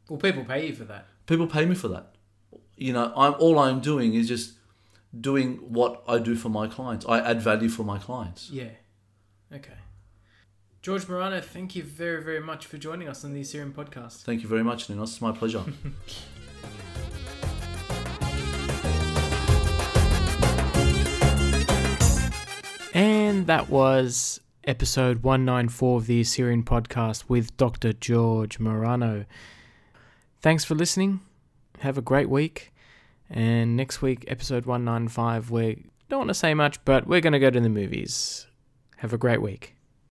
Well, 0.09 0.19
people 0.19 0.45
pay 0.45 0.69
you 0.69 0.75
for 0.75 0.85
that. 0.85 1.07
People 1.27 1.47
pay 1.47 1.67
me 1.67 1.75
for 1.75 1.89
that. 1.89 2.15
You 2.77 2.95
know, 2.95 3.13
I'm 3.15 3.35
all 3.35 3.59
I'm 3.59 3.81
doing 3.81 4.15
is 4.15 4.29
just 4.29 4.55
doing 5.19 5.57
what 5.57 6.03
I 6.09 6.19
do 6.19 6.37
for 6.37 6.49
my 6.49 6.67
clients. 6.67 7.07
I 7.07 7.21
add 7.21 7.41
value 7.41 7.69
for 7.69 7.83
my 7.83 7.99
clients. 7.99 8.51
Yeah. 8.51 8.71
Okay. 9.53 9.73
George 10.83 11.05
Marano, 11.07 11.43
thank 11.43 11.75
you 11.75 11.83
very, 11.83 12.23
very 12.23 12.41
much 12.41 12.67
for 12.67 12.79
joining 12.79 13.09
us 13.09 13.25
on 13.25 13.33
the 13.33 13.41
Assyrian 13.41 13.73
podcast. 13.73 14.23
Thank 14.23 14.43
you 14.43 14.49
very 14.49 14.63
much, 14.63 14.89
Ninos. 14.89 15.13
It's 15.13 15.21
my 15.21 15.33
pleasure. 15.33 15.65
And 22.95 23.47
that 23.47 23.69
was 23.69 24.41
episode 24.65 25.23
194 25.23 25.99
of 25.99 26.07
the 26.07 26.23
Assyrian 26.23 26.65
podcast 26.65 27.25
with 27.29 27.57
Dr. 27.57 27.93
George 27.93 28.59
Marano. 28.59 29.25
Thanks 30.41 30.65
for 30.65 30.75
listening. 30.75 31.21
Have 31.79 31.97
a 31.97 32.03
great 32.03 32.29
week. 32.29 32.73
And 33.31 33.76
next 33.76 34.01
week, 34.03 34.24
episode 34.29 34.66
195, 34.66 35.51
we 35.51 35.87
don't 36.09 36.20
want 36.20 36.29
to 36.29 36.35
say 36.35 36.55
much, 36.55 36.83
but 36.85 37.07
we're 37.07 37.20
going 37.20 37.35
to 37.35 37.39
go 37.39 37.51
to 37.51 37.61
the 37.61 37.68
movies. 37.68 38.47
Have 38.99 39.12
a 39.12 39.18
great 39.18 39.43
week. 39.43 39.74